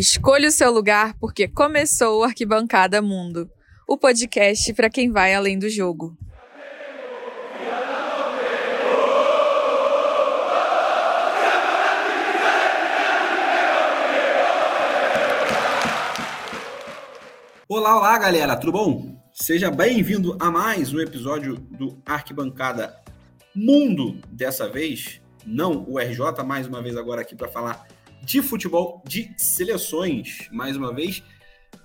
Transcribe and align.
Escolha 0.00 0.46
o 0.46 0.52
seu 0.52 0.70
lugar 0.70 1.14
porque 1.18 1.48
começou 1.48 2.20
o 2.20 2.22
Arquibancada 2.22 3.02
Mundo, 3.02 3.50
o 3.84 3.98
podcast 3.98 4.72
para 4.72 4.88
quem 4.88 5.10
vai 5.10 5.34
além 5.34 5.58
do 5.58 5.68
jogo. 5.68 6.16
Olá, 17.68 17.96
olá, 17.96 18.16
galera, 18.18 18.54
tudo 18.54 18.70
bom? 18.70 19.20
Seja 19.32 19.68
bem-vindo 19.68 20.36
a 20.38 20.48
mais 20.48 20.94
um 20.94 21.00
episódio 21.00 21.56
do 21.56 22.00
Arquibancada 22.06 23.02
Mundo. 23.52 24.20
Dessa 24.30 24.68
vez, 24.68 25.20
não 25.44 25.84
o 25.88 25.98
RJ, 25.98 26.44
mais 26.46 26.68
uma 26.68 26.80
vez 26.80 26.96
agora 26.96 27.22
aqui 27.22 27.34
para 27.34 27.48
falar 27.48 27.84
de 28.22 28.42
futebol 28.42 29.02
de 29.06 29.34
seleções, 29.36 30.48
mais 30.52 30.76
uma 30.76 30.92
vez, 30.92 31.22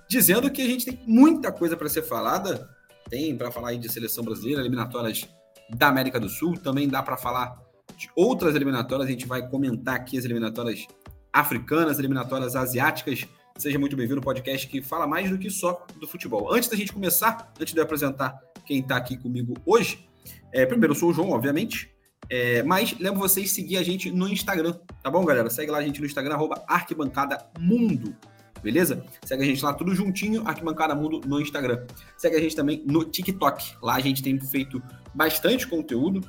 dizendo 0.08 0.50
que 0.50 0.62
a 0.62 0.66
gente 0.66 0.84
tem 0.84 1.00
muita 1.06 1.50
coisa 1.50 1.76
para 1.76 1.88
ser 1.88 2.02
falada. 2.02 2.68
Tem 3.08 3.36
para 3.36 3.50
falar 3.50 3.70
aí 3.70 3.78
de 3.78 3.88
seleção 3.88 4.24
brasileira, 4.24 4.60
eliminatórias 4.60 5.28
da 5.70 5.88
América 5.88 6.18
do 6.18 6.28
Sul, 6.28 6.54
também 6.56 6.88
dá 6.88 7.02
para 7.02 7.16
falar 7.16 7.62
de 7.96 8.10
outras 8.16 8.54
eliminatórias, 8.54 9.08
a 9.08 9.10
gente 9.10 9.26
vai 9.26 9.48
comentar 9.48 9.94
aqui 9.94 10.18
as 10.18 10.24
eliminatórias 10.24 10.86
africanas, 11.32 11.98
eliminatórias 11.98 12.56
asiáticas. 12.56 13.26
Seja 13.56 13.78
muito 13.78 13.96
bem-vindo 13.96 14.18
ao 14.18 14.24
podcast 14.24 14.66
que 14.66 14.82
fala 14.82 15.06
mais 15.06 15.30
do 15.30 15.38
que 15.38 15.48
só 15.48 15.86
do 16.00 16.06
futebol. 16.06 16.52
Antes 16.52 16.68
da 16.68 16.76
gente 16.76 16.92
começar, 16.92 17.52
antes 17.60 17.72
de 17.72 17.80
apresentar 17.80 18.38
quem 18.64 18.80
está 18.80 18.96
aqui 18.96 19.16
comigo 19.16 19.54
hoje, 19.64 20.08
é, 20.52 20.66
primeiro 20.66 20.92
eu 20.92 20.98
sou 20.98 21.10
o 21.10 21.12
João, 21.12 21.30
obviamente, 21.30 21.93
é, 22.30 22.62
mas 22.62 22.96
lembro 22.98 23.20
vocês 23.20 23.50
seguir 23.50 23.76
a 23.76 23.82
gente 23.82 24.10
no 24.10 24.28
Instagram, 24.28 24.74
tá 25.02 25.10
bom, 25.10 25.24
galera? 25.24 25.50
Segue 25.50 25.70
lá 25.70 25.78
a 25.78 25.82
gente 25.82 26.00
no 26.00 26.06
Instagram, 26.06 26.34
arroba 26.34 26.64
Arquibancada 26.66 27.46
Mundo, 27.58 28.14
beleza? 28.62 29.04
Segue 29.24 29.42
a 29.42 29.46
gente 29.46 29.62
lá 29.62 29.74
tudo 29.74 29.94
juntinho, 29.94 30.46
Arquibancada 30.46 30.94
Mundo 30.94 31.20
no 31.26 31.40
Instagram. 31.40 31.84
Segue 32.16 32.36
a 32.36 32.40
gente 32.40 32.56
também 32.56 32.82
no 32.86 33.04
TikTok. 33.04 33.74
Lá 33.82 33.96
a 33.96 34.00
gente 34.00 34.22
tem 34.22 34.38
feito 34.40 34.82
bastante 35.14 35.66
conteúdo, 35.66 36.20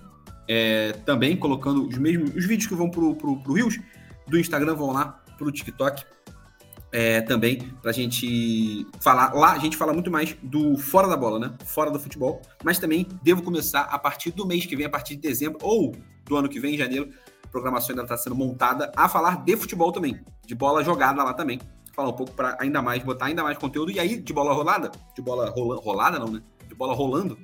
é, 0.48 0.92
também 1.06 1.36
colocando 1.38 1.88
os 1.88 1.98
mesmos 1.98 2.36
os 2.36 2.46
vídeos 2.46 2.68
que 2.68 2.76
vão 2.76 2.90
pro, 2.90 3.16
pro, 3.16 3.42
pro 3.42 3.54
Rios 3.54 3.80
do 4.28 4.40
Instagram 4.40 4.76
vão 4.76 4.92
lá 4.92 5.24
pro 5.38 5.52
TikTok 5.52 6.04
é, 6.96 7.20
também 7.20 7.58
para 7.82 7.92
a 7.92 7.94
gente 7.94 8.88
falar. 9.02 9.34
Lá 9.34 9.52
a 9.52 9.60
gente 9.60 9.76
fala 9.76 9.92
muito 9.92 10.10
mais 10.10 10.34
do 10.42 10.78
fora 10.78 11.10
da 11.10 11.18
bola, 11.18 11.38
né? 11.38 11.54
Fora 11.66 11.92
do 11.92 12.00
futebol. 12.00 12.42
Mas 12.64 12.80
também 12.80 13.06
devo 13.22 13.44
começar 13.44 13.82
a 13.82 14.00
partir 14.00 14.32
do 14.32 14.46
mês 14.48 14.66
que 14.66 14.78
vem, 14.78 14.86
a 14.86 14.90
partir 14.90 15.18
de 15.18 15.22
dezembro 15.22 15.60
ou 15.62 15.94
do 16.24 16.38
ano 16.38 16.48
que 16.48 16.58
vem, 16.58 16.76
em 16.76 16.78
janeiro. 16.78 17.10
A 17.44 17.48
programação 17.50 17.90
ainda 17.90 18.04
está 18.04 18.16
sendo 18.16 18.34
montada 18.34 18.94
a 18.96 19.10
falar 19.10 19.44
de 19.44 19.58
futebol 19.58 19.92
também, 19.92 20.22
de 20.46 20.56
bola 20.56 20.86
jogada 20.86 21.22
lá 21.22 21.34
também. 21.34 21.60
Falar 21.94 22.10
um 22.10 22.14
pouco 22.14 22.32
para 22.32 22.56
ainda 22.62 22.82
mais, 22.82 23.04
botar 23.04 23.26
ainda 23.26 23.44
mais 23.44 23.58
conteúdo. 23.58 23.92
E 23.92 24.00
aí, 24.00 24.16
de 24.16 24.32
bola 24.32 24.54
rolada, 24.54 24.90
de 25.14 25.22
bola 25.22 25.50
rola, 25.50 25.76
rolada, 25.76 26.18
não, 26.18 26.32
né? 26.32 26.42
De 26.66 26.76
bola 26.76 26.94
rolando, 26.94 27.38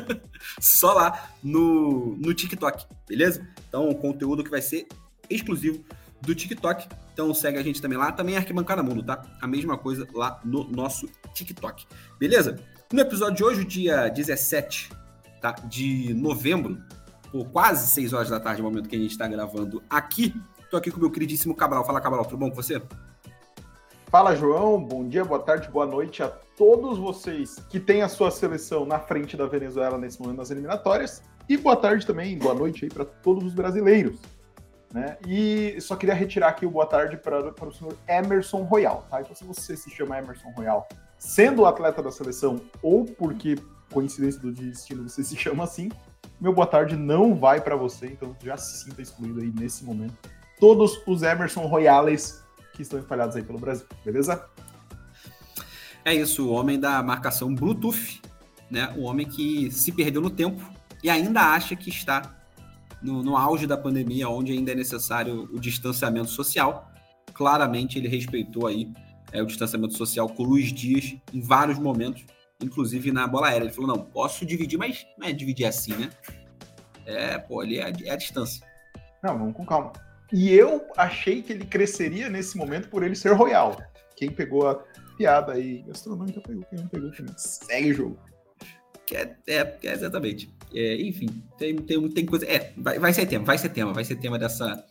só 0.60 0.92
lá 0.92 1.30
no, 1.42 2.14
no 2.16 2.34
TikTok, 2.34 2.86
beleza? 3.08 3.46
Então, 3.68 3.92
conteúdo 3.94 4.44
que 4.44 4.50
vai 4.50 4.60
ser 4.60 4.86
exclusivo 5.30 5.82
do 6.22 6.34
TikTok. 6.34 6.88
Então 7.12 7.32
segue 7.34 7.58
a 7.58 7.62
gente 7.62 7.82
também 7.82 7.98
lá, 7.98 8.10
também 8.10 8.34
é 8.34 8.38
Arquibancada 8.38 8.82
Mundo, 8.82 9.02
tá? 9.02 9.22
A 9.40 9.46
mesma 9.46 9.76
coisa 9.76 10.06
lá 10.14 10.40
no 10.44 10.64
nosso 10.70 11.06
TikTok. 11.34 11.86
Beleza? 12.18 12.58
No 12.92 13.00
episódio 13.00 13.36
de 13.36 13.44
hoje, 13.44 13.64
dia 13.64 14.08
17 14.08 14.90
tá, 15.40 15.52
de 15.64 16.14
novembro, 16.14 16.78
por 17.30 17.46
quase 17.48 17.86
6 17.88 18.12
horas 18.12 18.30
da 18.30 18.40
tarde, 18.40 18.62
no 18.62 18.68
momento 18.68 18.88
que 18.88 18.96
a 18.96 18.98
gente 18.98 19.10
está 19.10 19.26
gravando 19.26 19.82
aqui, 19.88 20.34
tô 20.70 20.76
aqui 20.76 20.90
com 20.90 20.98
o 20.98 21.00
meu 21.00 21.10
queridíssimo 21.10 21.54
Cabral. 21.54 21.84
Fala, 21.84 22.00
Cabral, 22.00 22.24
tudo 22.24 22.38
bom 22.38 22.50
com 22.50 22.56
você? 22.56 22.80
Fala, 24.08 24.36
João. 24.36 24.82
Bom 24.82 25.08
dia, 25.08 25.24
boa 25.24 25.40
tarde, 25.40 25.70
boa 25.70 25.86
noite 25.86 26.22
a 26.22 26.28
todos 26.28 26.98
vocês 26.98 27.56
que 27.70 27.80
têm 27.80 28.02
a 28.02 28.08
sua 28.08 28.30
seleção 28.30 28.84
na 28.84 28.98
frente 28.98 29.36
da 29.36 29.46
Venezuela 29.46 29.96
nesse 29.96 30.20
momento 30.20 30.36
nas 30.36 30.50
eliminatórias. 30.50 31.22
E 31.48 31.56
boa 31.56 31.76
tarde 31.76 32.06
também, 32.06 32.38
boa 32.38 32.54
noite 32.54 32.84
aí 32.84 32.90
para 32.90 33.06
todos 33.06 33.44
os 33.44 33.54
brasileiros 33.54 34.18
né? 34.92 35.16
E 35.26 35.80
só 35.80 35.96
queria 35.96 36.14
retirar 36.14 36.48
aqui 36.48 36.66
o 36.66 36.70
boa 36.70 36.86
tarde 36.86 37.16
para, 37.16 37.38
o 37.40 37.72
senhor 37.72 37.96
Emerson 38.06 38.62
Royal, 38.62 39.06
tá? 39.10 39.20
Então, 39.20 39.34
se 39.34 39.44
você 39.44 39.76
se 39.76 39.90
chama 39.90 40.18
Emerson 40.18 40.50
Royal, 40.50 40.86
sendo 41.18 41.64
atleta 41.64 42.02
da 42.02 42.10
seleção 42.10 42.60
ou 42.82 43.04
porque 43.04 43.56
coincidência 43.90 44.40
do 44.40 44.52
destino 44.52 45.08
você 45.08 45.22
se 45.22 45.36
chama 45.36 45.64
assim, 45.64 45.90
meu 46.40 46.52
boa 46.52 46.66
tarde 46.66 46.96
não 46.96 47.34
vai 47.34 47.60
para 47.60 47.76
você, 47.76 48.06
então 48.06 48.36
já 48.42 48.56
se 48.56 48.84
sinta 48.84 49.00
excluído 49.00 49.40
aí 49.40 49.52
nesse 49.58 49.84
momento. 49.84 50.14
Todos 50.60 51.00
os 51.06 51.22
Emerson 51.22 51.66
Royales 51.66 52.42
que 52.74 52.82
estão 52.82 52.98
espalhados 52.98 53.36
aí 53.36 53.42
pelo 53.42 53.58
Brasil, 53.58 53.86
beleza? 54.04 54.46
É 56.04 56.14
isso, 56.14 56.48
o 56.48 56.52
homem 56.52 56.80
da 56.80 57.02
marcação 57.02 57.54
Bluetooth, 57.54 58.20
né? 58.70 58.92
O 58.96 59.02
homem 59.02 59.26
que 59.26 59.70
se 59.70 59.92
perdeu 59.92 60.20
no 60.20 60.30
tempo 60.30 60.62
e 61.02 61.10
ainda 61.10 61.40
acha 61.40 61.76
que 61.76 61.90
está 61.90 62.41
no, 63.02 63.22
no 63.22 63.36
auge 63.36 63.66
da 63.66 63.76
pandemia, 63.76 64.28
onde 64.28 64.52
ainda 64.52 64.72
é 64.72 64.74
necessário 64.74 65.48
o 65.52 65.58
distanciamento 65.58 66.30
social. 66.30 66.90
Claramente 67.32 67.98
ele 67.98 68.08
respeitou 68.08 68.66
aí 68.66 68.90
é, 69.32 69.42
o 69.42 69.46
distanciamento 69.46 69.94
social 69.94 70.28
com 70.28 70.42
o 70.42 70.46
Luiz 70.46 70.72
Dias 70.72 71.16
em 71.32 71.40
vários 71.40 71.78
momentos, 71.78 72.24
inclusive 72.62 73.10
na 73.10 73.26
bola 73.26 73.48
aérea. 73.48 73.64
Ele 73.64 73.72
falou: 73.72 73.96
não, 73.96 74.04
posso 74.04 74.44
dividir, 74.44 74.78
mas 74.78 75.06
não 75.18 75.26
é 75.26 75.32
dividir 75.32 75.66
assim, 75.66 75.94
né? 75.94 76.10
É, 77.06 77.38
pô, 77.38 77.60
ali 77.60 77.78
é, 77.78 77.92
é 78.04 78.10
a 78.10 78.16
distância. 78.16 78.64
Não, 79.22 79.38
vamos 79.38 79.54
com 79.54 79.64
calma. 79.64 79.92
E 80.32 80.50
eu 80.52 80.86
achei 80.96 81.42
que 81.42 81.52
ele 81.52 81.64
cresceria 81.64 82.28
nesse 82.28 82.56
momento 82.56 82.88
por 82.88 83.02
ele 83.02 83.14
ser 83.14 83.32
royal. 83.32 83.76
Quem 84.16 84.30
pegou 84.30 84.68
a 84.68 84.82
piada 85.16 85.52
aí 85.52 85.82
gastronômica 85.82 86.40
pegou, 86.40 86.64
quem 86.64 86.78
não 86.78 86.88
pegou 86.88 87.10
também. 87.12 87.34
Segue 87.36 87.90
o 87.90 87.94
jogo. 87.94 88.18
É, 89.12 89.36
é, 89.46 89.78
é 89.84 89.92
exatamente. 89.92 90.54
É, 90.74 91.02
enfim, 91.02 91.26
tem, 91.58 91.76
tem, 91.76 92.08
tem 92.08 92.26
coisa. 92.26 92.46
É, 92.46 92.72
vai, 92.76 92.98
vai 92.98 93.12
ser 93.12 93.26
tema, 93.26 93.44
vai 93.44 93.58
ser 93.58 93.68
tema, 93.68 93.92
vai 93.92 94.04
ser 94.04 94.16
tema 94.16 94.38
dessa, 94.38 94.84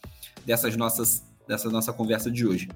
dessas 0.46 0.76
nossas, 0.76 1.24
dessa 1.48 1.70
nossa 1.70 1.92
conversa 1.92 2.30
de 2.30 2.46
hoje. 2.46 2.70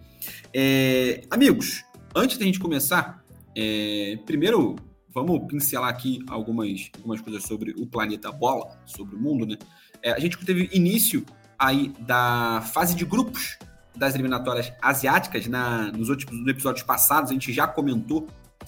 É, 0.54 1.24
amigos, 1.30 1.84
antes 2.16 2.38
da 2.38 2.46
gente 2.46 2.60
começar, 2.60 3.24
é, 3.56 4.18
primeiro 4.26 4.76
vamos 5.16 5.48
pincelar 5.48 5.90
aqui 5.90 6.20
algumas, 6.28 6.92
algumas 6.98 7.22
coisas 7.22 7.44
sobre 7.44 7.72
o 7.78 7.88
planeta 7.88 8.30
bola, 8.34 8.78
sobre 8.86 9.16
o 9.16 9.20
mundo, 9.20 9.46
né? 9.46 9.58
É, 10.04 10.12
a 10.12 10.20
gente 10.20 10.38
teve 10.46 10.70
início 10.74 11.26
aí 11.58 11.94
da 12.02 12.62
fase 12.74 12.94
de 12.94 13.06
grupos 13.06 13.58
das 13.96 14.14
eliminatórias 14.14 14.74
asiáticas 14.82 15.48
na, 15.48 15.90
nos 15.94 16.10
últimos 16.10 16.46
episódios 16.46 16.84
passados, 16.84 17.30
a 17.30 17.34
gente 17.34 17.54
já 17.54 17.66
comentou 17.66 18.28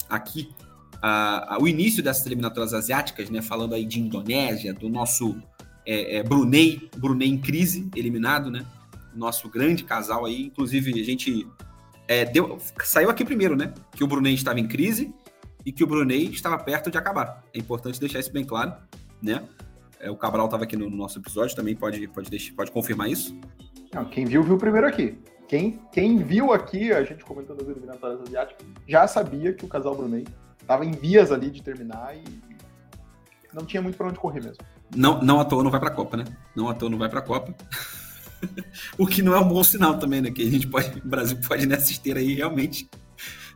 aqui 0.09 0.50
a, 1.02 1.56
a, 1.56 1.62
o 1.62 1.68
início 1.68 2.02
dessas 2.03 2.25
eliminatórias 2.25 2.74
asiáticas, 2.74 3.30
né? 3.30 3.41
Falando 3.41 3.75
aí 3.75 3.85
de 3.85 4.00
Indonésia, 4.00 4.74
do 4.74 4.90
nosso 4.90 5.35
é, 5.85 6.18
é, 6.18 6.24
Brunei, 6.24 6.90
Brunei 6.97 7.30
em 7.30 7.38
crise, 7.38 7.90
eliminado, 7.96 8.52
né? 8.52 8.66
Nosso 9.16 9.50
grande 9.50 9.84
casal 9.84 10.25
aí, 10.25 10.46
inclusive 10.46 11.00
a 11.00 11.03
gente 11.03 11.47
é, 12.07 12.25
deu, 12.25 12.57
saiu 12.84 13.09
aqui 13.09 13.24
primeiro, 13.25 13.56
né? 13.56 13.74
Que 13.91 14.03
o 14.03 14.07
Brunei 14.07 14.34
estava 14.34 14.59
em 14.59 14.68
crise 14.68 15.13
e 15.66 15.72
que 15.72 15.84
o 15.84 15.88
Brunei 15.88 16.28
estava 16.28 16.57
perto 16.57 16.90
de 16.90 16.97
acabar. 16.97 17.44
É 17.53 17.59
importante 17.59 18.00
deixar 18.00 18.19
isso 18.19 18.31
bem 18.31 18.46
claro, 18.46 18.74
né? 19.22 19.44
É, 20.00 20.12
o 20.12 20.16
Cabral 20.16 20.46
estava 20.46 20.63
aqui 20.63 20.75
no, 20.75 20.90
no, 20.90 20.96
nosso 20.96 21.19
episódio, 21.19 21.56
também 21.56 21.75
pode, 21.75 22.07
pode, 22.07 22.30
deixar, 22.30 22.53
pode 22.53 22.72
confirmar 22.72 23.09
isso. 23.09 23.38
Não, 23.94 24.06
quem 24.06 24.25
viu, 24.25 24.44
viu 24.44 24.57
primeiro 24.57 24.88
aqui. 24.88 25.18
Quem, 25.47 25.80
quem 25.91 26.18
viu 26.18 26.52
aqui, 26.52 26.91
a 26.91 27.03
gente 27.03 27.24
comentando 27.24 27.62
as 27.62 27.69
eliminatórias 27.69 28.22
asiáticas, 28.22 28.68
já 28.88 29.07
sabia 29.07 29.53
que 29.53 29.66
o 29.66 29.68
casal 29.68 29.96
Brunei 29.96 30.25
tava 30.68 30.86
em 30.86 30.92
vias 30.92 31.32
ali 31.32 31.50
de 31.50 31.64
terminar 31.64 32.16
e 32.16 32.24
não 33.54 33.66
tinha 33.66 33.82
muito 33.82 33.98
para 33.98 34.08
onde 34.08 34.20
correr 34.20 34.42
mesmo. 34.42 34.64
Não, 34.96 35.22
não 35.22 35.40
à 35.40 35.46
toa 35.46 35.64
não 35.64 35.72
vai 35.72 35.80
para 35.80 35.90
a 35.90 35.94
Copa, 35.94 36.18
né? 36.18 36.26
Não 36.56 36.70
à 36.70 36.74
toa 36.74 36.90
não 36.90 36.98
vai 36.98 37.10
para 37.10 37.20
a 37.20 37.24
Copa. 37.24 37.56
o 38.98 39.08
que 39.08 39.22
não 39.22 39.34
é 39.34 39.40
um 39.40 39.48
bom 39.48 39.64
sinal 39.64 39.98
também, 39.98 40.22
né? 40.22 40.30
Que 40.30 40.48
a 40.48 40.52
gente 40.52 40.68
pode, 40.68 41.00
o 41.00 41.08
Brasil 41.08 41.38
pode 41.48 41.66
nessa 41.66 41.92
esteira 41.92 42.20
aí 42.20 42.36
realmente 42.36 42.90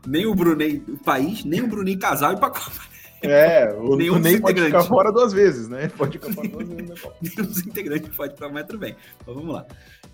nem 0.07 0.25
o 0.25 0.33
Brunei 0.33 0.83
o 0.87 0.97
país, 0.97 1.43
nem 1.43 1.61
o 1.61 1.67
Brunei 1.67 1.95
casal 1.95 2.33
e 2.33 2.37
para 2.37 2.47
a 2.47 2.51
Copa. 2.51 2.81
É, 3.21 3.71
o 3.77 3.95
Brunei 3.95 4.39
pode 4.39 4.61
ficar 4.61 4.83
fora 4.83 5.11
duas 5.11 5.31
vezes, 5.33 5.67
né? 5.67 5.89
Pode 5.89 6.17
ficar 6.17 6.33
fora 6.33 6.47
duas 6.47 6.67
vezes 6.67 6.89
na 6.89 6.97
Copa. 6.97 7.15
nem 7.21 7.45
os 7.45 7.59
integrantes 7.59 8.15
pode 8.15 8.35
para 8.35 8.49
metro 8.49 8.77
bem. 8.77 8.95
Então 9.21 9.35
vamos 9.35 9.53
lá. 9.53 9.65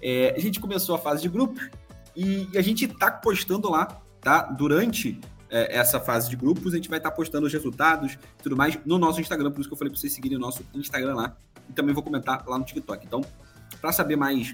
É, 0.02 0.34
a 0.36 0.40
gente 0.40 0.60
começou 0.60 0.96
a 0.96 1.00
fase 1.00 1.22
de 1.22 1.30
grupos 1.30 1.70
e 2.16 2.50
a 2.56 2.62
gente 2.62 2.88
tá 2.88 3.12
postando 3.12 3.70
lá, 3.70 3.86
tá? 4.20 4.44
Durante 4.44 5.20
é, 5.50 5.78
essa 5.78 6.00
fase 6.00 6.30
de 6.30 6.36
grupos, 6.36 6.74
a 6.74 6.76
gente 6.76 6.90
vai 6.90 7.00
estar 7.00 7.12
postando 7.12 7.46
os 7.48 7.54
resultados 7.54 8.14
e 8.14 8.44
tudo 8.44 8.56
mais 8.56 8.78
no 8.86 8.98
nosso 8.98 9.22
Instagram, 9.22 9.52
por 9.52 9.62
isso 9.62 9.70
que 9.70 9.74
eu 9.74 9.78
falei 9.78 9.92
para 9.92 10.00
vocês 10.00 10.14
seguirem 10.14 10.38
o 10.38 10.42
nosso 10.42 10.66
Instagram 10.74 11.16
lá. 11.16 11.38
E 11.70 11.74
também 11.74 11.94
vou 11.94 12.04
comentar 12.04 12.44
lá 12.48 12.58
no 12.58 12.66
TikTok. 12.66 13.06
Então, 13.06 13.22
para 13.82 13.92
saber 13.92 14.16
mais, 14.16 14.54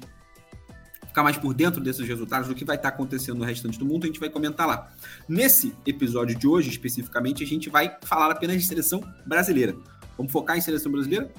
ficar 1.07 1.23
mais 1.23 1.37
por 1.37 1.53
dentro 1.53 1.81
desses 1.81 2.07
resultados, 2.07 2.47
do 2.47 2.55
que 2.55 2.65
vai 2.65 2.75
estar 2.75 2.89
acontecendo 2.89 3.37
no 3.37 3.45
restante 3.45 3.77
do 3.77 3.85
mundo, 3.85 4.03
a 4.03 4.07
gente 4.07 4.19
vai 4.19 4.29
comentar 4.29 4.67
lá. 4.67 4.91
Nesse 5.27 5.75
episódio 5.85 6.37
de 6.37 6.47
hoje, 6.47 6.69
especificamente, 6.69 7.43
a 7.43 7.47
gente 7.47 7.69
vai 7.69 7.95
falar 8.01 8.31
apenas 8.31 8.61
de 8.61 8.67
seleção 8.67 9.03
brasileira. 9.25 9.75
Vamos 10.17 10.31
focar 10.31 10.57
em 10.57 10.61
seleção 10.61 10.91
brasileira, 10.91 11.31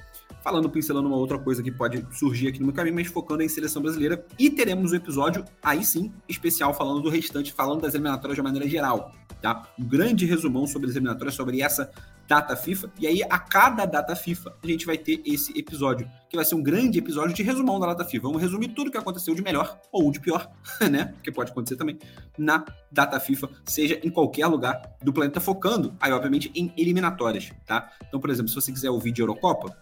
falando, 0.43 0.69
pincelando 0.69 1.09
uma 1.09 1.17
outra 1.17 1.39
coisa 1.39 1.63
que 1.63 1.71
pode 1.71 2.07
surgir 2.13 2.49
aqui 2.49 2.61
no 2.61 2.67
meu 2.67 2.75
caminho, 2.75 2.95
mas 2.95 3.07
focando 3.07 3.43
em 3.43 3.49
seleção 3.49 3.83
brasileira. 3.83 4.25
E 4.39 4.51
teremos 4.51 4.93
um 4.93 4.97
episódio, 4.97 5.45
aí 5.63 5.85
sim, 5.85 6.13
especial, 6.29 6.75
falando 6.75 7.01
do 7.01 7.09
restante, 7.09 7.53
falando 7.53 7.83
das 7.83 7.95
eliminatórias 7.95 8.37
de 8.37 8.43
maneira 8.43 8.69
geral. 8.69 9.13
Tá? 9.45 9.69
Um 9.79 9.85
grande 9.85 10.25
resumão 10.25 10.67
sobre 10.67 10.89
as 10.89 10.97
eliminatórias, 10.97 11.35
sobre 11.35 11.61
essa 11.61 11.91
data 12.27 12.57
FIFA. 12.57 12.91
E 12.99 13.07
aí, 13.07 13.23
a 13.25 13.39
cada 13.39 13.85
data 13.85 14.17
FIFA, 14.17 14.57
a 14.65 14.67
gente 14.67 14.87
vai 14.87 14.97
ter 14.97 15.21
esse 15.23 15.53
episódio, 15.59 16.11
que 16.31 16.37
vai 16.37 16.47
ser 16.47 16.55
um 16.55 16.63
grande 16.63 16.99
episódio 16.99 17.35
de 17.35 17.43
resumão 17.43 17.79
da 17.79 17.89
data 17.89 18.07
FIFA. 18.07 18.23
Vamos 18.23 18.41
resumir 18.41 18.69
tudo 18.69 18.89
o 18.89 18.91
que 18.91 18.97
aconteceu 18.97 19.35
de 19.35 19.43
melhor 19.43 19.79
ou 19.93 20.11
de 20.11 20.19
pior, 20.19 20.51
né? 20.91 21.13
Porque 21.17 21.31
pode 21.31 21.51
acontecer 21.51 21.77
também 21.77 21.99
na 22.39 22.65
data 22.91 23.21
FIFA, 23.21 23.51
seja 23.67 24.01
em 24.03 24.09
qualquer 24.09 24.47
lugar 24.47 24.81
do 25.03 25.13
planeta, 25.13 25.43
focando 25.43 25.95
aí, 26.01 26.11
obviamente, 26.11 26.51
em 26.55 26.73
eliminatórias, 26.75 27.53
tá? 27.67 27.93
Então, 28.09 28.19
por 28.19 28.31
exemplo, 28.31 28.49
se 28.49 28.55
você 28.55 28.73
quiser 28.73 28.89
ouvir 28.89 29.13
de 29.13 29.21
Eurocopa, 29.21 29.77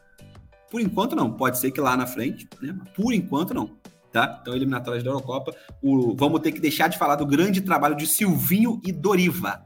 por 0.73 0.81
enquanto 0.81 1.15
não. 1.15 1.33
Pode 1.33 1.57
ser 1.57 1.71
que 1.71 1.81
lá 1.81 1.97
na 1.97 2.09
frente, 2.09 2.49
né? 2.61 2.77
Por 2.97 3.15
enquanto 3.15 3.55
não. 3.55 3.71
Tá? 4.13 4.39
Então, 4.43 4.55
eliminatórias 4.55 5.03
da 5.03 5.11
Eurocopa. 5.11 5.55
O, 5.83 6.15
vamos 6.15 6.41
ter 6.41 6.53
que 6.53 6.61
deixar 6.61 6.89
de 6.89 6.99
falar 6.99 7.17
do 7.17 7.25
grande 7.25 7.63
trabalho 7.63 7.97
de 7.97 8.07
Silvinho 8.07 8.81
e 8.85 8.93
Doriva 8.93 9.65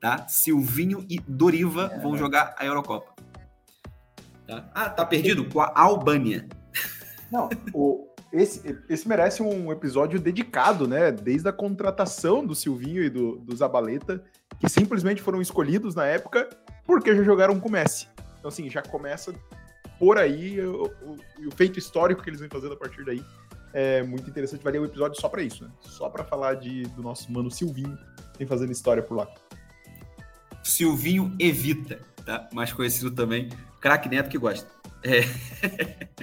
tá? 0.00 0.26
Silvinho 0.28 1.04
e 1.08 1.18
Doriva 1.26 1.90
é. 1.92 1.98
vão 1.98 2.16
jogar 2.16 2.54
a 2.58 2.64
Eurocopa. 2.64 3.12
Tá? 4.46 4.70
Ah, 4.74 4.90
tá 4.90 5.04
perdido? 5.04 5.44
Com 5.44 5.60
a 5.60 5.72
Albânia. 5.74 6.48
Não, 7.30 7.48
o, 7.74 8.08
esse, 8.32 8.78
esse 8.88 9.06
merece 9.06 9.42
um 9.42 9.70
episódio 9.70 10.18
dedicado, 10.18 10.88
né? 10.88 11.12
Desde 11.12 11.48
a 11.48 11.52
contratação 11.52 12.44
do 12.44 12.54
Silvinho 12.54 13.02
e 13.02 13.10
do, 13.10 13.36
do 13.38 13.54
Zabaleta, 13.54 14.22
que 14.58 14.68
simplesmente 14.68 15.20
foram 15.20 15.40
escolhidos 15.40 15.94
na 15.94 16.06
época 16.06 16.48
porque 16.86 17.14
já 17.14 17.22
jogaram 17.22 17.60
com 17.60 17.68
o 17.68 17.72
Messi. 17.72 18.08
Então, 18.38 18.48
assim, 18.48 18.70
já 18.70 18.80
começa 18.80 19.34
por 19.98 20.16
aí 20.16 20.60
o, 20.60 20.84
o, 21.02 21.16
o 21.48 21.50
feito 21.54 21.78
histórico 21.78 22.22
que 22.22 22.30
eles 22.30 22.40
vêm 22.40 22.48
fazendo 22.48 22.72
a 22.72 22.76
partir 22.76 23.04
daí. 23.04 23.22
É 23.72 24.02
muito 24.02 24.28
interessante. 24.28 24.62
Vai 24.62 24.72
ter 24.72 24.78
um 24.78 24.84
episódio 24.84 25.20
só 25.20 25.28
para 25.28 25.42
isso, 25.42 25.64
né? 25.64 25.70
Só 25.80 26.08
para 26.08 26.24
falar 26.24 26.54
de, 26.54 26.82
do 26.88 27.02
nosso 27.02 27.30
mano 27.30 27.50
Silvinho, 27.50 27.98
vem 28.38 28.46
fazendo 28.46 28.72
história 28.72 29.02
por 29.02 29.16
lá. 29.16 29.28
Silvinho 30.62 31.34
Evita, 31.38 32.00
tá? 32.24 32.48
Mais 32.52 32.72
conhecido 32.72 33.10
também, 33.10 33.48
craque 33.80 34.08
Neto 34.08 34.30
que 34.30 34.38
gosta. 34.38 34.68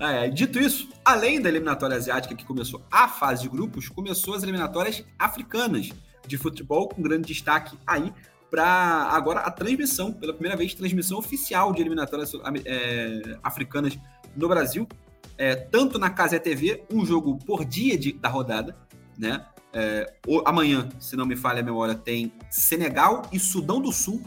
É. 0.00 0.28
Dito 0.28 0.58
isso, 0.58 0.88
além 1.04 1.40
da 1.40 1.48
eliminatória 1.48 1.96
asiática 1.96 2.34
que 2.34 2.44
começou 2.44 2.84
a 2.90 3.06
fase 3.08 3.42
de 3.42 3.48
grupos, 3.48 3.88
começou 3.88 4.34
as 4.34 4.42
eliminatórias 4.42 5.04
africanas 5.16 5.90
de 6.26 6.36
futebol, 6.36 6.88
com 6.88 7.00
grande 7.00 7.28
destaque 7.28 7.78
aí 7.86 8.12
para 8.50 8.64
agora 8.64 9.40
a 9.40 9.50
transmissão, 9.50 10.12
pela 10.12 10.32
primeira 10.32 10.56
vez, 10.56 10.74
transmissão 10.74 11.18
oficial 11.18 11.72
de 11.72 11.80
eliminatórias 11.80 12.32
é, 12.64 13.36
africanas 13.42 13.98
no 14.36 14.48
Brasil, 14.48 14.86
é, 15.36 15.54
tanto 15.54 15.98
na 15.98 16.10
Casa 16.10 16.38
TV, 16.38 16.84
um 16.90 17.04
jogo 17.04 17.38
por 17.38 17.64
dia 17.64 17.98
de, 17.98 18.12
da 18.12 18.28
rodada, 18.28 18.76
né? 19.18 19.44
É, 19.72 20.14
amanhã, 20.44 20.88
se 21.00 21.16
não 21.16 21.26
me 21.26 21.34
falha 21.34 21.60
a 21.60 21.62
memória, 21.64 21.94
tem 21.94 22.32
Senegal 22.50 23.22
e 23.32 23.40
Sudão 23.40 23.80
do 23.80 23.92
Sul 23.92 24.22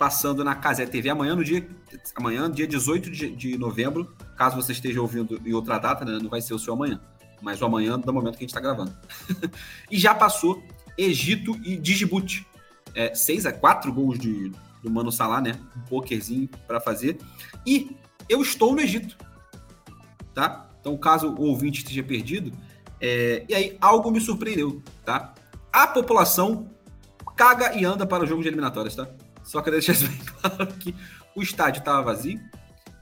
passando 0.00 0.42
na 0.42 0.54
Casé 0.54 0.86
TV 0.86 1.10
amanhã, 1.10 1.36
no 1.36 1.44
dia, 1.44 1.68
amanhã, 2.16 2.50
dia 2.50 2.66
18 2.66 3.10
de, 3.10 3.36
de 3.36 3.58
novembro. 3.58 4.16
Caso 4.34 4.56
você 4.56 4.72
esteja 4.72 4.98
ouvindo 4.98 5.38
em 5.44 5.52
outra 5.52 5.78
data, 5.78 6.06
né, 6.06 6.18
não 6.22 6.30
vai 6.30 6.40
ser 6.40 6.54
o 6.54 6.58
seu 6.58 6.72
amanhã, 6.72 6.98
mas 7.42 7.60
o 7.60 7.66
amanhã 7.66 7.98
do 7.98 8.10
momento 8.10 8.38
que 8.38 8.44
a 8.44 8.46
gente 8.46 8.48
está 8.48 8.60
gravando. 8.60 8.96
e 9.90 9.98
já 9.98 10.14
passou 10.14 10.62
Egito 10.96 11.54
e 11.62 11.76
Djibouti. 11.76 12.46
É, 12.94 13.14
6 13.14 13.44
a 13.44 13.52
4 13.52 13.92
gols 13.92 14.18
de, 14.18 14.50
do 14.82 14.90
Mano 14.90 15.12
Salah, 15.12 15.42
né? 15.42 15.52
Um 15.76 15.80
pokerzinho 15.82 16.48
para 16.66 16.80
fazer. 16.80 17.18
E 17.66 17.94
eu 18.26 18.40
estou 18.40 18.74
no 18.74 18.80
Egito, 18.80 19.18
tá? 20.40 20.70
Então, 20.80 20.96
caso 20.96 21.34
o 21.34 21.42
ouvinte 21.42 21.80
esteja 21.80 22.02
perdido, 22.02 22.52
é, 23.00 23.44
e 23.48 23.54
aí, 23.54 23.78
algo 23.80 24.10
me 24.10 24.20
surpreendeu, 24.20 24.82
tá? 25.04 25.34
A 25.70 25.86
população 25.86 26.70
caga 27.36 27.74
e 27.76 27.84
anda 27.84 28.06
para 28.06 28.24
o 28.24 28.26
jogo 28.26 28.42
de 28.42 28.48
eliminatórias, 28.48 28.94
tá? 28.94 29.06
Só 29.42 29.60
queria 29.60 29.80
deixar 29.80 29.96
bem 30.06 30.18
claro 30.18 30.66
que 30.74 30.94
o 31.34 31.42
estádio 31.42 31.80
estava 31.80 32.02
vazio. 32.02 32.40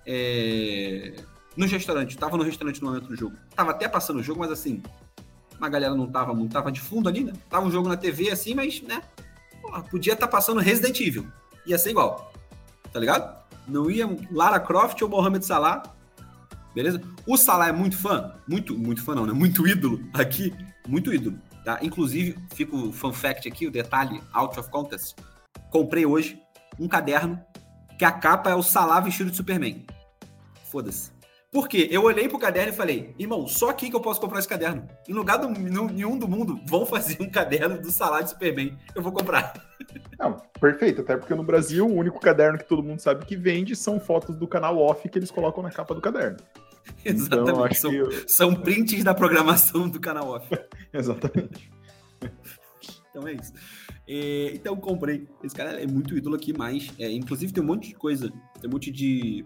É... 0.07 1.15
Nos 1.57 1.71
restaurantes, 1.71 2.15
estava 2.15 2.37
no 2.37 2.45
restaurante 2.45 2.81
no 2.81 2.89
momento 2.89 3.09
do 3.09 3.17
jogo. 3.17 3.37
Tava 3.55 3.73
até 3.73 3.89
passando 3.89 4.21
o 4.21 4.23
jogo, 4.23 4.41
mas 4.41 4.51
assim, 4.51 4.81
a 5.61 5.69
galera 5.69 5.95
não 5.95 6.07
tava 6.07 6.33
muito, 6.33 6.53
tava 6.53 6.71
de 6.71 6.81
fundo 6.81 7.09
ali, 7.09 7.25
né? 7.25 7.33
Tava 7.51 7.67
um 7.67 7.71
jogo 7.71 7.89
na 7.89 7.97
TV 7.97 8.31
assim, 8.31 8.55
mas, 8.55 8.81
né? 8.83 9.03
Porra, 9.61 9.83
podia 9.83 10.13
estar 10.13 10.27
tá 10.27 10.31
passando 10.31 10.61
Resident 10.61 11.01
Evil. 11.01 11.27
Ia 11.67 11.79
ser 11.79 11.91
igual. 11.91 12.33
Tá 12.93 13.01
ligado? 13.01 13.37
Não 13.67 13.91
ia 13.91 14.09
Lara 14.31 14.61
Croft 14.61 15.03
ou 15.03 15.09
Mohamed 15.09 15.45
Salah 15.45 15.83
beleza? 16.79 17.03
O 17.27 17.37
Salah 17.37 17.69
é 17.69 17.73
muito 17.73 17.97
fã, 17.97 18.33
muito, 18.47 18.79
muito 18.79 19.03
fã 19.03 19.13
não, 19.13 19.27
né? 19.27 19.33
Muito 19.33 19.67
ídolo 19.67 20.01
aqui, 20.15 20.55
muito 20.87 21.13
ídolo, 21.13 21.37
tá? 21.65 21.81
Inclusive, 21.83 22.39
fica 22.55 22.77
o 22.77 22.93
fun 22.93 23.13
fact 23.13 23.49
aqui, 23.49 23.67
o 23.67 23.71
detalhe, 23.71 24.23
out 24.33 24.59
of 24.59 24.71
context. 24.71 25.17
Comprei 25.71 26.07
hoje 26.07 26.41
um 26.79 26.87
caderno 26.87 27.43
que 27.99 28.05
a 28.05 28.13
capa 28.13 28.51
é 28.51 28.55
o 28.55 28.63
Salah 28.63 29.01
vestido 29.01 29.29
de 29.29 29.37
Superman. 29.37 29.85
Foda-se. 30.71 31.11
Por 31.51 31.67
quê? 31.67 31.89
Eu 31.91 32.05
olhei 32.05 32.29
pro 32.29 32.39
caderno 32.39 32.73
e 32.73 32.77
falei, 32.77 33.15
irmão, 33.19 33.49
só 33.49 33.71
aqui 33.71 33.91
que 33.91 33.97
eu 33.97 34.01
posso 34.01 34.21
comprar 34.21 34.39
esse 34.39 34.47
caderno. 34.47 34.87
Em 35.09 35.15
lugar 35.15 35.39
do, 35.39 35.49
nenhum 35.49 36.17
do 36.17 36.29
mundo 36.29 36.61
vão 36.67 36.87
fazer 36.87 37.17
um 37.21 37.29
caderno 37.29 37.81
do 37.81 37.91
Salah 37.91 38.21
de 38.21 38.31
Superman. 38.31 38.79
Eu 38.95 39.03
vou 39.03 39.11
comprar. 39.11 39.55
Não, 40.17 40.37
perfeito. 40.61 41.01
Até 41.01 41.17
porque 41.17 41.35
no 41.35 41.43
Brasil, 41.43 41.87
o 41.87 41.95
único 41.95 42.21
caderno 42.21 42.59
que 42.59 42.69
todo 42.69 42.83
mundo 42.83 43.01
sabe 43.01 43.25
que 43.25 43.35
vende 43.35 43.75
são 43.75 43.99
fotos 43.99 44.37
do 44.37 44.47
canal 44.47 44.79
off 44.79 45.09
que 45.09 45.19
eles 45.19 45.31
colocam 45.31 45.63
na 45.63 45.71
capa 45.71 45.95
do 45.95 46.01
caderno. 46.03 46.37
Exatamente. 47.05 47.51
Então, 47.51 47.75
são, 47.75 47.91
que... 47.91 48.29
são 48.29 48.55
prints 48.55 49.05
da 49.05 49.15
programação 49.15 49.89
do 49.89 50.01
canal 50.01 50.29
off. 50.29 50.49
Exatamente. 50.93 51.71
então 53.11 53.27
é 53.27 53.33
isso. 53.33 53.53
É, 54.07 54.53
então 54.55 54.77
comprei. 54.77 55.29
Esse 55.43 55.55
cara 55.55 55.83
é 55.83 55.87
muito 55.87 56.17
ídolo 56.17 56.37
aqui, 56.37 56.57
mas 56.57 56.93
é, 56.99 57.11
inclusive 57.11 57.53
tem 57.53 57.63
um 57.63 57.67
monte 57.67 57.89
de 57.89 57.95
coisa, 57.95 58.31
tem 58.61 58.69
um 58.69 58.73
monte 58.73 58.91
de, 58.91 59.45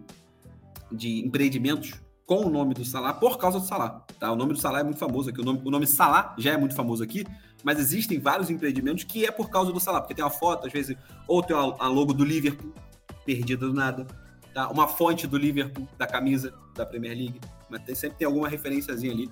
de 0.91 1.27
empreendimentos 1.27 1.95
com 2.25 2.47
o 2.47 2.51
nome 2.51 2.73
do 2.73 2.85
Salah 2.85 3.13
por 3.13 3.39
causa 3.39 3.59
do 3.59 3.67
Salah. 3.67 4.07
Tá? 4.19 4.31
O 4.31 4.37
nome 4.37 4.53
do 4.53 4.59
Salah 4.59 4.81
é 4.81 4.85
muito 4.85 4.99
famoso 4.99 5.31
aqui. 5.31 5.41
O 5.41 5.45
nome, 5.45 5.63
o 5.65 5.71
nome 5.71 5.87
Salah 5.87 6.35
já 6.39 6.53
é 6.53 6.57
muito 6.57 6.75
famoso 6.75 7.03
aqui, 7.03 7.27
mas 7.65 7.79
existem 7.79 8.21
vários 8.21 8.51
empreendimentos 8.51 9.05
que 9.05 9.27
é 9.27 9.31
por 9.31 9.51
causa 9.51 9.73
do 9.73 9.81
Salah, 9.81 10.01
porque 10.01 10.15
tem 10.15 10.25
uma 10.25 10.31
foto, 10.31 10.67
às 10.67 10.73
vezes, 10.73 10.97
ou 11.27 11.43
tem 11.43 11.57
a, 11.57 11.61
a 11.61 11.89
logo 11.89 12.13
do 12.13 12.25
Liverpool, 12.25 12.73
perdida 13.25 13.67
do 13.67 13.75
nada 13.75 14.07
uma 14.71 14.89
fonte 14.89 15.27
do 15.27 15.37
Liverpool, 15.37 15.89
da 15.97 16.07
camisa 16.07 16.53
da 16.75 16.85
Premier 16.85 17.17
League, 17.17 17.41
mas 17.69 17.83
tem, 17.83 17.95
sempre 17.95 18.19
tem 18.19 18.27
alguma 18.27 18.49
referenciazinha 18.49 19.13
ali 19.13 19.31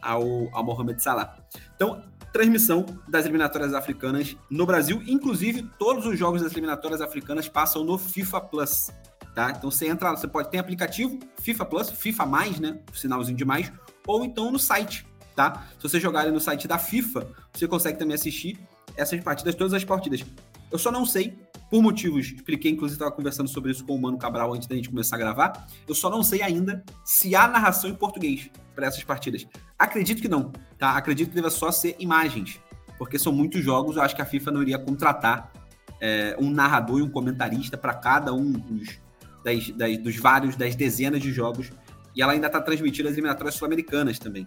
ao, 0.00 0.48
ao 0.52 0.64
Mohamed 0.64 1.02
Salah. 1.02 1.36
Então, 1.74 2.02
transmissão 2.32 2.84
das 3.06 3.24
eliminatórias 3.24 3.72
africanas 3.74 4.36
no 4.50 4.66
Brasil, 4.66 5.00
inclusive 5.06 5.62
todos 5.78 6.04
os 6.04 6.18
jogos 6.18 6.42
das 6.42 6.50
eliminatórias 6.52 7.00
africanas 7.00 7.48
passam 7.48 7.84
no 7.84 7.96
FIFA 7.96 8.40
Plus, 8.40 8.90
tá? 9.34 9.50
Então 9.50 9.70
você 9.70 9.86
entra, 9.86 10.10
você 10.10 10.26
pode 10.26 10.50
ter 10.50 10.58
aplicativo 10.58 11.18
FIFA 11.40 11.64
Plus, 11.64 11.90
FIFA 11.90 12.26
mais, 12.26 12.58
né? 12.58 12.80
Sinalzinho 12.92 13.36
de 13.36 13.44
mais, 13.44 13.72
ou 14.04 14.24
então 14.24 14.50
no 14.50 14.58
site, 14.58 15.06
tá? 15.36 15.68
Se 15.78 15.88
você 15.88 16.00
jogar 16.00 16.22
ali 16.22 16.32
no 16.32 16.40
site 16.40 16.66
da 16.66 16.76
FIFA, 16.76 17.24
você 17.52 17.68
consegue 17.68 17.98
também 18.00 18.16
assistir 18.16 18.58
essas 18.96 19.20
partidas, 19.20 19.54
todas 19.54 19.72
as 19.72 19.84
partidas. 19.84 20.24
Eu 20.72 20.78
só 20.78 20.90
não 20.90 21.06
sei 21.06 21.38
por 21.74 21.82
motivos, 21.82 22.26
expliquei, 22.26 22.70
inclusive 22.70 22.94
estava 22.94 23.10
conversando 23.10 23.48
sobre 23.48 23.72
isso 23.72 23.84
com 23.84 23.96
o 23.96 24.00
Mano 24.00 24.16
Cabral 24.16 24.54
antes 24.54 24.68
da 24.68 24.76
gente 24.76 24.88
começar 24.88 25.16
a 25.16 25.18
gravar. 25.18 25.66
Eu 25.88 25.94
só 25.96 26.08
não 26.08 26.22
sei 26.22 26.40
ainda 26.40 26.84
se 27.04 27.34
há 27.34 27.48
narração 27.48 27.90
em 27.90 27.94
português 27.96 28.48
para 28.76 28.86
essas 28.86 29.02
partidas. 29.02 29.44
Acredito 29.76 30.22
que 30.22 30.28
não, 30.28 30.52
tá? 30.78 30.96
Acredito 30.96 31.30
que 31.30 31.34
deva 31.34 31.50
só 31.50 31.72
ser 31.72 31.96
imagens, 31.98 32.60
porque 32.96 33.18
são 33.18 33.32
muitos 33.32 33.60
jogos. 33.60 33.96
Eu 33.96 34.02
acho 34.02 34.14
que 34.14 34.22
a 34.22 34.24
FIFA 34.24 34.52
não 34.52 34.62
iria 34.62 34.78
contratar 34.78 35.52
é, 36.00 36.36
um 36.38 36.48
narrador 36.48 37.00
e 37.00 37.02
um 37.02 37.10
comentarista 37.10 37.76
para 37.76 37.92
cada 37.92 38.32
um 38.32 38.52
dos, 38.52 39.00
das, 39.42 39.68
das, 39.70 39.98
dos 39.98 40.16
vários, 40.16 40.54
das 40.54 40.76
dezenas 40.76 41.20
de 41.20 41.32
jogos. 41.32 41.72
E 42.14 42.22
ela 42.22 42.34
ainda 42.34 42.46
está 42.46 42.60
transmitindo 42.60 43.08
as 43.08 43.14
eliminatórias 43.14 43.56
sul-americanas 43.56 44.20
também. 44.20 44.46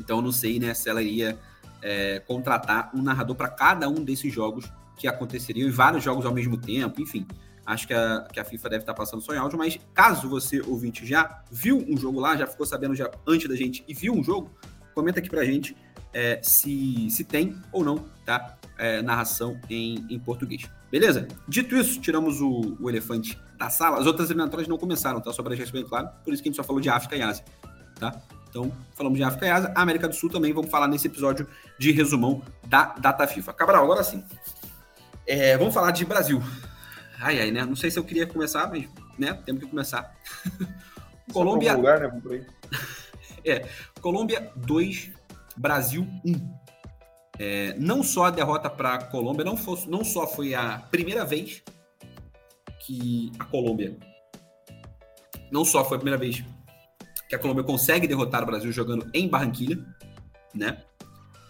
Então 0.00 0.16
eu 0.16 0.22
não 0.22 0.32
sei 0.32 0.58
né, 0.58 0.72
se 0.72 0.88
ela 0.88 1.02
iria 1.02 1.38
é, 1.82 2.20
contratar 2.20 2.90
um 2.94 3.02
narrador 3.02 3.36
para 3.36 3.50
cada 3.50 3.86
um 3.86 4.02
desses 4.02 4.32
jogos 4.32 4.72
que 4.96 5.06
aconteceriam 5.06 5.68
em 5.68 5.70
vários 5.70 6.02
jogos 6.02 6.24
ao 6.24 6.32
mesmo 6.32 6.56
tempo, 6.56 7.00
enfim. 7.00 7.26
Acho 7.64 7.86
que 7.86 7.94
a, 7.94 8.26
que 8.32 8.38
a 8.38 8.44
FIFA 8.44 8.68
deve 8.70 8.82
estar 8.82 8.94
passando 8.94 9.20
só 9.20 9.34
em 9.34 9.38
áudio, 9.38 9.58
mas 9.58 9.78
caso 9.92 10.28
você, 10.28 10.60
ouvinte, 10.60 11.04
já 11.04 11.42
viu 11.50 11.84
um 11.88 11.96
jogo 11.96 12.20
lá, 12.20 12.36
já 12.36 12.46
ficou 12.46 12.64
sabendo 12.64 12.94
já 12.94 13.10
antes 13.26 13.48
da 13.48 13.56
gente 13.56 13.84
e 13.88 13.92
viu 13.92 14.14
um 14.14 14.22
jogo, 14.22 14.50
comenta 14.94 15.18
aqui 15.18 15.28
pra 15.28 15.44
gente 15.44 15.76
é, 16.12 16.40
se, 16.42 17.10
se 17.10 17.24
tem 17.24 17.56
ou 17.72 17.84
não, 17.84 18.04
tá? 18.24 18.56
É, 18.78 19.02
narração 19.02 19.58
em, 19.68 20.06
em 20.08 20.18
português. 20.18 20.70
Beleza? 20.90 21.26
Dito 21.48 21.74
isso, 21.74 22.00
tiramos 22.00 22.40
o, 22.40 22.76
o 22.80 22.88
elefante 22.88 23.38
da 23.58 23.68
sala. 23.68 23.98
As 23.98 24.06
outras 24.06 24.30
eliminatórias 24.30 24.68
não 24.68 24.78
começaram, 24.78 25.20
tá? 25.20 25.32
Só 25.32 25.42
para 25.42 25.54
deixar 25.54 25.72
bem 25.72 25.84
claro. 25.84 26.08
Por 26.24 26.32
isso 26.32 26.42
que 26.42 26.48
a 26.48 26.50
gente 26.50 26.56
só 26.56 26.62
falou 26.62 26.80
de 26.80 26.88
África 26.88 27.16
e 27.16 27.22
Ásia, 27.22 27.44
tá? 27.98 28.18
Então, 28.48 28.72
falamos 28.94 29.18
de 29.18 29.24
África 29.24 29.46
e 29.46 29.50
Ásia. 29.50 29.72
A 29.74 29.82
América 29.82 30.08
do 30.08 30.14
Sul 30.14 30.30
também 30.30 30.52
vamos 30.52 30.70
falar 30.70 30.88
nesse 30.88 31.06
episódio 31.06 31.46
de 31.78 31.90
resumão 31.90 32.42
da 32.66 32.94
data 32.94 33.26
FIFA. 33.26 33.52
Cabral, 33.52 33.84
agora 33.84 34.02
sim. 34.02 34.24
É, 35.26 35.56
vamos 35.56 35.74
falar 35.74 35.90
de 35.90 36.04
Brasil. 36.04 36.42
Ai, 37.20 37.40
ai, 37.40 37.50
né? 37.50 37.64
Não 37.64 37.76
sei 37.76 37.90
se 37.90 37.98
eu 37.98 38.04
queria 38.04 38.26
começar, 38.26 38.68
mas 38.68 38.88
né? 39.18 39.34
Temos 39.44 39.62
que 39.62 39.70
começar. 39.70 40.14
Colômbia. 41.32 41.74
Lugar, 41.74 42.00
né? 42.00 42.08
Vamos 42.08 42.46
é, 43.44 43.68
Colômbia 44.00 44.52
2, 44.56 45.10
Brasil 45.56 46.06
1. 46.24 46.56
É, 47.38 47.74
não 47.78 48.02
só 48.02 48.26
a 48.26 48.30
derrota 48.30 48.70
para 48.70 48.94
a 48.94 49.04
Colômbia, 49.04 49.44
não, 49.44 49.56
foi, 49.56 49.78
não 49.86 50.04
só 50.04 50.26
foi 50.26 50.54
a 50.54 50.78
primeira 50.90 51.24
vez 51.24 51.62
que 52.80 53.32
a 53.38 53.44
Colômbia. 53.44 53.96
Não 55.50 55.64
só 55.64 55.84
foi 55.84 55.96
a 55.96 56.00
primeira 56.00 56.18
vez 56.18 56.44
que 57.28 57.34
a 57.34 57.38
Colômbia 57.38 57.64
consegue 57.64 58.06
derrotar 58.06 58.42
o 58.42 58.46
Brasil 58.46 58.72
jogando 58.72 59.10
em 59.12 59.28
Barranquilha, 59.28 59.78
né? 60.54 60.82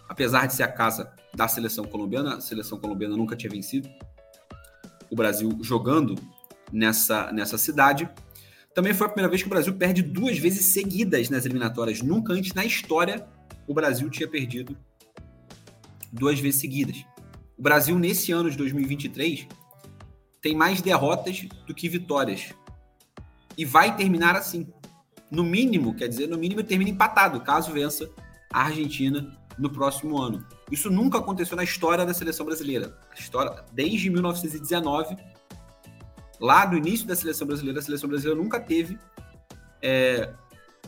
Apesar 0.09 0.47
de 0.47 0.55
ser 0.55 0.63
a 0.63 0.73
casa 0.73 1.13
da 1.37 1.47
seleção 1.47 1.85
colombiana, 1.85 2.37
a 2.37 2.41
seleção 2.41 2.81
colombiana 2.81 3.15
nunca 3.15 3.37
tinha 3.37 3.51
vencido 3.51 3.89
o 5.11 5.15
Brasil 5.15 5.57
jogando 5.61 6.17
nessa, 6.73 7.31
nessa 7.31 7.59
cidade. 7.59 8.09
Também 8.75 8.95
foi 8.95 9.07
a 9.07 9.11
primeira 9.11 9.29
vez 9.29 9.43
que 9.43 9.47
o 9.47 9.51
Brasil 9.51 9.75
perde 9.75 10.03
duas 10.03 10.39
vezes 10.39 10.67
seguidas 10.67 11.29
nas 11.29 11.45
eliminatórias. 11.45 12.01
Nunca 12.01 12.33
antes 12.33 12.55
na 12.55 12.65
história 12.65 13.29
o 13.67 13.75
Brasil 13.75 14.09
tinha 14.09 14.29
perdido 14.29 14.77
duas 16.11 16.41
vezes 16.41 16.61
seguidas. 16.61 17.05
O 17.57 17.63
Brasil, 17.63 17.99
nesse 17.99 18.33
ano 18.33 18.51
de 18.51 18.57
2023, 18.57 19.47
tem 20.41 20.55
mais 20.55 20.81
derrotas 20.81 21.47
do 21.67 21.75
que 21.75 21.89
vitórias. 21.89 22.55
E 23.57 23.65
vai 23.65 23.95
terminar 23.95 24.37
assim. 24.37 24.67
No 25.31 25.43
mínimo, 25.43 25.95
quer 25.95 26.09
dizer, 26.09 26.29
no 26.29 26.39
mínimo 26.39 26.63
termina 26.63 26.91
empatado, 26.91 27.41
caso 27.41 27.73
vença 27.73 28.09
a 28.53 28.63
Argentina 28.63 29.37
no 29.59 29.71
próximo 29.71 30.21
ano. 30.21 30.45
Isso 30.71 30.91
nunca 30.91 31.19
aconteceu 31.19 31.57
na 31.57 31.65
história 31.65 32.05
da 32.05 32.13
seleção 32.13 32.45
brasileira. 32.45 32.99
História, 33.17 33.65
desde 33.73 34.11
1919, 34.11 35.17
lá 36.41 36.67
do 36.67 36.77
início 36.77 37.07
da 37.07 37.17
seleção 37.17 37.47
brasileira, 37.47 37.79
a 37.79 37.83
seleção 37.83 38.09
brasileira 38.09 38.41
nunca 38.41 38.61
teve 38.61 38.99
é, 39.83 40.33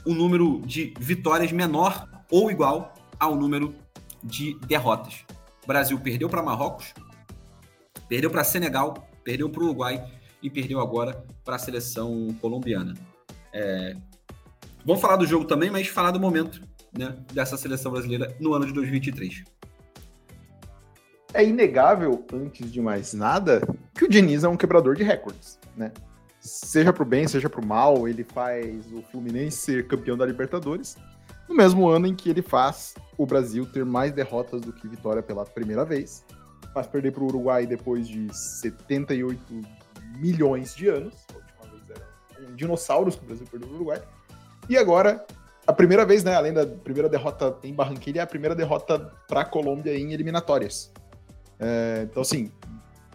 um 0.06 0.14
número 0.14 0.60
de 0.64 0.94
vitórias 0.98 1.52
menor 1.52 2.06
ou 2.30 2.50
igual 2.50 2.94
ao 3.18 3.34
número 3.34 3.74
de 4.22 4.58
derrotas. 4.66 5.24
O 5.64 5.66
Brasil 5.66 5.98
perdeu 6.00 6.28
para 6.28 6.42
Marrocos, 6.42 6.94
perdeu 8.08 8.30
para 8.30 8.44
Senegal, 8.44 9.08
perdeu 9.24 9.48
para 9.50 9.62
o 9.62 9.66
Uruguai 9.66 10.04
e 10.42 10.48
perdeu 10.48 10.80
agora 10.80 11.24
para 11.44 11.56
a 11.56 11.58
seleção 11.58 12.28
colombiana. 12.40 12.94
É... 13.52 13.96
Vamos 14.84 15.02
falar 15.02 15.16
do 15.16 15.26
jogo 15.26 15.44
também, 15.44 15.70
mas 15.70 15.88
falar 15.88 16.10
do 16.10 16.20
momento 16.20 16.60
né, 16.96 17.16
dessa 17.32 17.56
seleção 17.56 17.92
brasileira 17.92 18.34
no 18.40 18.54
ano 18.54 18.66
de 18.66 18.72
2023. 18.72 19.44
É 21.34 21.44
inegável, 21.44 22.24
antes 22.32 22.72
de 22.72 22.80
mais 22.80 23.12
nada, 23.12 23.60
que 23.94 24.04
o 24.04 24.08
Diniz 24.08 24.44
é 24.44 24.48
um 24.48 24.56
quebrador 24.56 24.96
de 24.96 25.02
recordes, 25.02 25.58
né? 25.76 25.92
Seja 26.40 26.92
pro 26.92 27.04
bem, 27.04 27.28
seja 27.28 27.50
pro 27.50 27.64
mal, 27.64 28.08
ele 28.08 28.24
faz 28.24 28.90
o 28.92 29.02
Fluminense 29.02 29.58
ser 29.58 29.86
campeão 29.86 30.16
da 30.16 30.24
Libertadores, 30.24 30.96
no 31.48 31.54
mesmo 31.54 31.88
ano 31.88 32.06
em 32.06 32.14
que 32.14 32.30
ele 32.30 32.42
faz 32.42 32.94
o 33.16 33.26
Brasil 33.26 33.66
ter 33.66 33.84
mais 33.84 34.12
derrotas 34.12 34.60
do 34.60 34.72
que 34.72 34.86
vitória 34.86 35.22
pela 35.22 35.44
primeira 35.44 35.84
vez, 35.84 36.24
faz 36.72 36.86
perder 36.86 37.12
para 37.12 37.22
o 37.22 37.26
Uruguai 37.26 37.66
depois 37.66 38.08
de 38.08 38.32
78 38.34 39.60
milhões 40.18 40.74
de 40.74 40.88
anos, 40.88 41.14
a 41.32 41.36
última 41.36 41.76
vez 41.76 41.90
era 41.90 42.48
um 42.48 42.54
dinossauros 42.54 43.16
que 43.16 43.24
o 43.24 43.26
Brasil 43.26 43.46
perdeu 43.50 43.68
para 43.68 43.74
o 43.74 43.80
Uruguai, 43.80 44.02
e 44.68 44.76
agora 44.76 45.26
a 45.68 45.72
primeira 45.74 46.06
vez, 46.06 46.24
né, 46.24 46.34
além 46.34 46.54
da 46.54 46.66
primeira 46.66 47.10
derrota 47.10 47.54
em 47.62 47.74
Barranquilla, 47.74 48.20
é 48.20 48.22
a 48.22 48.26
primeira 48.26 48.54
derrota 48.54 49.12
para 49.28 49.42
a 49.42 49.44
Colômbia 49.44 49.94
em 49.94 50.14
eliminatórias. 50.14 50.90
É, 51.60 52.06
então, 52.10 52.22
assim, 52.22 52.50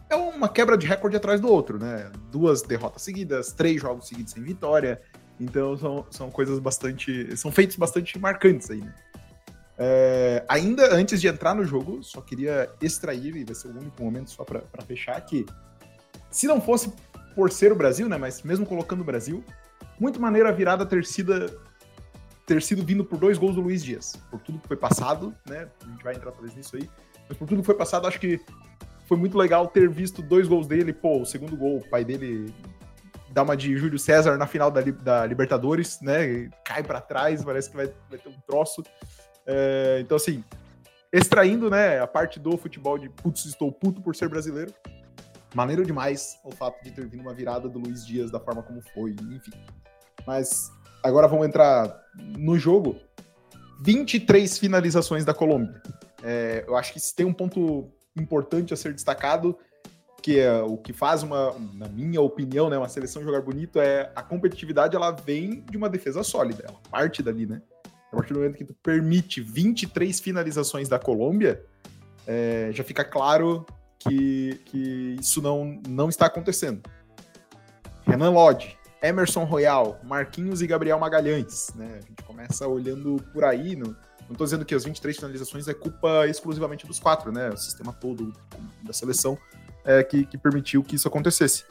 é 0.07 0.15
uma 0.15 0.47
quebra 0.47 0.77
de 0.77 0.85
recorde 0.85 1.17
atrás 1.17 1.41
do 1.41 1.51
outro, 1.51 1.79
né? 1.79 2.11
Duas 2.31 2.61
derrotas 2.61 3.01
seguidas, 3.01 3.53
três 3.53 3.81
jogos 3.81 4.07
seguidos 4.07 4.33
sem 4.33 4.43
vitória. 4.43 5.01
Então, 5.39 5.75
são, 5.75 6.05
são 6.11 6.29
coisas 6.29 6.59
bastante. 6.59 7.35
São 7.35 7.51
feitos 7.51 7.75
bastante 7.75 8.19
marcantes 8.19 8.69
aí, 8.69 8.81
né? 8.81 8.93
É, 9.75 10.45
ainda 10.47 10.93
antes 10.93 11.19
de 11.19 11.27
entrar 11.27 11.55
no 11.55 11.65
jogo, 11.65 12.03
só 12.03 12.21
queria 12.21 12.69
extrair, 12.79 13.35
e 13.35 13.43
vai 13.43 13.55
ser 13.55 13.69
o 13.69 13.71
único 13.71 14.03
momento 14.03 14.29
só 14.29 14.43
para 14.43 14.61
fechar, 14.85 15.19
que 15.21 15.43
se 16.29 16.45
não 16.45 16.61
fosse 16.61 16.93
por 17.35 17.51
ser 17.51 17.71
o 17.71 17.75
Brasil, 17.75 18.07
né? 18.07 18.15
Mas 18.19 18.43
mesmo 18.43 18.63
colocando 18.63 19.01
o 19.01 19.03
Brasil, 19.03 19.43
muito 19.99 20.21
maneira 20.21 20.49
a 20.49 20.51
virada 20.51 20.85
ter 20.85 21.03
sido, 21.03 21.49
ter 22.45 22.61
sido 22.61 22.83
vindo 22.83 23.03
por 23.05 23.17
dois 23.17 23.37
gols 23.37 23.55
do 23.55 23.61
Luiz 23.61 23.83
Dias. 23.83 24.15
Por 24.29 24.39
tudo 24.41 24.59
que 24.59 24.67
foi 24.67 24.77
passado, 24.77 25.33
né? 25.47 25.67
A 25.81 25.89
gente 25.89 26.03
vai 26.03 26.15
entrar 26.15 26.31
talvez 26.31 26.55
nisso 26.55 26.75
aí. 26.75 26.89
Mas 27.27 27.37
por 27.37 27.47
tudo 27.47 27.61
que 27.61 27.65
foi 27.65 27.75
passado, 27.75 28.07
acho 28.07 28.19
que 28.19 28.39
foi 29.07 29.17
muito 29.17 29.37
legal 29.37 29.67
ter 29.67 29.89
visto 29.89 30.21
dois 30.21 30.47
gols 30.47 30.67
dele. 30.67 30.93
Pô, 30.93 31.21
o 31.21 31.25
segundo 31.25 31.55
gol, 31.55 31.77
o 31.77 31.89
pai 31.89 32.03
dele 32.03 32.53
dá 33.31 33.43
uma 33.43 33.55
de 33.55 33.75
Júlio 33.77 33.97
César 33.97 34.37
na 34.37 34.45
final 34.45 34.69
da, 34.69 34.81
da 34.81 35.25
Libertadores, 35.25 35.99
né? 36.01 36.49
Cai 36.63 36.83
para 36.83 37.01
trás, 37.01 37.43
parece 37.43 37.69
que 37.69 37.75
vai, 37.75 37.91
vai 38.09 38.19
ter 38.19 38.29
um 38.29 38.39
troço. 38.45 38.83
É, 39.45 39.99
então, 40.01 40.17
assim, 40.17 40.43
extraindo 41.11 41.69
né, 41.69 41.99
a 41.99 42.07
parte 42.07 42.39
do 42.39 42.57
futebol 42.57 42.97
de 42.97 43.09
putz, 43.09 43.45
estou 43.45 43.71
puto 43.71 44.01
por 44.01 44.15
ser 44.15 44.29
brasileiro. 44.29 44.73
Maneiro 45.53 45.85
demais 45.85 46.39
o 46.43 46.51
fato 46.51 46.83
de 46.83 46.91
ter 46.91 47.05
vindo 47.07 47.21
uma 47.21 47.33
virada 47.33 47.69
do 47.69 47.79
Luiz 47.79 48.05
Dias 48.05 48.31
da 48.31 48.39
forma 48.39 48.63
como 48.63 48.81
foi, 48.93 49.11
enfim. 49.11 49.51
Mas 50.25 50.71
agora 51.03 51.27
vamos 51.27 51.45
entrar 51.45 52.01
no 52.37 52.57
jogo. 52.57 52.95
23 53.81 54.57
finalizações 54.57 55.25
da 55.25 55.33
Colômbia. 55.33 55.81
É, 56.23 56.63
eu 56.65 56.75
acho 56.77 56.93
que 56.93 56.99
tem 57.13 57.25
um 57.25 57.33
ponto 57.33 57.91
importante 58.15 58.73
a 58.73 58.77
ser 58.77 58.93
destacado, 58.93 59.57
que 60.21 60.39
é 60.39 60.61
o 60.61 60.77
que 60.77 60.93
faz 60.93 61.21
uma, 61.21 61.53
na 61.73 61.89
minha 61.89 62.21
opinião, 62.21 62.69
né, 62.69 62.77
uma 62.77 62.87
seleção 62.87 63.23
jogar 63.23 63.41
bonito 63.41 63.79
é 63.79 64.09
a 64.15 64.23
competitividade, 64.23 64.95
ela 64.95 65.11
vem 65.11 65.61
de 65.69 65.75
uma 65.75 65.89
defesa 65.89 66.23
sólida, 66.23 66.63
ela 66.65 66.79
parte 66.89 67.21
dali, 67.21 67.45
né? 67.45 67.61
A 68.09 68.15
partir 68.15 68.31
do 68.31 68.39
momento 68.39 68.57
que 68.57 68.63
tu 68.63 68.75
permite 68.75 69.41
23 69.41 70.17
finalizações 70.21 70.87
da 70.87 70.97
Colômbia, 70.97 71.65
é, 72.25 72.69
já 72.71 72.83
fica 72.83 73.03
claro 73.03 73.65
que, 73.99 74.61
que 74.65 75.17
isso 75.19 75.41
não, 75.41 75.81
não 75.89 76.07
está 76.07 76.27
acontecendo. 76.27 76.81
Renan 78.05 78.29
Lodge, 78.29 78.77
Emerson 79.03 79.43
Royal, 79.43 79.99
Marquinhos 80.03 80.61
e 80.61 80.67
Gabriel 80.67 80.97
Magalhães, 80.97 81.71
né? 81.75 81.99
A 82.01 82.07
gente 82.07 82.23
começa 82.23 82.65
olhando 82.65 83.21
por 83.33 83.43
aí, 83.43 83.75
no, 83.75 83.87
não 83.87 84.31
estou 84.31 84.45
dizendo 84.45 84.63
que 84.63 84.73
as 84.73 84.85
23 84.85 85.17
finalizações 85.17 85.67
é 85.67 85.73
culpa 85.73 86.25
exclusivamente 86.27 86.87
dos 86.87 86.99
quatro, 86.99 87.31
né? 87.31 87.49
O 87.49 87.57
sistema 87.57 87.91
todo 87.91 88.31
da 88.81 88.93
seleção 88.93 89.37
é, 89.83 90.01
que, 90.03 90.25
que 90.25 90.37
permitiu 90.37 90.81
que 90.83 90.95
isso 90.95 91.07
acontecesse. 91.07 91.65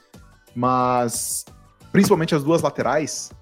Mas, 0.55 1.47
principalmente 1.91 2.35
as 2.35 2.45
duas 2.45 2.61
laterais, 2.61 3.33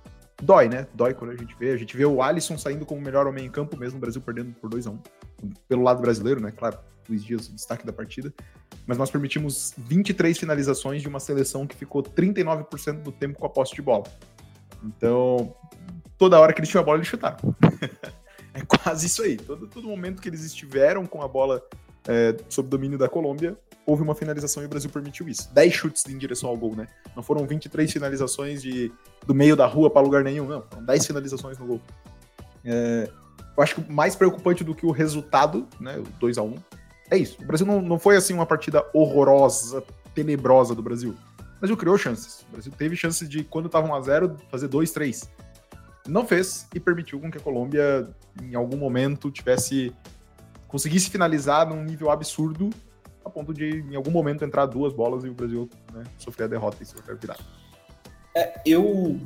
dói, 0.41 0.69
né? 0.69 0.87
Dói 0.95 1.13
quando 1.13 1.33
a 1.33 1.37
gente 1.37 1.57
vê. 1.59 1.73
A 1.73 1.77
gente 1.77 1.97
vê 1.97 2.05
o 2.05 2.23
Alisson 2.23 2.57
saindo 2.57 2.87
como 2.87 3.01
o 3.01 3.05
melhor 3.05 3.27
homem 3.27 3.47
em 3.47 3.51
campo, 3.51 3.77
mesmo 3.77 3.99
o 3.99 4.01
Brasil 4.01 4.23
perdendo 4.23 4.53
por 4.55 4.71
2 4.71 4.87
a 4.87 4.91
1 4.91 4.93
um. 4.95 5.01
Pelo 5.69 5.83
lado 5.83 6.01
brasileiro, 6.01 6.41
né? 6.41 6.53
Claro, 6.53 6.79
Luiz 7.09 7.25
Dias, 7.25 7.49
o 7.49 7.53
destaque 7.53 7.85
da 7.85 7.93
partida. 7.93 8.33
Mas 8.87 8.99
nós 8.99 9.11
permitimos 9.11 9.75
23 9.77 10.39
finalizações 10.39 11.03
de 11.03 11.09
uma 11.09 11.21
seleção 11.21 11.67
que 11.67 11.77
ficou 11.77 12.03
39% 12.03 13.03
do 13.03 13.13
tempo 13.13 13.39
com 13.39 13.47
a 13.47 13.51
posse 13.51 13.75
de 13.75 13.83
bola. 13.83 14.05
Então, 14.83 15.55
toda 16.17 16.39
hora 16.39 16.53
que 16.53 16.61
eles 16.61 16.69
tinham 16.69 16.83
a 16.83 16.85
bola, 16.85 16.99
eles 16.99 17.09
chutaram. 17.09 17.39
é 18.55 18.63
quase 18.67 19.07
isso 19.07 19.23
aí. 19.23 19.37
Todo, 19.37 19.67
todo 19.67 19.87
momento 19.87 20.21
que 20.21 20.29
eles 20.29 20.45
estiveram 20.45 21.07
com 21.07 21.23
a 21.23 21.29
bola 21.29 21.63
é, 22.09 22.37
sob 22.49 22.69
domínio 22.69 22.99
da 22.99 23.09
Colômbia, 23.09 23.57
houve 23.87 24.03
uma 24.03 24.15
finalização 24.15 24.63
e 24.63 24.67
o 24.67 24.69
Brasil 24.69 24.91
permitiu 24.91 25.29
isso. 25.29 25.53
10 25.53 25.73
chutes 25.73 26.07
em 26.07 26.17
direção 26.17 26.49
ao 26.49 26.57
gol, 26.57 26.75
né? 26.77 26.87
Não 27.15 27.23
foram 27.23 27.47
23 27.47 27.93
finalizações 27.93 28.63
de, 28.63 28.93
do 29.27 29.35
meio 29.35 29.57
da 29.57 29.67
rua 29.67 29.91
para 29.91 30.01
lugar 30.01 30.23
nenhum, 30.23 30.47
não. 30.47 30.63
Foram 30.63 30.85
10 30.85 31.07
finalizações 31.07 31.59
no 31.59 31.67
gol. 31.67 31.81
É, 32.65 33.11
eu 33.57 33.63
acho 33.63 33.75
que 33.75 33.93
mais 33.93 34.15
preocupante 34.15 34.63
do 34.63 34.75
que 34.75 34.87
o 34.87 34.91
resultado, 34.91 35.67
né? 35.81 35.99
O 35.99 36.03
2 36.19 36.39
a 36.39 36.43
1 36.43 36.55
é 37.11 37.17
isso. 37.17 37.37
O 37.43 37.45
Brasil 37.45 37.67
não, 37.67 37.83
não 37.83 37.99
foi 37.99 38.17
assim 38.17 38.33
uma 38.33 38.47
partida 38.47 38.85
horrorosa, 38.95 39.83
tenebrosa 40.15 40.75
do 40.75 40.83
Brasil. 40.83 41.17
O 41.39 41.61
Brasil 41.61 41.77
criou 41.77 41.99
chances. 41.99 42.43
O 42.49 42.53
Brasil 42.53 42.73
teve 42.77 42.97
chances 42.97 43.29
de, 43.29 43.45
quando 43.45 43.67
estava 43.67 43.87
1 43.87 43.95
a 43.95 44.01
0 44.01 44.37
fazer 44.51 44.69
2, 44.69 44.91
3. 44.93 45.31
Não 46.09 46.27
fez 46.27 46.67
e 46.75 46.81
permitiu 46.81 47.21
com 47.21 47.31
que 47.31 47.39
a 47.39 47.41
Colômbia, 47.41 48.09
em 48.43 48.55
algum 48.55 48.77
momento, 48.77 49.31
tivesse 49.31 49.93
conseguisse 50.67 51.11
finalizar 51.11 51.69
num 51.69 51.83
nível 51.83 52.11
absurdo, 52.11 52.71
a 53.25 53.29
ponto 53.29 53.53
de, 53.53 53.81
em 53.91 53.97
algum 53.97 54.11
momento, 54.11 54.45
entrar 54.45 54.67
duas 54.67 54.93
bolas 54.93 55.25
e 55.25 55.29
o 55.29 55.35
Brasil 55.35 55.69
né, 55.93 56.05
sofrer 56.17 56.45
a 56.45 56.47
derrota 56.47 56.79
e 56.81 56.87
sofrer 56.87 57.13
a 57.13 57.19
virada. 57.19 57.41
É, 58.35 58.61
eu. 58.65 59.21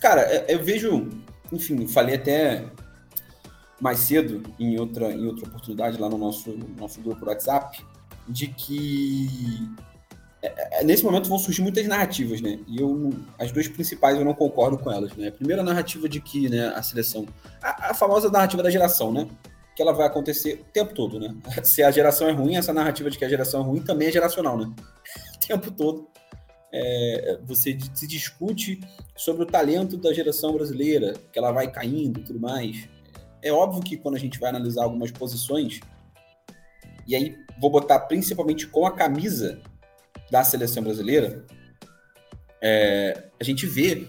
Cara, 0.00 0.20
é, 0.20 0.54
eu 0.54 0.62
vejo. 0.62 1.08
Enfim, 1.50 1.86
falei 1.86 2.16
até 2.16 2.64
mais 3.80 4.00
cedo, 4.00 4.42
em 4.58 4.78
outra, 4.78 5.12
em 5.12 5.26
outra 5.26 5.46
oportunidade, 5.46 6.00
lá 6.00 6.08
no 6.08 6.18
nosso, 6.18 6.56
nosso 6.78 7.00
grupo 7.00 7.20
do 7.20 7.26
WhatsApp, 7.26 7.84
de 8.28 8.48
que 8.48 9.28
é, 10.42 10.80
é, 10.80 10.84
nesse 10.84 11.04
momento 11.04 11.28
vão 11.28 11.38
surgir 11.38 11.62
muitas 11.62 11.86
narrativas, 11.86 12.40
né? 12.40 12.58
E 12.66 12.80
eu, 12.80 13.12
as 13.38 13.50
duas 13.52 13.68
principais 13.68 14.16
eu 14.16 14.24
não 14.24 14.34
concordo 14.34 14.78
com 14.78 14.90
elas, 14.90 15.14
né? 15.16 15.28
A 15.28 15.32
primeira 15.32 15.62
narrativa 15.62 16.08
de 16.08 16.20
que, 16.20 16.48
né, 16.48 16.68
a 16.68 16.82
seleção, 16.82 17.26
a, 17.62 17.90
a 17.90 17.94
famosa 17.94 18.30
narrativa 18.30 18.62
da 18.62 18.70
geração, 18.70 19.12
né? 19.12 19.28
que 19.76 19.82
ela 19.82 19.92
vai 19.92 20.06
acontecer 20.06 20.64
o 20.66 20.72
tempo 20.72 20.94
todo, 20.94 21.20
né? 21.20 21.36
Se 21.62 21.82
a 21.82 21.90
geração 21.90 22.26
é 22.26 22.32
ruim, 22.32 22.56
essa 22.56 22.72
narrativa 22.72 23.10
de 23.10 23.18
que 23.18 23.24
a 23.26 23.28
geração 23.28 23.60
é 23.60 23.64
ruim 23.64 23.82
também 23.82 24.08
é 24.08 24.10
geracional, 24.10 24.56
né? 24.58 24.72
O 25.36 25.48
tempo 25.48 25.70
todo. 25.70 26.08
é, 26.72 27.38
você 27.44 27.78
se 27.94 28.06
discute 28.08 28.80
sobre 29.14 29.44
o 29.44 29.46
talento 29.46 29.96
da 29.96 30.12
geração 30.12 30.52
brasileira, 30.54 31.12
que 31.32 31.38
ela 31.38 31.52
vai 31.52 31.70
caindo 31.70 32.18
e 32.18 32.24
tudo 32.24 32.40
mais. 32.40 32.88
É 33.46 33.52
óbvio 33.52 33.82
que 33.82 33.96
quando 33.96 34.16
a 34.16 34.18
gente 34.18 34.38
vai 34.38 34.50
analisar 34.50 34.84
algumas 34.84 35.10
posições, 35.10 35.80
e 37.06 37.14
aí 37.14 37.36
vou 37.60 37.70
botar 37.70 38.00
principalmente 38.00 38.66
com 38.66 38.86
a 38.86 38.90
camisa 38.90 39.60
da 40.30 40.42
seleção 40.42 40.82
brasileira, 40.82 41.44
é, 42.60 43.28
a 43.38 43.44
gente 43.44 43.66
vê 43.66 44.08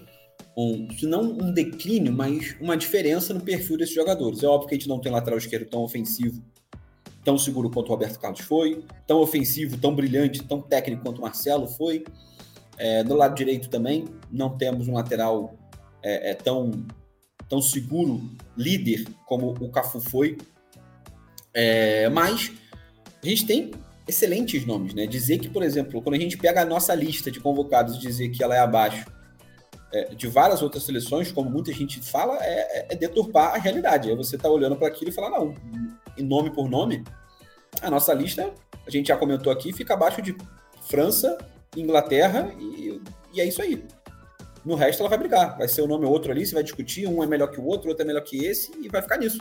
um, 0.57 0.89
se 0.91 1.05
não 1.05 1.21
um 1.21 1.51
declínio, 1.51 2.11
mas 2.11 2.55
uma 2.59 2.75
diferença 2.75 3.33
no 3.33 3.41
perfil 3.41 3.77
desses 3.77 3.93
jogadores. 3.93 4.41
É 4.41 4.47
óbvio 4.47 4.69
que 4.69 4.75
a 4.75 4.77
gente 4.77 4.89
não 4.89 4.99
tem 4.99 5.11
lateral 5.11 5.37
esquerdo 5.37 5.69
tão 5.69 5.83
ofensivo, 5.83 6.43
tão 7.23 7.37
seguro 7.37 7.69
quanto 7.69 7.89
o 7.89 7.91
Roberto 7.91 8.19
Carlos 8.19 8.39
foi, 8.39 8.83
tão 9.05 9.19
ofensivo, 9.19 9.77
tão 9.77 9.93
brilhante, 9.93 10.43
tão 10.43 10.59
técnico 10.59 11.03
quanto 11.03 11.19
o 11.19 11.21
Marcelo 11.21 11.67
foi. 11.67 12.03
É, 12.79 13.03
do 13.03 13.15
lado 13.15 13.35
direito 13.35 13.69
também, 13.69 14.05
não 14.31 14.57
temos 14.57 14.87
um 14.87 14.93
lateral 14.93 15.55
é, 16.01 16.31
é, 16.31 16.33
tão, 16.33 16.71
tão 17.49 17.61
seguro, 17.61 18.21
líder, 18.55 19.05
como 19.25 19.51
o 19.59 19.69
Cafu 19.69 19.99
foi. 19.99 20.37
É, 21.53 22.09
mas 22.09 22.51
a 23.23 23.27
gente 23.27 23.45
tem 23.45 23.71
excelentes 24.07 24.65
nomes, 24.65 24.93
né? 24.93 25.05
Dizer 25.05 25.39
que, 25.39 25.49
por 25.49 25.63
exemplo, 25.63 26.01
quando 26.01 26.15
a 26.15 26.19
gente 26.19 26.37
pega 26.37 26.61
a 26.61 26.65
nossa 26.65 26.93
lista 26.95 27.29
de 27.29 27.39
convocados 27.39 27.95
e 27.95 27.99
dizer 27.99 28.29
que 28.29 28.43
ela 28.43 28.55
é 28.55 28.59
abaixo 28.59 29.05
é, 29.91 30.15
de 30.15 30.27
várias 30.27 30.61
outras 30.61 30.83
seleções, 30.83 31.31
como 31.31 31.49
muita 31.49 31.71
gente 31.73 31.99
fala, 32.01 32.37
é, 32.41 32.87
é 32.93 32.95
deturpar 32.95 33.55
a 33.55 33.57
realidade. 33.57 34.09
Aí 34.09 34.15
você 34.15 34.37
tá 34.37 34.49
olhando 34.49 34.75
para 34.75 34.87
aquilo 34.87 35.09
e 35.09 35.13
fala, 35.13 35.29
não, 35.29 35.55
em 36.17 36.23
nome 36.23 36.49
por 36.51 36.69
nome, 36.69 37.03
a 37.81 37.89
nossa 37.89 38.13
lista, 38.13 38.53
a 38.85 38.89
gente 38.89 39.07
já 39.07 39.17
comentou 39.17 39.51
aqui, 39.51 39.73
fica 39.73 39.93
abaixo 39.93 40.21
de 40.21 40.35
França, 40.89 41.37
Inglaterra 41.75 42.51
e, 42.59 43.01
e 43.33 43.41
é 43.41 43.45
isso 43.45 43.61
aí. 43.61 43.83
No 44.65 44.75
resto 44.75 45.01
ela 45.01 45.09
vai 45.09 45.17
brigar. 45.17 45.57
Vai 45.57 45.67
ser 45.67 45.81
o 45.81 45.87
nome 45.87 46.05
outro 46.05 46.31
ali, 46.31 46.45
você 46.45 46.53
vai 46.53 46.63
discutir, 46.63 47.07
um 47.07 47.23
é 47.23 47.27
melhor 47.27 47.47
que 47.47 47.59
o 47.59 47.65
outro, 47.65 47.89
outro 47.89 48.03
é 48.03 48.07
melhor 48.07 48.21
que 48.21 48.45
esse, 48.45 48.71
e 48.81 48.87
vai 48.89 49.01
ficar 49.01 49.17
nisso. 49.17 49.39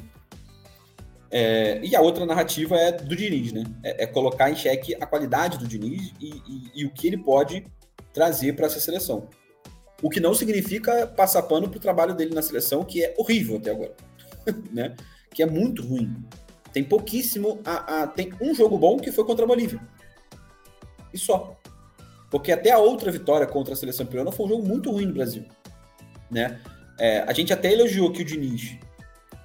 É, 1.30 1.80
e 1.82 1.96
a 1.96 2.00
outra 2.00 2.24
narrativa 2.24 2.76
é 2.76 2.92
do 2.92 3.16
Diniz, 3.16 3.52
né? 3.52 3.64
É, 3.82 4.04
é 4.04 4.06
colocar 4.06 4.50
em 4.50 4.56
xeque 4.56 4.94
a 4.94 5.06
qualidade 5.06 5.58
do 5.58 5.66
Diniz 5.66 6.12
e, 6.20 6.30
e, 6.30 6.82
e 6.82 6.86
o 6.86 6.90
que 6.90 7.06
ele 7.06 7.18
pode 7.18 7.64
trazer 8.12 8.54
para 8.54 8.66
essa 8.66 8.80
seleção. 8.80 9.28
O 10.02 10.10
que 10.10 10.20
não 10.20 10.34
significa 10.34 11.06
passar 11.06 11.42
pano 11.42 11.68
para 11.68 11.78
o 11.78 11.80
trabalho 11.80 12.14
dele 12.14 12.34
na 12.34 12.42
seleção, 12.42 12.84
que 12.84 13.04
é 13.04 13.14
horrível 13.18 13.56
até 13.56 13.70
agora, 13.70 13.94
né? 14.72 14.94
Que 15.34 15.42
é 15.42 15.46
muito 15.46 15.82
ruim. 15.82 16.14
Tem 16.72 16.84
pouquíssimo. 16.84 17.60
A, 17.64 18.02
a, 18.02 18.06
tem 18.06 18.32
um 18.40 18.54
jogo 18.54 18.78
bom 18.78 18.98
que 18.98 19.10
foi 19.10 19.24
contra 19.24 19.44
a 19.44 19.48
Bolívia. 19.48 19.80
E 21.12 21.18
só. 21.18 21.55
Porque 22.36 22.52
até 22.52 22.70
a 22.70 22.78
outra 22.78 23.10
vitória 23.10 23.46
contra 23.46 23.72
a 23.72 23.76
seleção 23.76 24.04
peruana 24.04 24.30
foi 24.30 24.44
um 24.44 24.48
jogo 24.50 24.68
muito 24.68 24.90
ruim 24.90 25.06
no 25.06 25.14
Brasil. 25.14 25.42
Né? 26.30 26.60
É, 26.98 27.20
a 27.20 27.32
gente 27.32 27.50
até 27.50 27.72
elogiou 27.72 28.12
que 28.12 28.20
o 28.20 28.24
Diniz, 28.26 28.76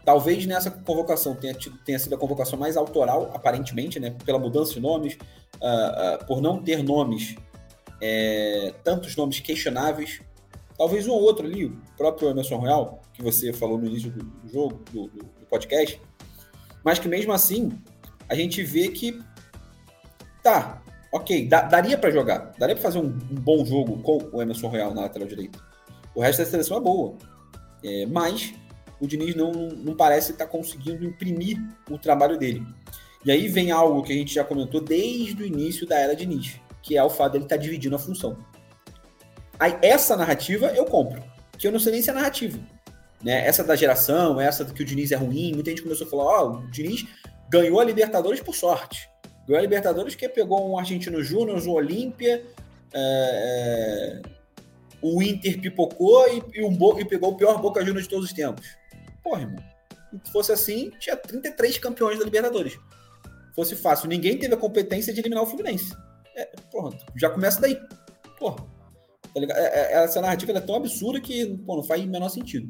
talvez 0.03 0.45
nessa 0.45 0.69
convocação 0.69 1.33
tenha, 1.33 1.55
tenha 1.85 1.97
sido 1.97 2.15
a 2.15 2.17
convocação 2.17 2.59
mais 2.59 2.75
autoral, 2.75 3.31
aparentemente, 3.33 3.97
né? 3.97 4.13
pela 4.25 4.37
mudança 4.37 4.73
de 4.73 4.81
nomes, 4.81 5.13
uh, 5.13 6.21
uh, 6.21 6.25
por 6.25 6.41
não 6.41 6.61
ter 6.61 6.83
nomes, 6.83 7.37
é, 8.01 8.73
tantos 8.83 9.15
nomes 9.15 9.39
questionáveis. 9.39 10.19
Talvez 10.77 11.07
um 11.07 11.11
ou 11.11 11.21
outro 11.21 11.47
ali, 11.47 11.67
o 11.67 11.81
próprio 11.95 12.27
Emerson 12.27 12.57
Royal, 12.57 13.01
que 13.13 13.23
você 13.23 13.53
falou 13.53 13.77
no 13.77 13.85
início 13.85 14.11
do, 14.11 14.21
do 14.21 14.51
jogo, 14.51 14.83
do, 14.91 15.07
do, 15.07 15.23
do 15.23 15.45
podcast, 15.49 15.97
mas 16.83 16.99
que 16.99 17.07
mesmo 17.07 17.31
assim 17.31 17.71
a 18.27 18.35
gente 18.35 18.61
vê 18.61 18.89
que 18.89 19.17
tá, 20.43 20.81
ok, 21.11 21.47
dá, 21.47 21.61
daria 21.61 21.97
para 21.97 22.09
jogar, 22.09 22.53
daria 22.57 22.75
para 22.75 22.83
fazer 22.83 22.99
um, 22.99 23.07
um, 23.07 23.35
bom 23.35 23.65
jogo 23.65 24.01
com 24.01 24.29
o 24.31 24.41
Emerson 24.41 24.67
Royal 24.67 24.93
na 24.93 25.01
lateral 25.01 25.27
direita. 25.27 25.59
O 26.15 26.21
resto 26.21 26.39
da 26.39 26.45
seleção 26.45 26.77
é 26.77 26.79
boa, 26.79 27.15
é, 27.83 28.05
mas 28.05 28.53
o 28.99 29.07
Diniz 29.07 29.35
não, 29.35 29.51
não 29.51 29.95
parece 29.95 30.31
estar 30.31 30.45
tá 30.45 30.51
conseguindo 30.51 31.03
imprimir 31.03 31.57
o 31.89 31.97
trabalho 31.97 32.37
dele. 32.37 32.65
E 33.25 33.31
aí 33.31 33.47
vem 33.47 33.71
algo 33.71 34.03
que 34.03 34.13
a 34.13 34.15
gente 34.15 34.33
já 34.33 34.43
comentou 34.43 34.81
desde 34.81 35.43
o 35.43 35.45
início 35.45 35.87
da 35.87 35.97
era 35.97 36.15
Diniz, 36.15 36.59
que 36.81 36.97
é 36.97 37.03
o 37.03 37.09
fato 37.09 37.33
dele 37.33 37.45
estar 37.45 37.57
tá 37.57 37.61
dividindo 37.61 37.95
a 37.95 37.99
função. 37.99 38.37
Aí 39.59 39.77
essa 39.81 40.15
narrativa 40.15 40.67
eu 40.67 40.85
compro, 40.85 41.21
que 41.57 41.67
eu 41.67 41.71
não 41.71 41.79
sei 41.79 41.93
nem 41.93 42.01
se 42.01 42.09
é 42.09 42.13
narrativa. 42.13 42.59
Né? 43.23 43.45
Essa 43.45 43.63
da 43.63 43.75
geração, 43.75 44.39
essa 44.41 44.65
do 44.65 44.73
que 44.73 44.81
o 44.81 44.85
Diniz 44.85 45.11
é 45.11 45.15
ruim, 45.15 45.53
muita 45.53 45.69
gente 45.69 45.83
começou 45.83 46.07
a 46.07 46.09
falar, 46.09 46.23
ó, 46.23 46.45
oh, 46.45 46.51
o 46.57 46.71
Diniz 46.71 47.05
ganhou 47.49 47.79
a 47.79 47.83
Libertadores 47.83 48.39
por 48.39 48.55
sorte. 48.55 49.10
Ganhou 49.47 49.59
a 49.59 49.61
Libertadores 49.61 50.15
que 50.15 50.27
pegou 50.29 50.69
um 50.69 50.77
Argentino 50.77 51.23
Júnior, 51.23 51.61
um 51.67 51.71
Olímpia, 51.71 52.45
é, 52.93 54.21
é, 54.23 54.29
o 55.01 55.21
Inter 55.21 55.59
pipocou 55.59 56.27
e, 56.27 56.59
e, 56.59 56.63
um, 56.63 56.99
e 56.99 57.05
pegou 57.05 57.31
o 57.31 57.35
pior 57.35 57.59
Boca 57.59 57.83
Juniors 57.83 58.03
de 58.03 58.09
todos 58.09 58.25
os 58.25 58.33
tempos. 58.33 58.67
Porra, 59.23 59.41
irmão. 59.41 59.63
Se 60.25 60.31
fosse 60.31 60.51
assim, 60.51 60.91
tinha 60.99 61.15
33 61.15 61.77
campeões 61.77 62.19
da 62.19 62.25
Libertadores. 62.25 62.73
Se 62.73 63.55
fosse 63.55 63.75
fácil, 63.75 64.09
ninguém 64.09 64.37
teve 64.37 64.53
a 64.53 64.57
competência 64.57 65.13
de 65.13 65.19
eliminar 65.19 65.43
o 65.43 65.47
Fluminense. 65.47 65.95
É, 66.35 66.45
porra, 66.71 66.97
já 67.15 67.29
começa 67.29 67.59
daí. 67.59 67.79
Porra. 68.37 68.57
Tá 69.33 69.39
é, 69.39 69.93
é, 69.99 70.03
essa 70.03 70.21
narrativa 70.21 70.51
é 70.51 70.59
tão 70.59 70.75
absurda 70.75 71.19
que 71.21 71.57
pô, 71.65 71.77
não 71.77 71.83
faz 71.83 72.03
o 72.03 72.07
menor 72.07 72.29
sentido. 72.29 72.69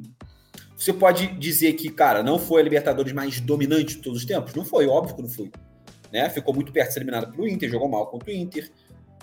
Você 0.77 0.93
pode 0.93 1.27
dizer 1.37 1.73
que, 1.73 1.89
cara, 1.89 2.23
não 2.23 2.39
foi 2.39 2.61
a 2.61 2.63
Libertadores 2.63 3.13
mais 3.13 3.39
dominante 3.39 3.97
de 3.97 4.01
todos 4.01 4.19
os 4.19 4.25
tempos? 4.25 4.53
Não 4.53 4.63
foi, 4.63 4.87
óbvio 4.87 5.15
que 5.15 5.21
não 5.21 5.29
foi 5.29 5.51
né? 6.11 6.29
Ficou 6.29 6.53
muito 6.53 6.71
perto 6.71 6.89
de 6.89 6.93
ser 6.93 6.99
eliminado 6.99 7.31
pelo 7.31 7.47
Inter, 7.47 7.69
jogou 7.69 7.87
mal 7.87 8.07
contra 8.07 8.29
o 8.29 8.33
Inter. 8.33 8.69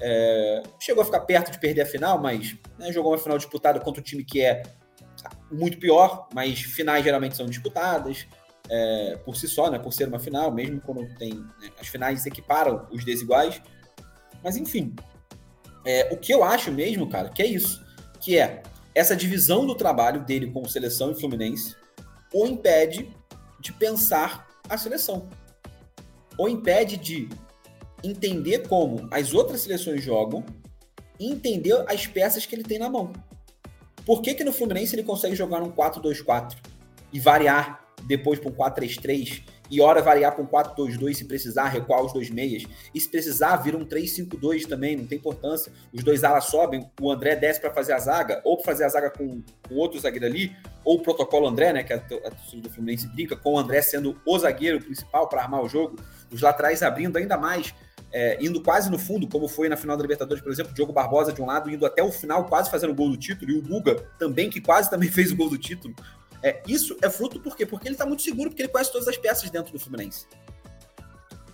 É, 0.00 0.62
chegou 0.78 1.02
a 1.02 1.04
ficar 1.04 1.20
perto 1.20 1.50
de 1.50 1.58
perder 1.58 1.82
a 1.82 1.86
final, 1.86 2.20
mas 2.20 2.56
né, 2.78 2.92
jogou 2.92 3.12
uma 3.12 3.18
final 3.18 3.36
disputada 3.36 3.80
contra 3.80 4.00
um 4.00 4.04
time 4.04 4.24
que 4.24 4.40
é 4.40 4.62
muito 5.50 5.78
pior, 5.78 6.28
mas 6.32 6.60
finais 6.60 7.02
geralmente 7.02 7.36
são 7.36 7.46
disputadas 7.46 8.26
é, 8.70 9.18
por 9.24 9.36
si 9.36 9.48
só, 9.48 9.70
né, 9.70 9.78
por 9.78 9.92
ser 9.92 10.06
uma 10.06 10.20
final, 10.20 10.52
mesmo 10.52 10.80
quando 10.80 11.06
tem 11.16 11.34
né, 11.34 11.70
as 11.80 11.88
finais 11.88 12.24
equiparam 12.26 12.86
os 12.90 13.04
desiguais. 13.04 13.60
Mas 14.42 14.56
enfim, 14.56 14.94
é, 15.84 16.08
o 16.12 16.16
que 16.16 16.32
eu 16.32 16.44
acho 16.44 16.70
mesmo, 16.70 17.08
cara, 17.08 17.28
que 17.28 17.42
é 17.42 17.46
isso, 17.46 17.84
que 18.20 18.38
é 18.38 18.62
essa 18.94 19.16
divisão 19.16 19.66
do 19.66 19.74
trabalho 19.74 20.24
dele 20.24 20.50
com 20.50 20.64
seleção 20.64 21.10
e 21.10 21.14
Fluminense 21.14 21.76
o 22.32 22.46
impede 22.46 23.10
de 23.58 23.72
pensar 23.72 24.46
a 24.68 24.76
seleção 24.76 25.28
ou 26.38 26.48
impede 26.48 26.96
de 26.96 27.28
entender 28.02 28.68
como 28.68 29.08
as 29.10 29.34
outras 29.34 29.60
seleções 29.62 30.02
jogam 30.02 30.44
e 31.18 31.30
entender 31.30 31.84
as 31.88 32.06
peças 32.06 32.46
que 32.46 32.54
ele 32.54 32.62
tem 32.62 32.78
na 32.78 32.88
mão. 32.88 33.12
Por 34.06 34.22
que, 34.22 34.32
que 34.32 34.44
no 34.44 34.52
Fluminense 34.52 34.94
ele 34.94 35.02
consegue 35.02 35.34
jogar 35.34 35.62
um 35.62 35.70
4-2-4 35.70 36.56
e 37.12 37.18
variar 37.18 37.84
depois 38.04 38.38
para 38.38 38.50
um 38.50 38.54
4-3-3 38.54 39.42
e 39.70 39.80
hora 39.80 40.02
variar 40.02 40.38
um 40.40 40.46
4-2-2 40.46 41.14
se 41.14 41.24
precisar, 41.24 41.68
recuar 41.68 42.02
os 42.02 42.12
dois 42.12 42.30
meias. 42.30 42.64
E 42.94 43.00
se 43.00 43.08
precisar, 43.08 43.56
vira 43.56 43.76
um 43.76 43.84
3-5-2 43.84 44.66
também, 44.66 44.96
não 44.96 45.06
tem 45.06 45.18
importância. 45.18 45.72
Os 45.92 46.02
dois 46.02 46.24
alas 46.24 46.44
sobem, 46.44 46.90
o 47.00 47.10
André 47.10 47.36
desce 47.36 47.60
para 47.60 47.70
fazer 47.70 47.92
a 47.92 47.98
zaga, 47.98 48.40
ou 48.44 48.56
para 48.56 48.66
fazer 48.66 48.84
a 48.84 48.88
zaga 48.88 49.10
com, 49.10 49.42
com 49.68 49.74
outro 49.74 49.98
zagueiro 50.00 50.26
ali, 50.26 50.56
ou 50.84 50.96
o 50.96 51.02
protocolo 51.02 51.46
André, 51.46 51.72
né, 51.72 51.82
que 51.82 51.92
a, 51.92 51.98
torcida 51.98 52.62
do 52.62 52.70
Fluminense 52.70 53.06
brinca, 53.08 53.36
com 53.36 53.54
o 53.54 53.58
André 53.58 53.82
sendo 53.82 54.16
o 54.24 54.38
zagueiro 54.38 54.80
principal 54.80 55.28
para 55.28 55.42
armar 55.42 55.62
o 55.62 55.68
jogo, 55.68 55.96
os 56.32 56.40
laterais 56.40 56.82
abrindo 56.82 57.16
ainda 57.16 57.36
mais, 57.36 57.74
é, 58.10 58.38
indo 58.40 58.62
quase 58.62 58.90
no 58.90 58.98
fundo, 58.98 59.28
como 59.28 59.46
foi 59.48 59.68
na 59.68 59.76
final 59.76 59.96
da 59.96 60.02
Libertadores, 60.02 60.42
por 60.42 60.50
exemplo, 60.50 60.72
Diogo 60.72 60.92
Barbosa 60.92 61.32
de 61.32 61.42
um 61.42 61.46
lado, 61.46 61.70
indo 61.70 61.84
até 61.84 62.02
o 62.02 62.10
final, 62.10 62.46
quase 62.46 62.70
fazendo 62.70 62.90
o 62.90 62.94
gol 62.94 63.10
do 63.10 63.16
título, 63.16 63.50
e 63.50 63.58
o 63.58 63.62
Guga 63.62 63.96
também, 64.18 64.48
que 64.48 64.60
quase 64.60 64.88
também 64.88 65.08
fez 65.12 65.30
o 65.30 65.36
gol 65.36 65.50
do 65.50 65.58
título. 65.58 65.94
É, 66.42 66.62
isso 66.66 66.96
é 67.02 67.10
fruto 67.10 67.40
por 67.40 67.56
quê? 67.56 67.66
Porque 67.66 67.88
ele 67.88 67.94
está 67.94 68.06
muito 68.06 68.22
seguro, 68.22 68.50
porque 68.50 68.62
ele 68.62 68.68
conhece 68.68 68.92
todas 68.92 69.08
as 69.08 69.16
peças 69.16 69.50
dentro 69.50 69.72
do 69.72 69.78
Fluminense. 69.78 70.26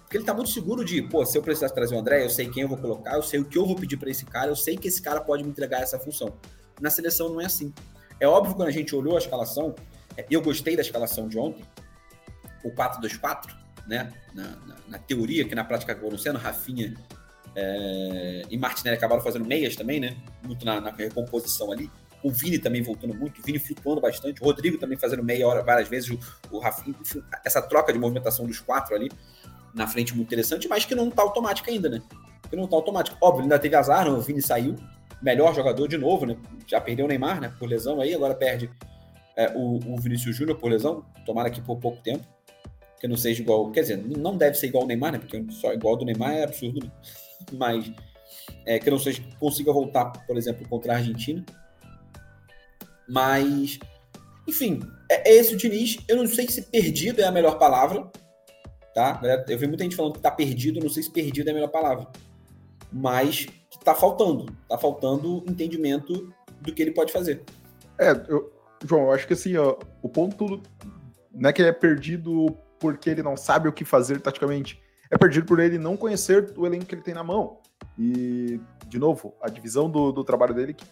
Porque 0.02 0.18
ele 0.18 0.22
está 0.22 0.34
muito 0.34 0.50
seguro 0.50 0.84
de, 0.84 1.02
pô, 1.02 1.24
se 1.24 1.36
eu 1.36 1.42
precisasse 1.42 1.74
trazer 1.74 1.94
o 1.94 1.98
André, 1.98 2.24
eu 2.24 2.30
sei 2.30 2.48
quem 2.48 2.62
eu 2.62 2.68
vou 2.68 2.78
colocar, 2.78 3.14
eu 3.16 3.22
sei 3.22 3.40
o 3.40 3.44
que 3.44 3.56
eu 3.56 3.66
vou 3.66 3.74
pedir 3.74 3.96
para 3.96 4.10
esse 4.10 4.24
cara, 4.24 4.50
eu 4.50 4.56
sei 4.56 4.76
que 4.76 4.86
esse 4.86 5.00
cara 5.00 5.20
pode 5.20 5.42
me 5.42 5.50
entregar 5.50 5.80
essa 5.80 5.98
função. 5.98 6.36
Na 6.80 6.90
seleção 6.90 7.28
não 7.30 7.40
é 7.40 7.46
assim. 7.46 7.72
É 8.20 8.28
óbvio 8.28 8.54
quando 8.54 8.68
a 8.68 8.72
gente 8.72 8.94
olhou 8.94 9.16
a 9.16 9.18
escalação, 9.18 9.74
é, 10.16 10.26
eu 10.30 10.40
gostei 10.42 10.76
da 10.76 10.82
escalação 10.82 11.28
de 11.28 11.38
ontem, 11.38 11.64
o 12.62 12.70
4-2-4, 12.70 13.54
né? 13.86 14.12
Na, 14.32 14.44
na, 14.44 14.76
na, 14.88 14.98
teoria, 14.98 15.46
que 15.46 15.54
na 15.54 15.64
prática 15.64 15.92
acabou 15.92 16.10
não 16.10 16.18
sendo, 16.18 16.38
Rafinha 16.38 16.94
é, 17.56 18.42
e 18.50 18.58
Martinelli 18.58 18.96
acabaram 18.96 19.22
fazendo 19.22 19.44
meias 19.44 19.76
também, 19.76 20.00
né? 20.00 20.16
Muito 20.42 20.64
na, 20.64 20.80
na 20.80 20.90
recomposição 20.90 21.70
ali 21.70 21.90
o 22.24 22.30
Vini 22.30 22.58
também 22.58 22.82
voltando 22.82 23.14
muito, 23.14 23.40
o 23.40 23.44
Vini 23.44 23.58
flutuando 23.58 24.00
bastante, 24.00 24.42
o 24.42 24.44
Rodrigo 24.44 24.78
também 24.78 24.98
fazendo 24.98 25.22
meia 25.22 25.46
hora 25.46 25.62
várias 25.62 25.88
vezes, 25.88 26.10
o, 26.10 26.18
o 26.50 26.58
Rafinha, 26.58 26.96
enfim, 27.00 27.22
essa 27.44 27.62
troca 27.62 27.92
de 27.92 27.98
movimentação 27.98 28.46
dos 28.46 28.58
quatro 28.58 28.94
ali 28.94 29.10
na 29.74 29.86
frente 29.86 30.14
muito 30.14 30.28
interessante, 30.28 30.66
mas 30.66 30.84
que 30.84 30.94
não 30.94 31.10
tá 31.10 31.22
automática 31.22 31.70
ainda, 31.70 31.88
né? 31.88 32.02
Que 32.48 32.56
não 32.56 32.66
tá 32.66 32.76
automático. 32.76 33.16
Óbvio, 33.20 33.42
ainda 33.42 33.58
teve 33.58 33.76
azar, 33.76 34.04
né? 34.04 34.10
o 34.10 34.20
Vini 34.20 34.40
saiu, 34.40 34.74
melhor 35.20 35.54
jogador 35.54 35.86
de 35.86 35.96
novo, 35.96 36.26
né? 36.26 36.36
Já 36.66 36.80
perdeu 36.80 37.04
o 37.06 37.08
Neymar, 37.08 37.40
né? 37.40 37.52
Por 37.58 37.68
lesão 37.68 38.00
aí, 38.00 38.14
agora 38.14 38.34
perde 38.34 38.70
é, 39.36 39.52
o, 39.54 39.78
o 39.92 40.00
Vinícius 40.00 40.36
Júnior 40.36 40.58
por 40.58 40.70
lesão, 40.70 41.04
tomara 41.26 41.50
que 41.50 41.60
por 41.60 41.78
pouco 41.78 42.00
tempo, 42.02 42.26
que 43.00 43.08
não 43.08 43.16
seja 43.16 43.42
igual, 43.42 43.70
quer 43.70 43.82
dizer, 43.82 43.96
não 43.96 44.36
deve 44.36 44.56
ser 44.56 44.68
igual 44.68 44.84
o 44.84 44.86
Neymar, 44.86 45.12
né? 45.12 45.18
Porque 45.18 45.44
só 45.50 45.72
igual 45.72 45.96
do 45.96 46.04
Neymar 46.04 46.32
é 46.32 46.44
absurdo, 46.44 46.84
né? 46.84 46.90
Mas 47.52 47.92
É, 48.66 48.78
que 48.78 48.90
não 48.90 48.98
sei 48.98 49.14
se 49.14 49.20
consiga 49.38 49.72
voltar, 49.72 50.06
por 50.26 50.36
exemplo, 50.36 50.66
contra 50.68 50.94
a 50.94 50.96
Argentina. 50.96 51.44
Mas, 53.08 53.78
enfim, 54.46 54.80
é, 55.10 55.30
é 55.30 55.36
esse 55.36 55.54
o 55.54 55.56
Diniz. 55.56 55.98
Eu 56.08 56.16
não 56.16 56.26
sei 56.26 56.48
se 56.48 56.62
perdido 56.62 57.20
é 57.20 57.24
a 57.24 57.32
melhor 57.32 57.58
palavra, 57.58 58.10
tá? 58.94 59.20
Eu 59.48 59.58
vi 59.58 59.66
muita 59.66 59.84
gente 59.84 59.96
falando 59.96 60.14
que 60.14 60.20
tá 60.20 60.30
perdido, 60.30 60.80
não 60.80 60.90
sei 60.90 61.02
se 61.02 61.10
perdido 61.10 61.48
é 61.48 61.50
a 61.50 61.54
melhor 61.54 61.70
palavra. 61.70 62.06
Mas 62.92 63.46
que 63.70 63.78
tá 63.84 63.94
faltando. 63.94 64.46
Tá 64.68 64.78
faltando 64.78 65.44
entendimento 65.48 66.32
do 66.60 66.72
que 66.72 66.82
ele 66.82 66.92
pode 66.92 67.12
fazer. 67.12 67.42
É, 67.98 68.10
eu, 68.28 68.52
João, 68.84 69.04
eu 69.04 69.12
acho 69.12 69.26
que 69.26 69.32
assim, 69.34 69.56
ó, 69.56 69.76
o 70.02 70.08
ponto 70.08 70.60
não 71.32 71.50
é 71.50 71.52
que 71.52 71.60
ele 71.60 71.68
é 71.68 71.72
perdido 71.72 72.56
porque 72.78 73.10
ele 73.10 73.22
não 73.22 73.36
sabe 73.36 73.68
o 73.68 73.72
que 73.72 73.84
fazer 73.84 74.20
taticamente. 74.20 74.80
É 75.10 75.18
perdido 75.18 75.46
por 75.46 75.58
ele 75.58 75.78
não 75.78 75.96
conhecer 75.96 76.52
o 76.56 76.66
elenco 76.66 76.86
que 76.86 76.94
ele 76.94 77.02
tem 77.02 77.14
na 77.14 77.24
mão. 77.24 77.58
E, 77.98 78.60
de 78.88 78.98
novo, 78.98 79.34
a 79.40 79.48
divisão 79.48 79.88
do, 79.90 80.12
do 80.12 80.24
trabalho 80.24 80.54
dele 80.54 80.74
que 80.74 80.84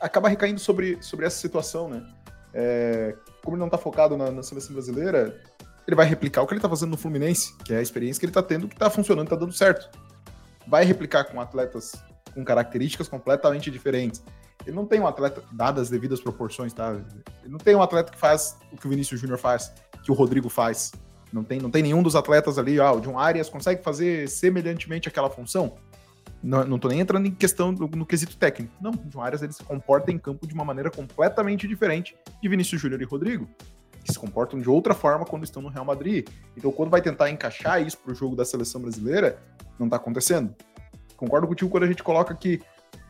acaba 0.00 0.28
recaindo 0.28 0.60
sobre, 0.60 1.02
sobre 1.02 1.26
essa 1.26 1.38
situação, 1.38 1.88
né? 1.88 2.06
É, 2.52 3.14
como 3.44 3.56
ele 3.56 3.62
não 3.62 3.68
tá 3.68 3.78
focado 3.78 4.16
na, 4.16 4.30
na, 4.30 4.42
seleção 4.42 4.72
brasileira, 4.72 5.38
ele 5.86 5.94
vai 5.94 6.06
replicar 6.06 6.42
o 6.42 6.46
que 6.46 6.54
ele 6.54 6.60
tá 6.60 6.68
fazendo 6.68 6.90
no 6.90 6.96
Fluminense, 6.96 7.54
que 7.58 7.74
é 7.74 7.78
a 7.78 7.82
experiência 7.82 8.18
que 8.18 8.26
ele 8.26 8.32
tá 8.32 8.42
tendo, 8.42 8.66
que 8.66 8.76
tá 8.76 8.88
funcionando, 8.88 9.28
tá 9.28 9.36
dando 9.36 9.52
certo. 9.52 9.90
Vai 10.66 10.84
replicar 10.84 11.24
com 11.24 11.40
atletas 11.40 11.92
com 12.34 12.44
características 12.44 13.08
completamente 13.08 13.70
diferentes. 13.70 14.22
Ele 14.66 14.74
não 14.74 14.84
tem 14.84 15.00
um 15.00 15.06
atleta, 15.06 15.42
dadas 15.52 15.84
as 15.84 15.90
devidas 15.90 16.20
proporções, 16.20 16.72
tá? 16.72 16.92
Ele 17.42 17.52
não 17.52 17.58
tem 17.58 17.74
um 17.74 17.82
atleta 17.82 18.10
que 18.10 18.18
faz 18.18 18.58
o 18.72 18.76
que 18.76 18.86
o 18.86 18.90
Vinícius 18.90 19.20
Júnior 19.20 19.38
faz, 19.38 19.72
que 20.02 20.10
o 20.10 20.14
Rodrigo 20.14 20.48
faz. 20.48 20.92
Não 21.32 21.44
tem, 21.44 21.60
não 21.60 21.70
tem 21.70 21.82
nenhum 21.82 22.02
dos 22.02 22.16
atletas 22.16 22.58
ali, 22.58 22.80
ah, 22.80 22.92
o 22.92 23.00
John 23.00 23.18
Arias 23.18 23.48
consegue 23.48 23.82
fazer 23.82 24.28
semelhantemente 24.28 25.08
aquela 25.08 25.30
função? 25.30 25.76
Não, 26.42 26.64
não 26.64 26.78
tô 26.78 26.88
nem 26.88 27.00
entrando 27.00 27.26
em 27.26 27.30
questão 27.30 27.72
do, 27.72 27.88
no 27.88 28.06
quesito 28.06 28.36
técnico. 28.36 28.72
Não, 28.80 28.92
o 28.92 29.08
John 29.08 29.20
Arias 29.20 29.42
ele 29.42 29.52
se 29.52 29.62
comporta 29.62 30.10
em 30.10 30.18
campo 30.18 30.46
de 30.46 30.54
uma 30.54 30.64
maneira 30.64 30.90
completamente 30.90 31.66
diferente 31.66 32.16
de 32.40 32.48
Vinícius 32.48 32.80
Júnior 32.80 33.00
e 33.00 33.04
Rodrigo, 33.04 33.48
que 34.04 34.12
se 34.12 34.18
comportam 34.18 34.58
de 34.60 34.68
outra 34.68 34.94
forma 34.94 35.24
quando 35.24 35.44
estão 35.44 35.60
no 35.60 35.68
Real 35.68 35.84
Madrid. 35.84 36.28
Então, 36.56 36.70
quando 36.70 36.90
vai 36.90 37.02
tentar 37.02 37.30
encaixar 37.30 37.82
isso 37.82 37.98
pro 37.98 38.14
jogo 38.14 38.36
da 38.36 38.44
seleção 38.44 38.80
brasileira, 38.80 39.38
não 39.78 39.88
tá 39.88 39.96
acontecendo. 39.96 40.54
Concordo 41.16 41.46
contigo 41.46 41.70
quando 41.70 41.84
a 41.84 41.88
gente 41.88 42.02
coloca 42.02 42.34
que 42.34 42.60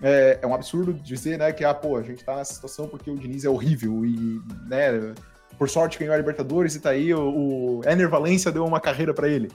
é, 0.00 0.38
é, 0.42 0.46
um 0.46 0.54
absurdo 0.54 0.92
dizer, 0.94 1.38
né, 1.38 1.52
que, 1.52 1.64
ah, 1.64 1.74
pô, 1.74 1.96
a 1.96 2.02
gente 2.02 2.24
tá 2.24 2.36
nessa 2.36 2.54
situação 2.54 2.88
porque 2.88 3.10
o 3.10 3.16
Diniz 3.16 3.44
é 3.44 3.48
horrível 3.48 4.04
e, 4.04 4.40
né, 4.66 5.14
por 5.58 5.68
sorte 5.68 5.98
ganhou 5.98 6.14
a 6.14 6.18
Libertadores 6.18 6.74
e 6.74 6.80
tá 6.80 6.90
aí, 6.90 7.12
o, 7.14 7.80
o 7.80 7.80
Ener 7.88 8.08
Valência 8.08 8.52
deu 8.52 8.64
uma 8.64 8.80
carreira 8.80 9.14
para 9.14 9.28
ele. 9.28 9.50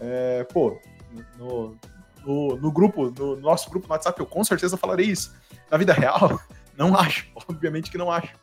É, 0.00 0.44
pô, 0.52 0.78
no, 1.38 1.76
no, 2.26 2.56
no, 2.56 2.72
grupo, 2.72 3.12
no 3.16 3.36
nosso 3.36 3.70
grupo 3.70 3.86
no 3.86 3.92
WhatsApp, 3.92 4.18
eu 4.18 4.26
com 4.26 4.42
certeza 4.42 4.76
falarei 4.76 5.06
isso. 5.06 5.32
Na 5.70 5.78
vida 5.78 5.92
real, 5.92 6.40
não 6.76 6.94
acho, 6.96 7.26
obviamente 7.48 7.90
que 7.90 7.98
não 7.98 8.10
acho. 8.10 8.34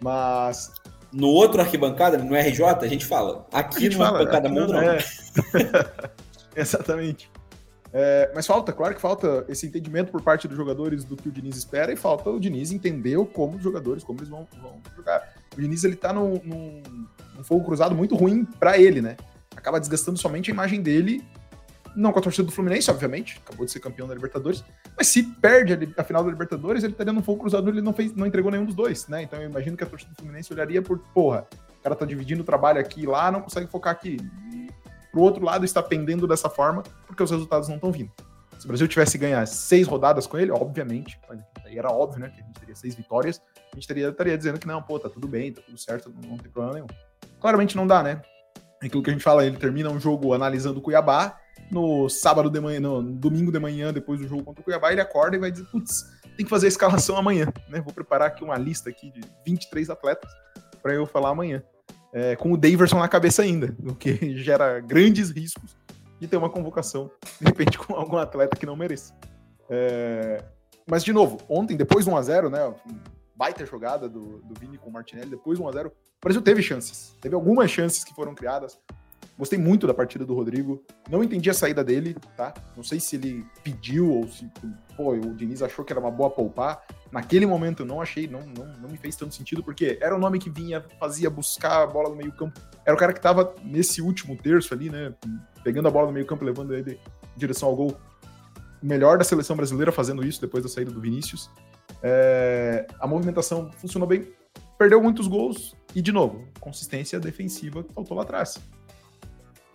Mas. 0.00 0.72
No 1.10 1.28
outro 1.28 1.60
arquibancada, 1.60 2.18
no 2.18 2.36
RJ, 2.36 2.64
a 2.82 2.86
gente 2.86 3.06
fala. 3.06 3.46
Aqui 3.50 3.80
gente 3.80 3.96
no 3.96 4.04
fala, 4.04 4.18
arquibancada 4.18 4.48
mundo, 4.48 4.72
não. 4.72 4.82
É. 4.82 4.98
Exatamente. 6.54 7.30
É, 7.92 8.30
mas 8.34 8.46
falta, 8.46 8.72
claro 8.72 8.94
que 8.94 9.00
falta 9.00 9.46
esse 9.48 9.66
entendimento 9.66 10.12
por 10.12 10.20
parte 10.22 10.46
dos 10.46 10.56
jogadores 10.56 11.04
do 11.04 11.16
que 11.16 11.28
o 11.28 11.32
Diniz 11.32 11.56
espera 11.56 11.90
e 11.90 11.96
falta 11.96 12.28
o 12.28 12.38
Diniz 12.38 12.70
entender 12.70 13.16
como 13.28 13.56
os 13.56 13.62
jogadores, 13.62 14.04
como 14.04 14.18
eles 14.18 14.28
vão, 14.28 14.46
vão 14.60 14.78
jogar. 14.94 15.26
O 15.56 15.60
Diniz 15.60 15.84
ele 15.84 15.96
tá 15.96 16.12
num, 16.12 16.38
num, 16.44 16.82
num 17.34 17.44
fogo 17.44 17.64
cruzado 17.64 17.94
muito 17.94 18.14
ruim 18.14 18.44
para 18.44 18.76
ele, 18.78 19.00
né? 19.00 19.16
Acaba 19.56 19.80
desgastando 19.80 20.18
somente 20.18 20.50
a 20.50 20.54
imagem 20.54 20.82
dele, 20.82 21.24
não 21.96 22.12
com 22.12 22.18
a 22.18 22.22
torcida 22.22 22.44
do 22.44 22.52
Fluminense, 22.52 22.90
obviamente, 22.90 23.40
acabou 23.44 23.64
de 23.64 23.72
ser 23.72 23.80
campeão 23.80 24.06
da 24.06 24.14
Libertadores, 24.14 24.64
mas 24.96 25.06
se 25.08 25.22
perde 25.22 25.92
a, 25.96 26.04
final 26.04 26.24
da 26.24 26.30
Libertadores, 26.30 26.84
ele 26.84 26.92
estaria 26.92 27.12
num 27.12 27.22
fogo 27.22 27.40
cruzado, 27.40 27.68
ele 27.68 27.80
não 27.80 27.92
fez, 27.92 28.14
não 28.14 28.26
entregou 28.26 28.50
nenhum 28.50 28.64
dos 28.64 28.74
dois, 28.74 29.06
né? 29.08 29.22
Então 29.22 29.40
eu 29.40 29.48
imagino 29.48 29.76
que 29.76 29.84
a 29.84 29.86
torcida 29.86 30.12
do 30.12 30.16
Fluminense 30.16 30.52
olharia 30.52 30.82
por, 30.82 30.98
porra, 31.14 31.46
o 31.78 31.82
cara 31.82 31.94
tá 31.94 32.04
dividindo 32.04 32.42
o 32.42 32.44
trabalho 32.44 32.80
aqui 32.80 33.02
e 33.02 33.06
lá, 33.06 33.30
não 33.30 33.40
consegue 33.40 33.66
focar 33.66 33.92
aqui 33.92 34.18
pro 35.10 35.22
outro 35.22 35.44
lado 35.44 35.64
está 35.64 35.82
pendendo 35.82 36.26
dessa 36.26 36.48
forma, 36.48 36.82
porque 37.06 37.22
os 37.22 37.30
resultados 37.30 37.68
não 37.68 37.76
estão 37.76 37.90
vindo. 37.90 38.12
Se 38.58 38.64
o 38.64 38.68
Brasil 38.68 38.88
tivesse 38.88 39.16
ganhar 39.16 39.46
seis 39.46 39.86
rodadas 39.86 40.26
com 40.26 40.36
ele, 40.38 40.50
obviamente, 40.50 41.18
aí 41.64 41.78
era 41.78 41.90
óbvio, 41.90 42.20
né, 42.20 42.28
que 42.28 42.40
a 42.40 42.44
gente 42.44 42.60
teria 42.60 42.76
seis 42.76 42.94
vitórias, 42.94 43.40
a 43.72 43.74
gente 43.74 43.86
teria, 43.86 44.08
estaria 44.08 44.36
dizendo 44.36 44.58
que 44.58 44.66
não, 44.66 44.82
pô, 44.82 44.98
tá 44.98 45.08
tudo 45.08 45.28
bem, 45.28 45.52
tá 45.52 45.60
tudo 45.64 45.78
certo, 45.78 46.10
não, 46.10 46.30
não 46.30 46.38
tem 46.38 46.50
problema 46.50 46.74
nenhum. 46.74 46.86
Claramente 47.40 47.76
não 47.76 47.86
dá, 47.86 48.02
né? 48.02 48.20
Aquilo 48.82 49.02
que 49.02 49.10
a 49.10 49.12
gente 49.12 49.22
fala, 49.22 49.44
ele 49.44 49.56
termina 49.56 49.90
um 49.90 50.00
jogo 50.00 50.32
analisando 50.34 50.78
o 50.78 50.82
Cuiabá, 50.82 51.38
no 51.70 52.08
sábado 52.08 52.50
de 52.50 52.60
manhã, 52.60 52.80
no 52.80 53.02
domingo 53.02 53.52
de 53.52 53.58
manhã, 53.58 53.92
depois 53.92 54.20
do 54.20 54.28
jogo 54.28 54.44
contra 54.44 54.60
o 54.60 54.64
Cuiabá, 54.64 54.92
ele 54.92 55.00
acorda 55.00 55.36
e 55.36 55.38
vai 55.38 55.50
dizer, 55.50 55.66
putz, 55.66 56.04
tem 56.36 56.44
que 56.44 56.50
fazer 56.50 56.66
a 56.66 56.68
escalação 56.68 57.16
amanhã, 57.16 57.52
né? 57.68 57.80
Vou 57.80 57.92
preparar 57.92 58.28
aqui 58.28 58.44
uma 58.44 58.56
lista 58.56 58.88
aqui 58.88 59.10
de 59.10 59.20
23 59.44 59.90
atletas 59.90 60.30
para 60.82 60.94
eu 60.94 61.06
falar 61.06 61.30
amanhã 61.30 61.62
é, 62.12 62.36
com 62.36 62.52
o 62.52 62.56
Daverson 62.56 62.98
na 62.98 63.08
cabeça 63.08 63.42
ainda, 63.42 63.74
o 63.84 63.94
que 63.94 64.36
gera 64.38 64.80
grandes 64.80 65.30
riscos 65.30 65.76
de 66.18 66.26
ter 66.26 66.36
uma 66.36 66.50
convocação, 66.50 67.10
de 67.40 67.46
repente, 67.46 67.78
com 67.78 67.94
algum 67.94 68.16
atleta 68.16 68.56
que 68.56 68.66
não 68.66 68.76
mereça. 68.76 69.14
É, 69.70 70.42
mas, 70.86 71.04
de 71.04 71.12
novo, 71.12 71.38
ontem, 71.48 71.76
depois 71.76 72.04
do 72.04 72.10
1x0, 72.10 72.50
né? 72.50 72.74
Baita 73.36 73.64
jogada 73.64 74.08
do, 74.08 74.38
do 74.38 74.58
Vini 74.58 74.78
com 74.78 74.90
o 74.90 74.92
Martinelli, 74.92 75.30
depois 75.30 75.58
do 75.58 75.64
1x0, 75.64 75.86
o 75.86 75.92
Brasil 76.20 76.42
teve 76.42 76.60
chances. 76.60 77.14
Teve 77.20 77.36
algumas 77.36 77.70
chances 77.70 78.02
que 78.02 78.12
foram 78.12 78.34
criadas. 78.34 78.76
Gostei 79.38 79.56
muito 79.56 79.86
da 79.86 79.94
partida 79.94 80.26
do 80.26 80.34
Rodrigo. 80.34 80.84
Não 81.08 81.22
entendi 81.22 81.48
a 81.48 81.54
saída 81.54 81.84
dele, 81.84 82.16
tá? 82.36 82.52
Não 82.76 82.82
sei 82.82 82.98
se 82.98 83.14
ele 83.14 83.46
pediu 83.62 84.12
ou 84.12 84.26
se 84.26 84.50
pô, 84.96 85.12
o 85.12 85.32
Diniz 85.32 85.62
achou 85.62 85.84
que 85.84 85.92
era 85.92 86.00
uma 86.00 86.10
boa 86.10 86.28
poupar. 86.28 86.84
Naquele 87.12 87.46
momento 87.46 87.84
não 87.84 88.02
achei, 88.02 88.26
não, 88.26 88.40
não, 88.40 88.66
não 88.80 88.88
me 88.88 88.98
fez 88.98 89.14
tanto 89.14 89.32
sentido, 89.32 89.62
porque 89.62 89.96
era 90.02 90.14
o 90.14 90.18
nome 90.18 90.40
que 90.40 90.50
vinha, 90.50 90.84
fazia 90.98 91.30
buscar 91.30 91.84
a 91.84 91.86
bola 91.86 92.08
no 92.08 92.16
meio-campo. 92.16 92.60
Era 92.84 92.96
o 92.96 92.98
cara 92.98 93.12
que 93.12 93.20
tava 93.20 93.54
nesse 93.62 94.02
último 94.02 94.36
terço 94.36 94.74
ali, 94.74 94.90
né? 94.90 95.14
Pegando 95.62 95.86
a 95.86 95.90
bola 95.90 96.08
no 96.08 96.12
meio-campo, 96.12 96.44
levando 96.44 96.74
ele 96.74 96.98
em 97.36 97.38
direção 97.38 97.68
ao 97.68 97.76
gol. 97.76 97.96
O 98.82 98.86
melhor 98.86 99.18
da 99.18 99.24
seleção 99.24 99.54
brasileira 99.54 99.92
fazendo 99.92 100.26
isso 100.26 100.40
depois 100.40 100.64
da 100.64 100.68
saída 100.68 100.90
do 100.90 101.00
Vinícius. 101.00 101.48
É, 102.02 102.88
a 102.98 103.06
movimentação 103.06 103.70
funcionou 103.70 104.08
bem, 104.08 104.32
perdeu 104.76 105.00
muitos 105.00 105.28
gols 105.28 105.76
e, 105.94 106.02
de 106.02 106.10
novo, 106.10 106.44
consistência 106.58 107.20
defensiva 107.20 107.84
que 107.84 107.94
faltou 107.94 108.16
lá 108.16 108.24
atrás 108.24 108.60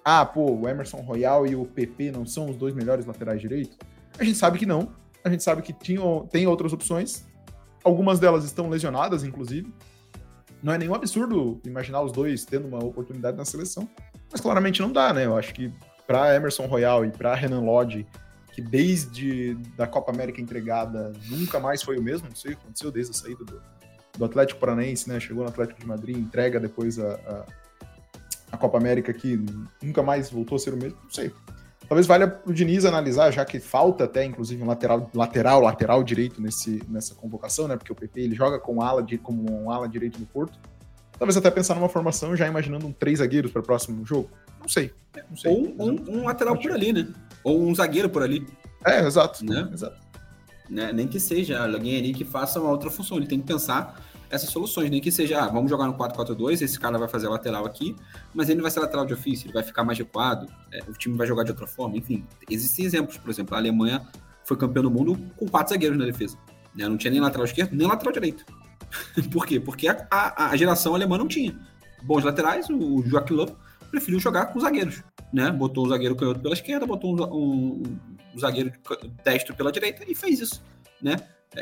ah, 0.03 0.25
pô, 0.25 0.51
o 0.51 0.67
Emerson 0.67 0.97
Royal 0.97 1.47
e 1.47 1.55
o 1.55 1.65
PP 1.65 2.11
não 2.11 2.25
são 2.25 2.49
os 2.49 2.57
dois 2.57 2.73
melhores 2.73 3.05
laterais 3.05 3.39
direitos? 3.39 3.77
A 4.19 4.23
gente 4.23 4.37
sabe 4.37 4.59
que 4.59 4.65
não. 4.65 4.91
A 5.23 5.29
gente 5.29 5.43
sabe 5.43 5.61
que 5.61 5.71
tinha, 5.71 6.01
tem 6.29 6.45
outras 6.45 6.73
opções. 6.73 7.25
Algumas 7.83 8.19
delas 8.19 8.43
estão 8.43 8.69
lesionadas, 8.69 9.23
inclusive. 9.23 9.73
Não 10.61 10.73
é 10.73 10.77
nenhum 10.77 10.93
absurdo 10.93 11.59
imaginar 11.65 12.01
os 12.01 12.11
dois 12.11 12.45
tendo 12.45 12.67
uma 12.67 12.83
oportunidade 12.83 13.37
na 13.37 13.45
seleção, 13.45 13.87
mas 14.31 14.39
claramente 14.39 14.81
não 14.81 14.91
dá, 14.91 15.13
né? 15.13 15.25
Eu 15.25 15.37
acho 15.37 15.53
que 15.53 15.71
para 16.05 16.35
Emerson 16.35 16.65
Royal 16.65 17.05
e 17.05 17.11
para 17.11 17.33
Renan 17.35 17.61
Lodge, 17.61 18.05
que 18.51 18.61
desde 18.61 19.55
da 19.75 19.87
Copa 19.87 20.11
América 20.11 20.41
entregada 20.41 21.11
nunca 21.29 21.59
mais 21.59 21.81
foi 21.81 21.97
o 21.97 22.01
mesmo, 22.01 22.27
não 22.29 22.35
sei 22.35 22.53
o 22.53 22.55
que 22.55 22.63
aconteceu 22.63 22.91
desde 22.91 23.11
a 23.11 23.13
saída 23.13 23.43
do, 23.43 23.61
do 24.17 24.25
Atlético 24.25 24.59
Paranaense, 24.59 25.09
né? 25.09 25.19
Chegou 25.19 25.43
no 25.43 25.49
Atlético 25.49 25.79
de 25.79 25.87
Madrid, 25.87 26.17
entrega 26.17 26.59
depois 26.59 26.99
a, 26.99 27.13
a 27.13 27.45
a 28.53 28.57
Copa 28.57 28.77
América 28.77 29.11
que 29.11 29.43
nunca 29.81 30.03
mais 30.03 30.29
voltou 30.29 30.55
a 30.57 30.59
ser 30.59 30.73
o 30.73 30.77
mesmo, 30.77 30.97
não 31.03 31.11
sei. 31.11 31.33
Talvez 31.89 32.05
valha 32.07 32.39
o 32.45 32.53
Diniz 32.53 32.85
analisar, 32.85 33.31
já 33.31 33.43
que 33.43 33.59
falta 33.59 34.05
até, 34.05 34.23
inclusive, 34.23 34.61
um 34.61 34.67
lateral, 34.67 35.09
lateral, 35.13 35.59
lateral 35.59 36.03
direito 36.03 36.41
nesse, 36.41 36.81
nessa 36.87 37.13
convocação, 37.15 37.67
né? 37.67 37.75
Porque 37.75 37.91
o 37.91 37.95
PP 37.95 38.21
ele 38.21 38.35
joga 38.35 38.59
com 38.59 38.81
ala 38.81 39.01
de, 39.03 39.17
como 39.17 39.51
um 39.51 39.71
ala 39.71 39.89
direito 39.89 40.19
no 40.19 40.25
Porto. 40.25 40.57
Talvez 41.17 41.35
até 41.35 41.49
pensar 41.51 41.75
numa 41.75 41.89
formação 41.89 42.35
já 42.35 42.47
imaginando 42.47 42.87
um 42.87 42.91
três 42.91 43.19
zagueiros 43.19 43.51
para 43.51 43.61
o 43.61 43.63
próximo 43.63 44.05
jogo. 44.05 44.29
Não 44.61 44.67
sei. 44.67 44.93
Não 45.29 45.35
sei. 45.35 45.51
Ou 45.51 45.89
um, 45.89 46.19
um 46.19 46.25
lateral 46.25 46.57
por 46.57 46.71
ali, 46.71 46.93
né? 46.93 47.07
Ou 47.43 47.61
um 47.67 47.75
zagueiro 47.75 48.09
por 48.09 48.23
ali. 48.23 48.47
É, 48.85 49.05
exato. 49.05 49.43
Né? 49.43 49.67
exato. 49.73 49.97
Né? 50.69 50.93
Nem 50.93 51.07
que 51.07 51.19
seja 51.19 51.63
alguém 51.63 51.97
ali 51.97 52.13
que 52.13 52.23
faça 52.23 52.61
uma 52.61 52.69
outra 52.69 52.89
função. 52.89 53.17
Ele 53.17 53.27
tem 53.27 53.39
que 53.39 53.47
pensar 53.47 53.99
essas 54.33 54.49
soluções, 54.49 54.89
nem 54.89 54.99
que 54.99 55.11
seja, 55.11 55.43
ah, 55.43 55.47
vamos 55.47 55.69
jogar 55.69 55.85
no 55.85 55.93
4-4-2, 55.93 56.63
esse 56.63 56.79
cara 56.79 56.97
vai 56.97 57.07
fazer 57.07 57.27
a 57.27 57.29
lateral 57.29 57.65
aqui, 57.65 57.95
mas 58.33 58.49
ele 58.49 58.55
não 58.55 58.63
vai 58.63 58.71
ser 58.71 58.79
lateral 58.79 59.05
de 59.05 59.13
ofício, 59.13 59.45
ele 59.45 59.53
vai 59.53 59.61
ficar 59.61 59.83
mais 59.83 59.97
recuado, 59.97 60.47
é, 60.71 60.79
o 60.89 60.93
time 60.93 61.15
vai 61.15 61.27
jogar 61.27 61.43
de 61.43 61.51
outra 61.51 61.67
forma, 61.67 61.95
enfim. 61.97 62.25
Existem 62.49 62.83
exemplos, 62.83 63.15
por 63.17 63.29
exemplo, 63.29 63.53
a 63.53 63.59
Alemanha 63.59 64.07
foi 64.43 64.57
campeã 64.57 64.81
do 64.81 64.89
mundo 64.89 65.19
com 65.37 65.47
quatro 65.47 65.69
zagueiros 65.73 65.99
na 65.99 66.05
defesa. 66.05 66.35
Né? 66.75 66.89
Não 66.89 66.97
tinha 66.97 67.11
nem 67.11 67.21
lateral 67.21 67.45
esquerdo, 67.45 67.75
nem 67.75 67.87
lateral 67.87 68.11
direito. 68.11 68.43
por 69.31 69.45
quê? 69.45 69.59
Porque 69.59 69.87
a, 69.87 70.07
a, 70.09 70.49
a, 70.49 70.57
geração 70.57 70.95
alemã 70.95 71.15
não 71.15 71.27
tinha 71.27 71.55
bons 72.01 72.23
laterais, 72.23 72.67
o 72.71 73.03
Joachim 73.03 73.35
Löw 73.35 73.55
preferiu 73.91 74.19
jogar 74.19 74.47
com 74.47 74.59
zagueiros, 74.59 75.03
né? 75.31 75.51
Botou 75.51 75.85
o 75.85 75.89
zagueiro 75.89 76.15
canhoto 76.15 76.39
pela 76.39 76.55
esquerda, 76.55 76.87
botou 76.87 77.15
um, 77.15 77.23
um, 77.23 77.83
um 78.33 78.39
zagueiro 78.39 78.71
destro 79.23 79.55
pela 79.55 79.71
direita 79.71 80.03
e 80.07 80.15
fez 80.15 80.39
isso, 80.39 80.63
né? 80.99 81.17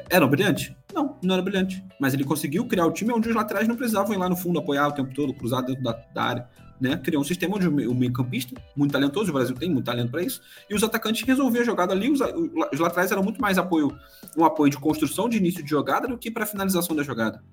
Era 0.09 0.25
brilhante? 0.25 0.75
Não, 0.93 1.17
não 1.21 1.33
era 1.33 1.43
brilhante. 1.43 1.83
Mas 1.99 2.13
ele 2.13 2.23
conseguiu 2.23 2.65
criar 2.65 2.85
o 2.85 2.91
time 2.91 3.11
onde 3.11 3.29
os 3.29 3.35
laterais 3.35 3.67
não 3.67 3.75
precisavam 3.75 4.13
ir 4.13 4.17
lá 4.17 4.29
no 4.29 4.35
fundo 4.35 4.59
apoiar 4.59 4.87
o 4.87 4.91
tempo 4.91 5.13
todo, 5.13 5.33
cruzar 5.33 5.63
dentro 5.63 5.83
da, 5.83 5.91
da 6.13 6.23
área. 6.23 6.49
né? 6.79 6.97
Criou 6.97 7.21
um 7.21 7.25
sistema 7.25 7.55
onde 7.55 7.67
o 7.67 7.93
meio-campista, 7.93 8.55
muito 8.75 8.91
talentoso, 8.91 9.29
o 9.29 9.33
Brasil 9.33 9.55
tem 9.55 9.69
muito 9.69 9.85
talento 9.85 10.09
para 10.09 10.23
isso, 10.23 10.41
e 10.69 10.73
os 10.73 10.83
atacantes 10.83 11.21
resolviam 11.23 11.61
a 11.61 11.65
jogada 11.65 11.93
ali. 11.93 12.09
Os, 12.09 12.19
os 12.73 12.79
laterais 12.79 13.11
eram 13.11 13.21
muito 13.21 13.39
mais 13.39 13.57
apoio, 13.57 13.95
um 14.35 14.43
apoio 14.43 14.71
de 14.71 14.77
construção 14.77 15.29
de 15.29 15.37
início 15.37 15.63
de 15.63 15.69
jogada 15.69 16.07
do 16.07 16.17
que 16.17 16.31
para 16.31 16.45
finalização 16.45 16.95
da 16.95 17.03
jogada. 17.03 17.43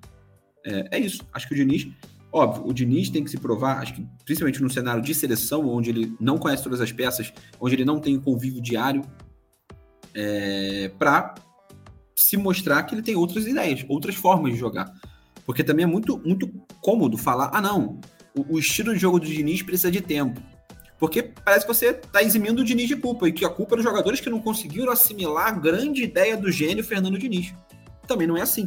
É, 0.64 0.96
é, 0.96 0.98
isso. 0.98 1.22
Acho 1.32 1.46
que 1.46 1.54
o 1.54 1.56
Diniz, 1.56 1.88
óbvio, 2.32 2.66
o 2.66 2.72
Diniz 2.72 3.10
tem 3.10 3.22
que 3.22 3.30
se 3.30 3.38
provar, 3.38 3.78
acho 3.82 3.94
que 3.94 4.06
principalmente 4.24 4.62
no 4.62 4.70
cenário 4.70 5.02
de 5.02 5.14
seleção, 5.14 5.68
onde 5.68 5.90
ele 5.90 6.16
não 6.20 6.38
conhece 6.38 6.62
todas 6.62 6.80
as 6.80 6.90
peças, 6.90 7.32
onde 7.60 7.74
ele 7.74 7.84
não 7.84 8.00
tem 8.00 8.16
um 8.16 8.20
convívio 8.20 8.62
diário, 8.62 9.02
é, 10.14 10.90
para 10.98 11.34
se 12.18 12.36
mostrar 12.36 12.82
que 12.82 12.94
ele 12.94 13.02
tem 13.02 13.14
outras 13.14 13.46
ideias, 13.46 13.84
outras 13.88 14.16
formas 14.16 14.52
de 14.52 14.58
jogar. 14.58 14.92
Porque 15.46 15.62
também 15.62 15.84
é 15.84 15.86
muito, 15.86 16.18
muito 16.18 16.48
cômodo 16.82 17.16
falar, 17.16 17.50
ah, 17.52 17.60
não, 17.60 18.00
o, 18.34 18.54
o 18.54 18.58
estilo 18.58 18.92
de 18.92 18.98
jogo 18.98 19.20
do 19.20 19.26
Diniz 19.26 19.62
precisa 19.62 19.90
de 19.90 20.00
tempo. 20.00 20.42
Porque 20.98 21.22
parece 21.22 21.64
que 21.64 21.72
você 21.72 21.90
está 21.90 22.22
eximindo 22.22 22.62
o 22.62 22.64
Diniz 22.64 22.88
de 22.88 22.96
culpa, 22.96 23.28
e 23.28 23.32
que 23.32 23.44
a 23.44 23.48
culpa 23.48 23.74
é 23.74 23.76
dos 23.76 23.84
jogadores 23.84 24.20
que 24.20 24.28
não 24.28 24.40
conseguiram 24.40 24.90
assimilar 24.90 25.46
a 25.46 25.52
grande 25.52 26.02
ideia 26.02 26.36
do 26.36 26.50
gênio 26.50 26.82
Fernando 26.82 27.18
Diniz. 27.18 27.54
Também 28.06 28.26
não 28.26 28.36
é 28.36 28.42
assim. 28.42 28.66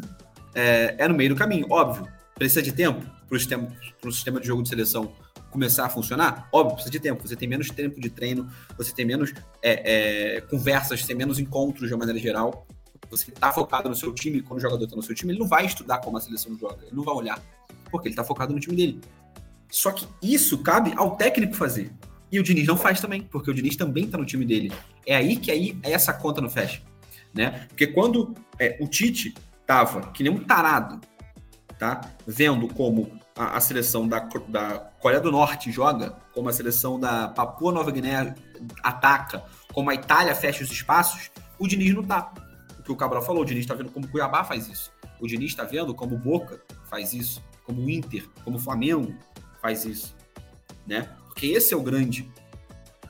É, 0.55 0.95
é 0.97 1.07
no 1.07 1.13
meio 1.13 1.31
do 1.31 1.35
caminho, 1.35 1.67
óbvio. 1.69 2.07
Precisa 2.35 2.61
de 2.61 2.71
tempo 2.71 3.05
para 3.27 3.35
o 3.35 3.39
sistema, 3.39 3.67
sistema 4.11 4.39
de 4.39 4.47
jogo 4.47 4.63
de 4.63 4.69
seleção 4.69 5.13
começar 5.51 5.85
a 5.85 5.89
funcionar? 5.89 6.47
Óbvio, 6.51 6.75
precisa 6.75 6.91
de 6.91 6.99
tempo. 6.99 7.27
Você 7.27 7.35
tem 7.35 7.47
menos 7.47 7.69
tempo 7.69 7.99
de 7.99 8.09
treino, 8.09 8.49
você 8.77 8.93
tem 8.93 9.05
menos 9.05 9.33
é, 9.61 10.37
é, 10.37 10.41
conversas, 10.41 11.05
tem 11.05 11.15
menos 11.15 11.37
encontros 11.37 11.89
de 11.89 11.93
uma 11.93 11.99
maneira 11.99 12.19
geral. 12.19 12.65
Você 13.09 13.31
está 13.31 13.51
focado 13.51 13.89
no 13.89 13.95
seu 13.95 14.13
time, 14.13 14.41
quando 14.41 14.59
o 14.59 14.61
jogador 14.61 14.83
está 14.85 14.95
no 14.95 15.03
seu 15.03 15.13
time, 15.13 15.33
ele 15.33 15.39
não 15.39 15.47
vai 15.47 15.65
estudar 15.65 15.99
como 15.99 16.17
a 16.17 16.21
seleção 16.21 16.57
joga, 16.57 16.85
ele 16.85 16.95
não 16.95 17.03
vai 17.03 17.13
olhar, 17.13 17.41
porque 17.89 18.07
ele 18.07 18.13
está 18.13 18.23
focado 18.23 18.53
no 18.53 18.59
time 18.59 18.75
dele. 18.75 19.01
Só 19.69 19.91
que 19.91 20.07
isso 20.21 20.59
cabe 20.59 20.93
ao 20.95 21.15
técnico 21.15 21.55
fazer. 21.55 21.91
E 22.31 22.39
o 22.39 22.43
Diniz 22.43 22.65
não 22.65 22.77
faz 22.77 23.01
também, 23.01 23.23
porque 23.23 23.51
o 23.51 23.53
Diniz 23.53 23.75
também 23.75 24.05
está 24.05 24.17
no 24.17 24.25
time 24.25 24.45
dele. 24.45 24.71
É 25.05 25.15
aí 25.15 25.35
que 25.35 25.51
aí 25.51 25.77
essa 25.83 26.13
conta 26.13 26.41
não 26.41 26.49
fecha. 26.49 26.81
Né? 27.33 27.65
Porque 27.69 27.87
quando 27.87 28.33
é, 28.59 28.77
o 28.79 28.87
Tite 28.87 29.33
tava 29.65 30.11
que 30.11 30.23
nem 30.23 30.31
um 30.31 30.43
tarado, 30.43 30.99
tá? 31.79 32.01
Vendo 32.27 32.67
como 32.67 33.11
a, 33.35 33.57
a, 33.57 33.61
seleção 33.61 34.07
da, 34.07 34.19
da 34.47 34.79
Coreia 34.99 35.21
do 35.21 35.31
Norte 35.31 35.71
joga, 35.71 36.17
como 36.33 36.49
a 36.49 36.53
seleção 36.53 36.99
da 36.99 37.29
Papua 37.29 37.71
Nova 37.71 37.89
Guiné 37.91 38.35
ataca, 38.83 39.43
como 39.73 39.89
a 39.89 39.95
Itália 39.95 40.35
fecha 40.35 40.63
os 40.63 40.71
espaços, 40.71 41.31
o 41.57 41.67
Diniz 41.67 41.93
não 41.93 42.03
tá. 42.03 42.33
O 42.81 42.83
que 42.83 42.91
o 42.91 42.95
Cabral 42.95 43.21
falou, 43.21 43.43
o 43.43 43.45
Diniz 43.45 43.65
tá 43.65 43.75
vendo 43.75 43.91
como 43.91 44.07
o 44.07 44.09
Cuiabá 44.09 44.43
faz 44.43 44.67
isso. 44.67 44.91
O 45.19 45.27
Diniz 45.27 45.53
tá 45.53 45.63
vendo 45.63 45.93
como 45.93 46.15
o 46.15 46.17
Boca 46.17 46.61
faz 46.85 47.13
isso, 47.13 47.43
como 47.63 47.81
o 47.81 47.89
Inter, 47.89 48.27
como 48.43 48.57
o 48.57 48.59
Flamengo 48.59 49.15
faz 49.61 49.85
isso, 49.85 50.15
né? 50.87 51.07
Porque 51.27 51.45
esse 51.45 51.73
é 51.73 51.77
o 51.77 51.81
grande 51.83 52.29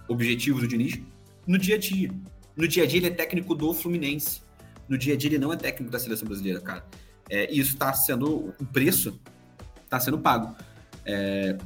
objetivo 0.09 0.59
do 0.59 0.67
Diniz 0.67 0.99
no 1.47 1.57
dia 1.57 1.75
a 1.75 1.79
dia. 1.79 2.11
No 2.55 2.67
dia 2.67 2.83
a 2.83 2.85
dia 2.85 2.99
ele 2.99 3.07
é 3.07 3.11
técnico 3.11 3.55
do 3.55 3.73
Fluminense. 3.73 4.41
No 4.89 4.97
dia 4.97 5.13
a 5.13 5.17
dia 5.17 5.29
ele 5.29 5.39
não 5.39 5.53
é 5.53 5.55
técnico 5.55 5.89
da 5.89 5.97
seleção 5.97 6.27
brasileira, 6.27 6.59
cara. 6.59 6.85
É, 7.29 7.49
e 7.49 7.59
isso 7.59 7.71
está 7.73 7.93
sendo 7.93 8.53
o 8.59 8.65
preço 8.65 9.17
está 9.85 9.99
sendo 9.99 10.19
pago. 10.19 10.55
É... 11.05 11.57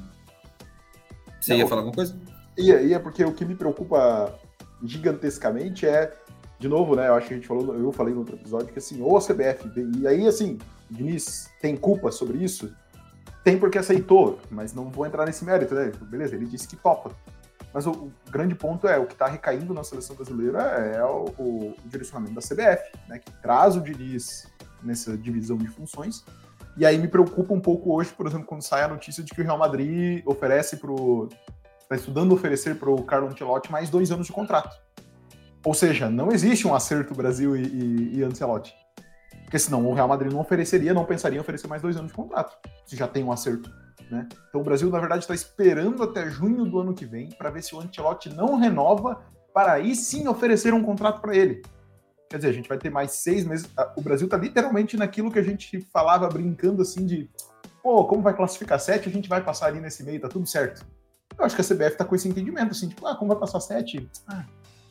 Você 1.40 1.54
não, 1.54 1.60
ia 1.60 1.68
falar 1.68 1.82
alguma 1.82 1.96
coisa? 1.96 2.16
Ia, 2.58 2.82
ia, 2.82 3.00
porque 3.00 3.24
o 3.24 3.32
que 3.32 3.46
me 3.46 3.56
preocupa 3.56 4.40
gigantescamente 4.84 5.86
é, 5.86 6.16
de 6.66 6.70
novo, 6.70 6.96
né? 6.96 7.08
Eu 7.08 7.14
acho 7.14 7.28
que 7.28 7.34
a 7.36 7.38
gente 7.38 7.48
falou, 7.48 7.76
eu 7.76 7.92
falei 7.92 8.12
no 8.12 8.22
outro 8.22 8.36
episódio 8.36 8.74
que 8.74 8.80
assim, 8.80 9.00
ou 9.02 9.16
a 9.16 9.22
CBF, 9.22 9.72
e 10.00 10.08
aí 10.08 10.28
assim, 10.28 10.58
Diniz 10.90 11.52
tem 11.62 11.78
culpa 11.78 12.12
sobre 12.12 12.40
isso? 12.40 12.76
Tem 13.44 13.60
porque 13.60 13.78
aceitou, 13.78 14.40
mas 14.50 14.74
não 14.74 14.90
vou 14.90 15.06
entrar 15.06 15.28
nesse 15.28 15.46
mérito, 15.46 15.76
né? 15.76 15.92
Beleza, 16.02 16.36
ele 16.36 16.48
disse 16.48 16.68
que 16.68 16.76
topa. 16.76 17.12
Mas 17.72 17.86
o, 17.86 17.92
o 17.92 18.12
grande 18.32 18.56
ponto 18.56 18.88
é, 18.88 18.98
o 18.98 19.06
que 19.06 19.14
está 19.14 19.28
recaindo 19.28 19.76
na 19.76 19.84
seleção 19.84 20.16
brasileira 20.16 20.60
é 20.60 21.04
o, 21.04 21.26
o, 21.38 21.44
o, 21.70 21.76
direcionamento 21.86 22.34
da 22.34 22.42
CBF, 22.42 22.98
né? 23.08 23.20
Que 23.20 23.32
traz 23.44 23.76
o 23.76 23.82
Diniz 23.82 24.48
nessa 24.82 25.16
divisão 25.16 25.58
de 25.58 25.68
funções. 25.68 26.26
E 26.76 26.84
aí 26.84 26.98
me 26.98 27.08
preocupa 27.08 27.54
um 27.54 27.62
pouco 27.62 27.94
hoje, 27.94 28.12
por 28.12 28.26
exemplo, 28.26 28.48
quando 28.48 28.64
sai 28.64 28.84
a 28.84 28.88
notícia 28.88 29.24
de 29.24 29.32
que 29.32 29.42
o 29.42 29.44
Real 29.44 29.60
Madrid 29.60 30.24
oferece 30.26 30.78
para 30.78 30.92
está 31.80 31.96
estudando 31.96 32.34
oferecer 32.34 32.80
para 32.80 32.90
o 32.90 33.04
Carlo 33.04 33.28
Ancelotti 33.28 33.72
mais 33.72 33.92
dois 33.92 34.12
anos 34.12 34.26
de 34.26 34.34
contrato. 34.34 34.76
Ou 35.66 35.74
seja, 35.74 36.10
não 36.10 36.32
existe 36.32 36.68
um 36.68 36.76
acerto 36.76 37.16
Brasil 37.16 37.58
e, 37.58 37.64
e, 37.64 38.18
e 38.18 38.24
Ancelotti. 38.24 38.74
Porque 39.44 39.58
senão 39.58 39.86
o 39.86 39.94
Real 39.94 40.08
Madrid 40.08 40.32
não 40.32 40.40
ofereceria, 40.40 40.94
não 40.94 41.06
pensaria 41.06 41.38
em 41.38 41.42
oferecer 41.42 41.68
mais 41.68 41.82
dois 41.82 41.98
anos 41.98 42.12
de 42.12 42.16
contrato, 42.16 42.56
se 42.86 42.96
já 42.96 43.08
tem 43.08 43.24
um 43.24 43.32
acerto. 43.32 43.72
Né? 44.12 44.28
Então 44.50 44.62
o 44.62 44.64
Brasil, 44.64 44.90
na 44.90 45.00
verdade, 45.00 45.24
está 45.24 45.34
esperando 45.34 46.04
até 46.04 46.30
junho 46.30 46.66
do 46.66 46.80
ano 46.80 46.94
que 46.94 47.06
vem 47.06 47.30
para 47.30 47.50
ver 47.50 47.64
se 47.64 47.76
o 47.76 47.80
Ancelotti 47.80 48.30
não 48.30 48.58
renova, 48.58 49.24
para 49.54 49.74
aí 49.74 49.96
sim 49.96 50.28
oferecer 50.28 50.74
um 50.74 50.84
contrato 50.84 51.20
para 51.20 51.36
ele. 51.36 51.64
Quer 52.30 52.38
dizer, 52.38 52.50
a 52.50 52.54
gente 52.54 52.70
vai 52.70 52.78
ter 52.78 52.90
mais 52.90 53.12
seis 53.12 53.44
meses. 53.44 53.68
O 53.96 54.02
Brasil 54.02 54.26
está 54.26 54.38
literalmente 54.38 54.98
naquilo 54.98 55.32
que 55.32 55.40
a 55.40 55.44
gente 55.44 55.82
falava 55.92 56.28
brincando 56.28 56.82
assim 56.82 57.06
de 57.06 57.30
pô, 57.82 58.04
como 58.06 58.22
vai 58.22 58.36
classificar 58.36 58.80
sete, 58.80 59.08
a 59.08 59.12
gente 59.12 59.30
vai 59.30 59.44
passar 59.44 59.68
ali 59.68 59.80
nesse 59.80 60.04
meio, 60.04 60.20
tá 60.20 60.28
tudo 60.28 60.48
certo. 60.48 60.86
Eu 61.38 61.46
acho 61.46 61.56
que 61.56 61.62
a 61.62 61.66
CBF 61.66 61.92
está 61.92 62.06
com 62.06 62.16
esse 62.16 62.28
entendimento, 62.28 62.72
assim, 62.72 62.90
tipo, 62.90 63.06
ah, 63.06 63.16
como 63.16 63.30
vai 63.30 63.40
passar 63.40 63.60
sete? 63.60 64.10
Ah, 64.28 64.44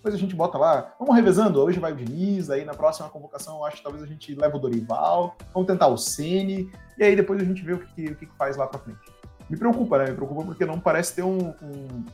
depois 0.04 0.14
a 0.14 0.18
gente 0.18 0.36
bota 0.36 0.58
lá, 0.58 0.94
vamos 0.98 1.16
revezando, 1.16 1.58
hoje 1.62 1.80
vai 1.80 1.90
o 1.90 1.96
Diniz, 1.96 2.50
aí 2.50 2.62
na 2.62 2.74
próxima 2.74 3.08
convocação 3.08 3.64
acho 3.64 3.78
que 3.78 3.82
talvez 3.82 4.04
a 4.04 4.06
gente 4.06 4.34
leve 4.34 4.54
o 4.54 4.58
Dorival, 4.58 5.34
vamos 5.54 5.66
tentar 5.66 5.86
o 5.86 5.96
Ceni 5.96 6.70
e 6.98 7.02
aí 7.02 7.16
depois 7.16 7.40
a 7.40 7.44
gente 7.44 7.64
vê 7.64 7.72
o 7.72 7.78
que, 7.78 8.08
o 8.08 8.14
que 8.14 8.26
faz 8.36 8.54
lá 8.58 8.66
para 8.66 8.78
frente. 8.80 9.00
Me 9.48 9.56
preocupa, 9.56 9.96
né? 9.96 10.10
Me 10.10 10.14
preocupa 10.14 10.44
porque 10.44 10.66
não 10.66 10.78
parece 10.78 11.14
ter 11.14 11.22
um, 11.22 11.54
um 11.62 12.04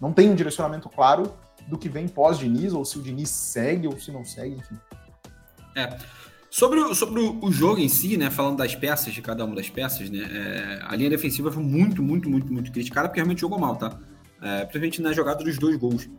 não 0.00 0.12
tem 0.12 0.30
um 0.30 0.34
direcionamento 0.34 0.88
claro 0.88 1.32
do 1.68 1.78
que 1.78 1.88
vem 1.88 2.08
pós-Diniz, 2.08 2.72
ou 2.72 2.84
se 2.84 2.98
o 2.98 3.02
Diniz 3.02 3.30
segue 3.30 3.86
ou 3.86 3.96
se 4.00 4.10
não 4.10 4.24
segue, 4.24 4.56
enfim. 4.56 4.76
É. 5.76 5.96
Sobre 6.50 6.80
o, 6.80 6.92
sobre 6.92 7.20
o 7.20 7.52
jogo 7.52 7.80
em 7.80 7.88
si, 7.88 8.16
né, 8.16 8.30
falando 8.30 8.56
das 8.56 8.74
peças, 8.74 9.14
de 9.14 9.22
cada 9.22 9.44
uma 9.44 9.54
das 9.54 9.70
peças, 9.70 10.10
né, 10.10 10.28
é, 10.28 10.80
a 10.82 10.96
linha 10.96 11.08
defensiva 11.08 11.52
foi 11.52 11.62
muito, 11.62 12.02
muito, 12.02 12.28
muito, 12.28 12.52
muito 12.52 12.72
criticada 12.72 13.08
porque 13.08 13.20
realmente 13.20 13.40
jogou 13.40 13.60
mal, 13.60 13.76
tá? 13.76 13.96
É, 14.42 14.64
principalmente 14.64 15.00
na 15.00 15.12
jogada 15.12 15.44
dos 15.44 15.56
dois 15.56 15.76
gols. 15.76 16.10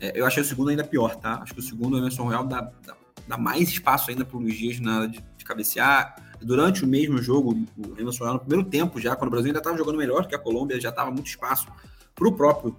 É, 0.00 0.18
eu 0.18 0.26
achei 0.26 0.42
o 0.42 0.46
segundo 0.46 0.70
ainda 0.70 0.84
pior, 0.84 1.16
tá? 1.16 1.40
Acho 1.42 1.54
que 1.54 1.60
o 1.60 1.62
segundo, 1.62 1.94
o 1.94 1.98
Emerson 1.98 2.24
Royal, 2.24 2.46
dá, 2.46 2.70
dá, 2.86 2.96
dá 3.26 3.36
mais 3.36 3.68
espaço 3.68 4.10
ainda 4.10 4.24
para 4.24 4.36
o 4.36 4.40
Luiz 4.40 4.56
Dias 4.56 4.80
na 4.80 4.98
hora 4.98 5.08
de, 5.08 5.22
de, 5.36 5.44
cabecear. 5.44 6.16
Durante 6.40 6.84
o 6.84 6.86
mesmo 6.86 7.20
jogo, 7.20 7.64
o 7.76 8.00
Emerson 8.00 8.20
Royal, 8.20 8.34
no 8.34 8.40
primeiro 8.40 8.68
tempo 8.68 9.00
já, 9.00 9.16
quando 9.16 9.28
o 9.28 9.30
Brasil 9.30 9.48
ainda 9.48 9.58
estava 9.58 9.76
jogando 9.76 9.98
melhor 9.98 10.26
que 10.26 10.34
a 10.34 10.38
Colômbia, 10.38 10.80
já 10.80 10.90
estava 10.90 11.10
muito 11.10 11.26
espaço 11.26 11.66
para 12.14 12.28
o 12.28 12.32
próprio 12.32 12.76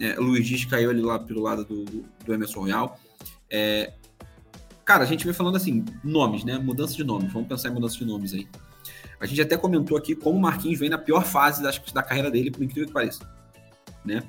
é, 0.00 0.14
Luiz 0.14 0.46
Dias 0.46 0.64
caiu 0.64 0.90
ali 0.90 1.00
lá 1.00 1.18
pelo 1.18 1.42
lado 1.42 1.64
do, 1.64 1.84
do 1.84 2.34
Emerson 2.34 2.60
Royal. 2.60 2.98
É, 3.50 3.92
cara, 4.84 5.02
a 5.02 5.06
gente 5.06 5.24
vem 5.24 5.34
falando 5.34 5.56
assim, 5.56 5.84
nomes, 6.04 6.44
né? 6.44 6.58
Mudança 6.58 6.94
de 6.94 7.04
nomes. 7.04 7.32
Vamos 7.32 7.48
pensar 7.48 7.68
em 7.68 7.72
mudança 7.72 7.96
de 7.98 8.04
nomes 8.04 8.32
aí. 8.32 8.46
A 9.20 9.26
gente 9.26 9.40
até 9.40 9.56
comentou 9.56 9.96
aqui 9.96 10.14
como 10.14 10.38
o 10.38 10.40
Marquinhos 10.40 10.78
vem 10.78 10.88
na 10.88 10.98
pior 10.98 11.24
fase 11.24 11.62
da, 11.62 11.70
da 11.92 12.02
carreira 12.02 12.30
dele, 12.30 12.50
por 12.50 12.62
incrível 12.62 12.86
que 12.86 12.92
pareça. 12.92 13.28
Né? 14.04 14.22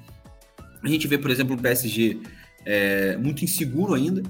A 0.84 0.88
gente 0.88 1.08
vê, 1.08 1.18
por 1.18 1.30
exemplo, 1.30 1.56
o 1.56 1.60
PSG 1.60 2.22
é, 2.66 3.18
muito 3.18 3.44
inseguro 3.44 3.94
ainda, 3.94 4.24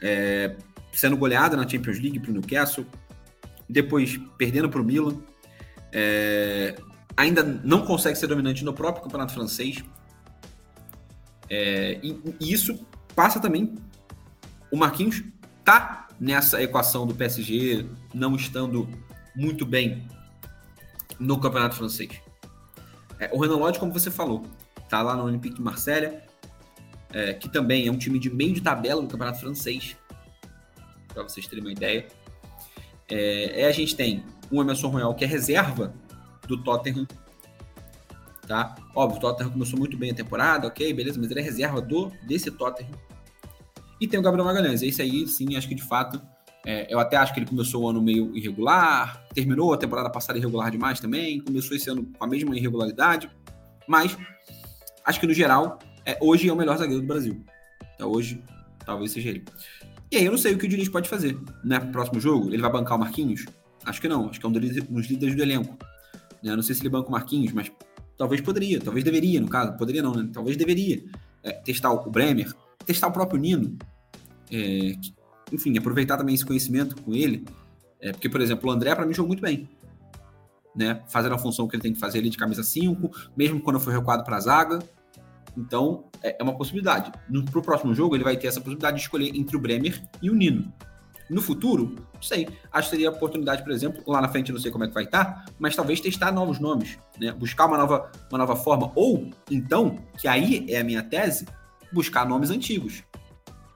é, 0.00 0.56
sendo 0.92 1.16
goleado 1.16 1.56
na 1.56 1.68
Champions 1.68 1.98
League 1.98 2.18
para 2.18 2.30
o 2.30 2.34
Newcastle, 2.34 2.86
depois 3.68 4.18
perdendo 4.36 4.68
para 4.68 4.80
o 4.80 4.84
Milan, 4.84 5.16
é, 5.92 6.74
ainda 7.16 7.42
não 7.42 7.84
consegue 7.84 8.18
ser 8.18 8.26
dominante 8.26 8.64
no 8.64 8.72
próprio 8.72 9.04
campeonato 9.04 9.32
francês. 9.32 9.82
É, 11.48 11.98
e, 12.02 12.20
e, 12.40 12.52
isso 12.52 12.86
passa 13.14 13.40
também. 13.40 13.74
O 14.70 14.76
Marquinhos 14.76 15.22
tá 15.64 16.08
nessa 16.18 16.62
equação 16.62 17.06
do 17.06 17.14
PSG 17.14 17.86
não 18.12 18.34
estando 18.34 18.88
muito 19.34 19.64
bem 19.64 20.06
no 21.18 21.38
campeonato 21.40 21.76
francês. 21.76 22.10
É, 23.18 23.30
o 23.32 23.40
Renan 23.40 23.56
Lodge, 23.56 23.78
como 23.78 23.92
você 23.92 24.10
falou, 24.10 24.44
tá 24.94 25.02
lá 25.02 25.16
no 25.16 25.24
Olympique 25.24 25.56
de 25.56 25.62
Marselha, 25.62 26.22
é, 27.12 27.34
que 27.34 27.48
também 27.48 27.88
é 27.88 27.90
um 27.90 27.98
time 27.98 28.16
de 28.16 28.30
meio 28.30 28.52
de 28.54 28.60
tabela 28.60 29.02
do 29.02 29.08
campeonato 29.08 29.40
francês, 29.40 29.96
para 31.12 31.24
vocês 31.24 31.48
terem 31.48 31.64
uma 31.64 31.72
ideia. 31.72 32.06
É, 33.10 33.66
a 33.66 33.72
gente 33.72 33.96
tem 33.96 34.24
um 34.52 34.60
Emerson 34.60 34.88
Royal 34.88 35.12
que 35.16 35.24
é 35.24 35.26
reserva 35.26 35.92
do 36.46 36.62
Tottenham, 36.62 37.08
tá? 38.46 38.76
Óbvio, 38.94 39.18
o 39.18 39.20
Tottenham 39.20 39.50
começou 39.50 39.76
muito 39.76 39.96
bem 39.96 40.12
a 40.12 40.14
temporada, 40.14 40.68
ok, 40.68 40.92
beleza, 40.92 41.18
mas 41.20 41.28
ele 41.28 41.40
é 41.40 41.42
reserva 41.42 41.80
do 41.80 42.12
desse 42.24 42.48
Tottenham. 42.52 42.92
E 44.00 44.06
tem 44.06 44.20
o 44.20 44.22
Gabriel 44.22 44.44
Magalhães, 44.44 44.80
esse 44.80 45.02
aí, 45.02 45.26
sim, 45.26 45.56
acho 45.56 45.66
que 45.66 45.74
de 45.74 45.82
fato, 45.82 46.22
é, 46.64 46.92
eu 46.92 47.00
até 47.00 47.16
acho 47.16 47.34
que 47.34 47.40
ele 47.40 47.46
começou 47.46 47.82
o 47.82 47.88
ano 47.88 48.00
meio 48.00 48.36
irregular, 48.36 49.26
terminou 49.34 49.72
a 49.72 49.76
temporada 49.76 50.08
passada 50.08 50.38
irregular 50.38 50.70
demais 50.70 51.00
também, 51.00 51.40
começou 51.40 51.76
esse 51.76 51.90
ano 51.90 52.06
com 52.16 52.24
a 52.24 52.28
mesma 52.28 52.56
irregularidade, 52.56 53.28
mas 53.88 54.16
acho 55.04 55.20
que 55.20 55.26
no 55.26 55.34
geral, 55.34 55.78
é, 56.04 56.18
hoje 56.20 56.48
é 56.48 56.52
o 56.52 56.56
melhor 56.56 56.76
zagueiro 56.76 57.02
do 57.02 57.06
Brasil. 57.06 57.44
Então, 57.94 58.10
hoje, 58.10 58.42
talvez 58.84 59.12
seja 59.12 59.30
ele. 59.30 59.44
E 60.10 60.16
aí 60.16 60.24
eu 60.24 60.30
não 60.30 60.38
sei 60.38 60.54
o 60.54 60.58
que 60.58 60.66
o 60.66 60.68
Diniz 60.68 60.88
pode 60.88 61.08
fazer, 61.08 61.38
né? 61.64 61.80
Próximo 61.80 62.20
jogo, 62.20 62.48
ele 62.48 62.62
vai 62.62 62.70
bancar 62.70 62.96
o 62.96 63.00
Marquinhos? 63.00 63.44
Acho 63.84 64.00
que 64.00 64.08
não, 64.08 64.28
acho 64.28 64.40
que 64.40 64.46
é 64.46 64.48
um 64.48 64.52
dos 64.52 65.06
líderes 65.06 65.34
do 65.34 65.42
elenco. 65.42 65.76
Né? 66.42 66.54
Não 66.54 66.62
sei 66.62 66.74
se 66.74 66.82
ele 66.82 66.88
banca 66.88 67.08
o 67.08 67.12
Marquinhos, 67.12 67.52
mas 67.52 67.70
talvez 68.16 68.40
poderia, 68.40 68.80
talvez 68.80 69.04
deveria, 69.04 69.40
no 69.40 69.48
caso, 69.48 69.76
poderia 69.76 70.02
não, 70.02 70.14
né? 70.14 70.28
Talvez 70.32 70.56
deveria 70.56 71.02
é, 71.42 71.52
testar 71.52 71.92
o 71.92 72.10
Bremer, 72.10 72.52
testar 72.86 73.08
o 73.08 73.12
próprio 73.12 73.40
Nino, 73.40 73.76
é, 74.50 74.94
que, 75.00 75.14
enfim, 75.52 75.76
aproveitar 75.76 76.16
também 76.16 76.34
esse 76.34 76.44
conhecimento 76.44 77.00
com 77.02 77.14
ele, 77.14 77.44
é, 78.00 78.12
porque, 78.12 78.28
por 78.28 78.40
exemplo, 78.40 78.68
o 78.68 78.72
André, 78.72 78.94
para 78.94 79.06
mim, 79.06 79.14
jogou 79.14 79.28
muito 79.28 79.40
bem. 79.40 79.68
Né, 80.74 81.00
fazendo 81.06 81.36
a 81.36 81.38
função 81.38 81.68
que 81.68 81.76
ele 81.76 81.82
tem 81.82 81.92
que 81.92 82.00
fazer 82.00 82.18
ali 82.18 82.28
de 82.28 82.36
camisa 82.36 82.64
5, 82.64 83.08
mesmo 83.36 83.60
quando 83.60 83.78
foi 83.78 83.92
recuado 83.92 84.24
para 84.24 84.36
a 84.36 84.40
zaga. 84.40 84.80
Então, 85.56 86.06
é, 86.20 86.36
é 86.38 86.42
uma 86.42 86.56
possibilidade. 86.56 87.12
Para 87.50 87.58
o 87.60 87.62
próximo 87.62 87.94
jogo, 87.94 88.16
ele 88.16 88.24
vai 88.24 88.36
ter 88.36 88.48
essa 88.48 88.60
possibilidade 88.60 88.96
de 88.96 89.02
escolher 89.02 89.36
entre 89.36 89.56
o 89.56 89.60
Bremer 89.60 90.02
e 90.20 90.28
o 90.28 90.34
Nino. 90.34 90.72
No 91.28 91.40
futuro, 91.40 91.94
não 92.12 92.22
sei. 92.22 92.48
Acho 92.70 92.90
que 92.90 92.96
seria 92.96 93.08
a 93.08 93.12
oportunidade, 93.12 93.62
por 93.62 93.72
exemplo, 93.72 94.02
lá 94.06 94.20
na 94.20 94.28
frente 94.28 94.52
não 94.52 94.60
sei 94.60 94.70
como 94.70 94.84
é 94.84 94.88
que 94.88 94.94
vai 94.94 95.04
estar, 95.04 95.46
mas 95.58 95.74
talvez 95.74 96.00
testar 96.00 96.30
novos 96.32 96.58
nomes, 96.58 96.98
né? 97.18 97.32
Buscar 97.32 97.66
uma 97.66 97.78
nova, 97.78 98.10
uma 98.30 98.38
nova 98.38 98.56
forma. 98.56 98.92
Ou, 98.94 99.30
então, 99.50 99.98
que 100.18 100.28
aí 100.28 100.66
é 100.68 100.80
a 100.80 100.84
minha 100.84 101.02
tese, 101.02 101.46
buscar 101.92 102.26
nomes 102.26 102.50
antigos. 102.50 103.02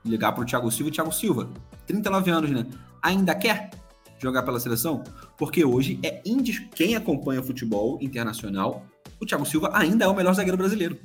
Ligar 0.05 0.31
para 0.33 0.43
o 0.43 0.45
Thiago 0.45 0.71
Silva 0.71 0.89
e 0.89 0.93
Thiago 0.93 1.11
Silva. 1.11 1.49
39 1.87 2.31
anos, 2.31 2.51
né? 2.51 2.65
Ainda 3.01 3.33
quer? 3.33 3.71
Jogar 4.19 4.43
pela 4.43 4.59
seleção? 4.59 5.03
Porque 5.37 5.63
hoje 5.63 5.99
é 6.03 6.21
indis... 6.25 6.59
quem 6.75 6.95
acompanha 6.95 7.41
futebol 7.41 7.97
internacional, 8.01 8.85
o 9.19 9.25
Thiago 9.25 9.45
Silva 9.45 9.71
ainda 9.73 10.05
é 10.05 10.07
o 10.07 10.15
melhor 10.15 10.33
zagueiro 10.33 10.57
brasileiro. 10.57 10.97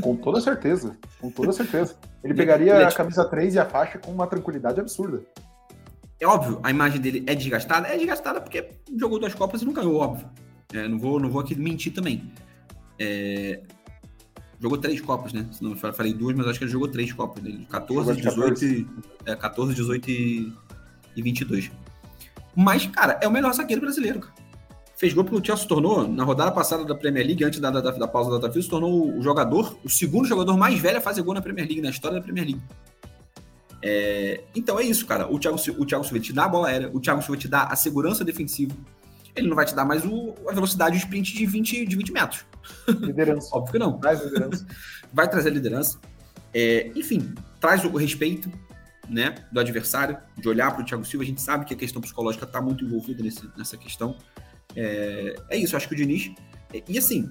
Com 0.00 0.14
toda 0.16 0.40
certeza, 0.40 0.96
com 1.20 1.30
toda 1.30 1.52
certeza. 1.52 1.96
Ele 2.22 2.34
pegaria 2.34 2.74
ele 2.74 2.84
é, 2.84 2.86
a 2.86 2.92
camisa 2.92 3.24
3 3.24 3.54
e 3.54 3.58
a 3.58 3.64
faixa 3.64 3.98
com 3.98 4.12
uma 4.12 4.26
tranquilidade 4.26 4.78
absurda. 4.78 5.22
É 6.20 6.26
óbvio, 6.26 6.60
a 6.62 6.70
imagem 6.70 7.00
dele 7.00 7.24
é 7.26 7.34
desgastada, 7.34 7.88
é 7.88 7.96
desgastada 7.96 8.40
porque 8.40 8.68
jogou 8.96 9.18
duas 9.18 9.34
Copas 9.34 9.62
e 9.62 9.64
não 9.64 9.72
ganhou, 9.72 9.96
óbvio. 9.96 10.28
É, 10.72 10.86
não, 10.86 10.98
vou, 10.98 11.18
não 11.18 11.30
vou 11.30 11.40
aqui 11.40 11.56
mentir 11.56 11.92
também. 11.92 12.30
É, 12.98 13.62
jogou 14.60 14.76
três 14.78 15.00
Copas, 15.00 15.32
né? 15.32 15.48
Não, 15.60 15.70
eu 15.70 15.92
falei 15.92 16.12
duas, 16.12 16.36
mas 16.36 16.46
acho 16.46 16.58
que 16.58 16.64
ele 16.66 16.72
jogou 16.72 16.86
três 16.86 17.12
Copas. 17.12 17.42
Né? 17.42 17.66
14, 17.70 18.20
18, 18.20 18.86
é, 19.24 19.34
14, 19.34 19.74
18 19.74 20.10
e, 20.10 20.52
e 21.16 21.22
22. 21.22 21.70
Mas, 22.54 22.86
cara, 22.86 23.18
é 23.22 23.28
o 23.28 23.30
melhor 23.30 23.52
zagueiro 23.52 23.82
brasileiro, 23.82 24.20
cara. 24.20 24.34
Fez 24.96 25.14
gol 25.14 25.24
pelo 25.24 25.44
Chelsea, 25.44 25.62
se 25.62 25.68
tornou, 25.68 26.06
na 26.06 26.24
rodada 26.24 26.52
passada 26.52 26.84
da 26.84 26.94
Premier 26.94 27.26
League, 27.26 27.42
antes 27.42 27.58
da, 27.58 27.70
da, 27.70 27.80
da 27.80 28.06
pausa 28.06 28.30
da 28.32 28.46
Davi, 28.46 28.62
se 28.62 28.68
tornou 28.68 29.16
o 29.16 29.22
jogador, 29.22 29.78
o 29.82 29.88
segundo 29.88 30.28
jogador 30.28 30.56
mais 30.58 30.78
velho 30.78 30.98
a 30.98 31.00
fazer 31.00 31.22
gol 31.22 31.32
na 31.32 31.40
Premier 31.40 31.66
League, 31.66 31.80
na 31.80 31.88
história 31.88 32.18
da 32.18 32.22
Premier 32.22 32.44
League. 32.44 32.62
É, 33.82 34.42
então 34.54 34.78
é 34.78 34.82
isso, 34.82 35.06
cara. 35.06 35.26
O 35.32 35.38
Thiago, 35.38 35.56
o 35.78 35.86
Thiago 35.86 36.04
Silva 36.04 36.20
te 36.20 36.32
dá 36.32 36.44
a 36.44 36.48
bola 36.48 36.68
aérea, 36.68 36.90
o 36.92 37.00
Thiago 37.00 37.22
Silva 37.22 37.40
te 37.40 37.48
dá 37.48 37.64
a 37.64 37.76
segurança 37.76 38.24
defensiva. 38.24 38.74
Ele 39.34 39.48
não 39.48 39.56
vai 39.56 39.64
te 39.64 39.74
dar 39.74 39.84
mais 39.84 40.04
o, 40.04 40.34
a 40.48 40.52
velocidade 40.52 40.96
de 40.96 41.04
sprint 41.04 41.34
de 41.34 41.46
20, 41.46 41.86
de 41.86 41.96
20 41.96 42.12
metros. 42.12 42.44
Liderança. 42.88 43.48
Óbvio 43.56 43.72
que 43.72 43.78
não. 43.78 43.98
Traz 43.98 44.22
liderança. 44.22 44.66
vai 45.12 45.28
trazer 45.30 45.50
liderança. 45.50 45.98
É, 46.52 46.90
enfim, 46.94 47.32
traz 47.60 47.84
o 47.84 47.96
respeito, 47.96 48.50
né, 49.08 49.34
do 49.50 49.60
adversário, 49.60 50.18
de 50.36 50.48
olhar 50.48 50.72
para 50.72 50.82
o 50.82 50.84
Thiago 50.84 51.04
Silva. 51.04 51.24
A 51.24 51.26
gente 51.26 51.40
sabe 51.40 51.64
que 51.64 51.74
a 51.74 51.76
questão 51.76 52.00
psicológica 52.00 52.44
está 52.44 52.60
muito 52.60 52.84
envolvida 52.84 53.22
nesse, 53.22 53.48
nessa 53.56 53.76
questão. 53.76 54.16
É, 54.76 55.34
é, 55.48 55.56
isso, 55.56 55.76
acho 55.76 55.88
que 55.88 55.94
o 55.94 55.96
Diniz. 55.96 56.30
E 56.88 56.98
assim, 56.98 57.30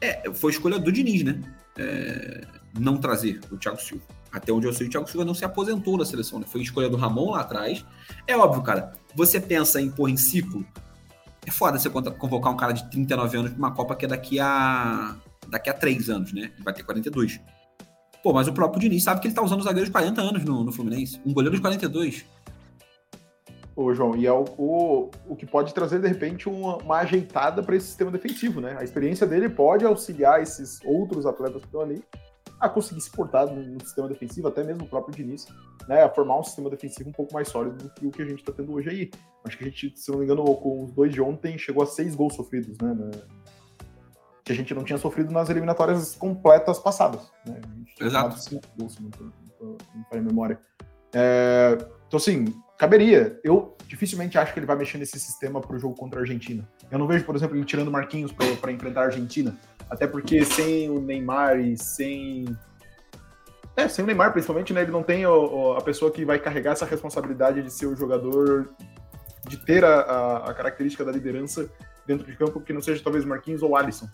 é, 0.00 0.32
foi 0.34 0.52
escolha 0.52 0.78
do 0.78 0.92
Diniz, 0.92 1.22
né? 1.22 1.40
É, 1.78 2.46
não 2.78 2.98
trazer 2.98 3.40
o 3.50 3.56
Thiago 3.56 3.80
Silva. 3.80 4.04
Até 4.32 4.52
onde 4.52 4.66
eu 4.66 4.72
sei, 4.72 4.86
o 4.86 4.90
Thiago 4.90 5.08
Silva 5.08 5.24
não 5.24 5.34
se 5.34 5.44
aposentou 5.44 5.96
na 5.96 6.04
seleção, 6.04 6.38
né? 6.38 6.46
Foi 6.46 6.60
escolha 6.60 6.88
do 6.88 6.96
Ramon 6.96 7.30
lá 7.30 7.40
atrás. 7.40 7.84
É 8.26 8.36
óbvio, 8.36 8.62
cara. 8.62 8.92
Você 9.14 9.40
pensa 9.40 9.80
em 9.80 9.90
pôr 9.90 10.10
em 10.10 10.16
ciclo. 10.16 10.66
É 11.46 11.50
foda 11.50 11.78
você 11.78 11.88
convocar 11.88 12.52
um 12.52 12.56
cara 12.56 12.72
de 12.72 12.90
39 12.90 13.38
anos 13.38 13.50
para 13.52 13.58
uma 13.58 13.72
Copa 13.72 13.94
que 13.94 14.04
é 14.04 14.08
daqui 14.08 14.38
a. 14.40 15.16
daqui 15.48 15.70
a 15.70 15.74
3 15.74 16.10
anos, 16.10 16.32
né? 16.32 16.50
Ele 16.54 16.64
vai 16.64 16.74
ter 16.74 16.82
42. 16.82 17.40
Pô, 18.26 18.32
mas 18.32 18.48
o 18.48 18.52
próprio 18.52 18.80
Diniz 18.80 19.04
sabe 19.04 19.20
que 19.20 19.28
ele 19.28 19.34
tá 19.36 19.40
usando 19.40 19.62
zagueiros 19.62 19.86
de 19.86 19.92
40 19.92 20.20
anos 20.20 20.44
no, 20.44 20.64
no 20.64 20.72
Fluminense. 20.72 21.20
Um 21.24 21.32
goleiro 21.32 21.54
de 21.54 21.62
42. 21.62 22.26
Ô, 23.76 23.94
João, 23.94 24.16
e 24.16 24.26
é 24.26 24.32
o, 24.32 24.44
o, 24.58 25.10
o 25.28 25.36
que 25.36 25.46
pode 25.46 25.72
trazer, 25.72 26.00
de 26.00 26.08
repente, 26.08 26.48
uma, 26.48 26.78
uma 26.78 26.96
ajeitada 26.96 27.62
para 27.62 27.76
esse 27.76 27.86
sistema 27.86 28.10
defensivo, 28.10 28.60
né? 28.60 28.76
A 28.80 28.82
experiência 28.82 29.28
dele 29.28 29.48
pode 29.48 29.84
auxiliar 29.84 30.42
esses 30.42 30.80
outros 30.84 31.24
atletas 31.24 31.60
que 31.60 31.68
estão 31.68 31.82
ali 31.82 32.02
a 32.58 32.68
conseguir 32.68 33.00
se 33.00 33.12
portar 33.12 33.46
no, 33.46 33.62
no 33.62 33.80
sistema 33.80 34.08
defensivo, 34.08 34.48
até 34.48 34.64
mesmo 34.64 34.82
o 34.82 34.88
próprio 34.88 35.14
Diniz, 35.14 35.46
né? 35.86 36.02
A 36.02 36.08
formar 36.08 36.40
um 36.40 36.42
sistema 36.42 36.68
defensivo 36.68 37.10
um 37.10 37.12
pouco 37.12 37.32
mais 37.32 37.46
sólido 37.46 37.76
do 37.76 37.90
que 37.90 38.08
o 38.08 38.10
que 38.10 38.22
a 38.22 38.26
gente 38.26 38.40
está 38.40 38.50
tendo 38.52 38.72
hoje 38.72 38.90
aí. 38.90 39.10
Acho 39.44 39.56
que 39.56 39.62
a 39.62 39.68
gente, 39.68 39.92
se 39.94 40.10
não 40.10 40.18
me 40.18 40.24
engano, 40.24 40.42
com 40.42 40.82
os 40.82 40.90
dois 40.90 41.12
de 41.12 41.22
ontem, 41.22 41.56
chegou 41.56 41.84
a 41.84 41.86
seis 41.86 42.16
gols 42.16 42.34
sofridos, 42.34 42.76
né? 42.78 42.92
que 44.46 44.52
a 44.52 44.54
gente 44.54 44.72
não 44.72 44.84
tinha 44.84 44.96
sofrido 44.96 45.32
nas 45.32 45.50
eliminatórias 45.50 46.14
completas 46.14 46.78
passadas. 46.78 47.32
Né? 47.44 47.60
Exato. 48.00 48.60
Gols, 48.78 48.98
não, 48.98 49.10
não, 49.60 49.76
não 50.12 50.22
memória. 50.22 50.58
É, 51.14 51.78
então, 52.06 52.18
assim, 52.18 52.54
caberia. 52.78 53.40
Eu 53.42 53.76
dificilmente 53.86 54.36
acho 54.36 54.52
que 54.52 54.58
ele 54.58 54.66
vai 54.66 54.76
mexer 54.76 54.98
nesse 54.98 55.18
sistema 55.18 55.60
para 55.60 55.74
o 55.74 55.78
jogo 55.78 55.94
contra 55.94 56.20
a 56.20 56.22
Argentina. 56.22 56.68
Eu 56.90 56.98
não 56.98 57.06
vejo, 57.06 57.24
por 57.24 57.34
exemplo, 57.34 57.56
ele 57.56 57.64
tirando 57.64 57.90
Marquinhos 57.90 58.32
para 58.32 58.72
enfrentar 58.72 59.02
a 59.02 59.04
Argentina. 59.04 59.56
Até 59.88 60.06
porque 60.06 60.44
sem 60.44 60.90
o 60.90 61.00
Neymar 61.00 61.60
e 61.60 61.76
sem. 61.76 62.44
É, 63.76 63.88
sem 63.88 64.02
o 64.02 64.06
Neymar, 64.06 64.32
principalmente, 64.32 64.72
né? 64.72 64.82
Ele 64.82 64.90
não 64.90 65.02
tem 65.02 65.26
o, 65.26 65.32
o, 65.32 65.72
a 65.74 65.80
pessoa 65.80 66.10
que 66.10 66.24
vai 66.24 66.38
carregar 66.38 66.72
essa 66.72 66.86
responsabilidade 66.86 67.62
de 67.62 67.70
ser 67.70 67.86
o 67.86 67.94
jogador, 67.94 68.70
de 69.48 69.56
ter 69.58 69.84
a, 69.84 70.00
a, 70.00 70.50
a 70.50 70.54
característica 70.54 71.04
da 71.04 71.12
liderança 71.12 71.70
dentro 72.06 72.26
de 72.26 72.36
campo 72.36 72.60
que 72.60 72.72
não 72.72 72.80
seja 72.80 73.02
talvez 73.02 73.24
Marquinhos 73.24 73.62
ou 73.62 73.76
Alisson. 73.76 74.08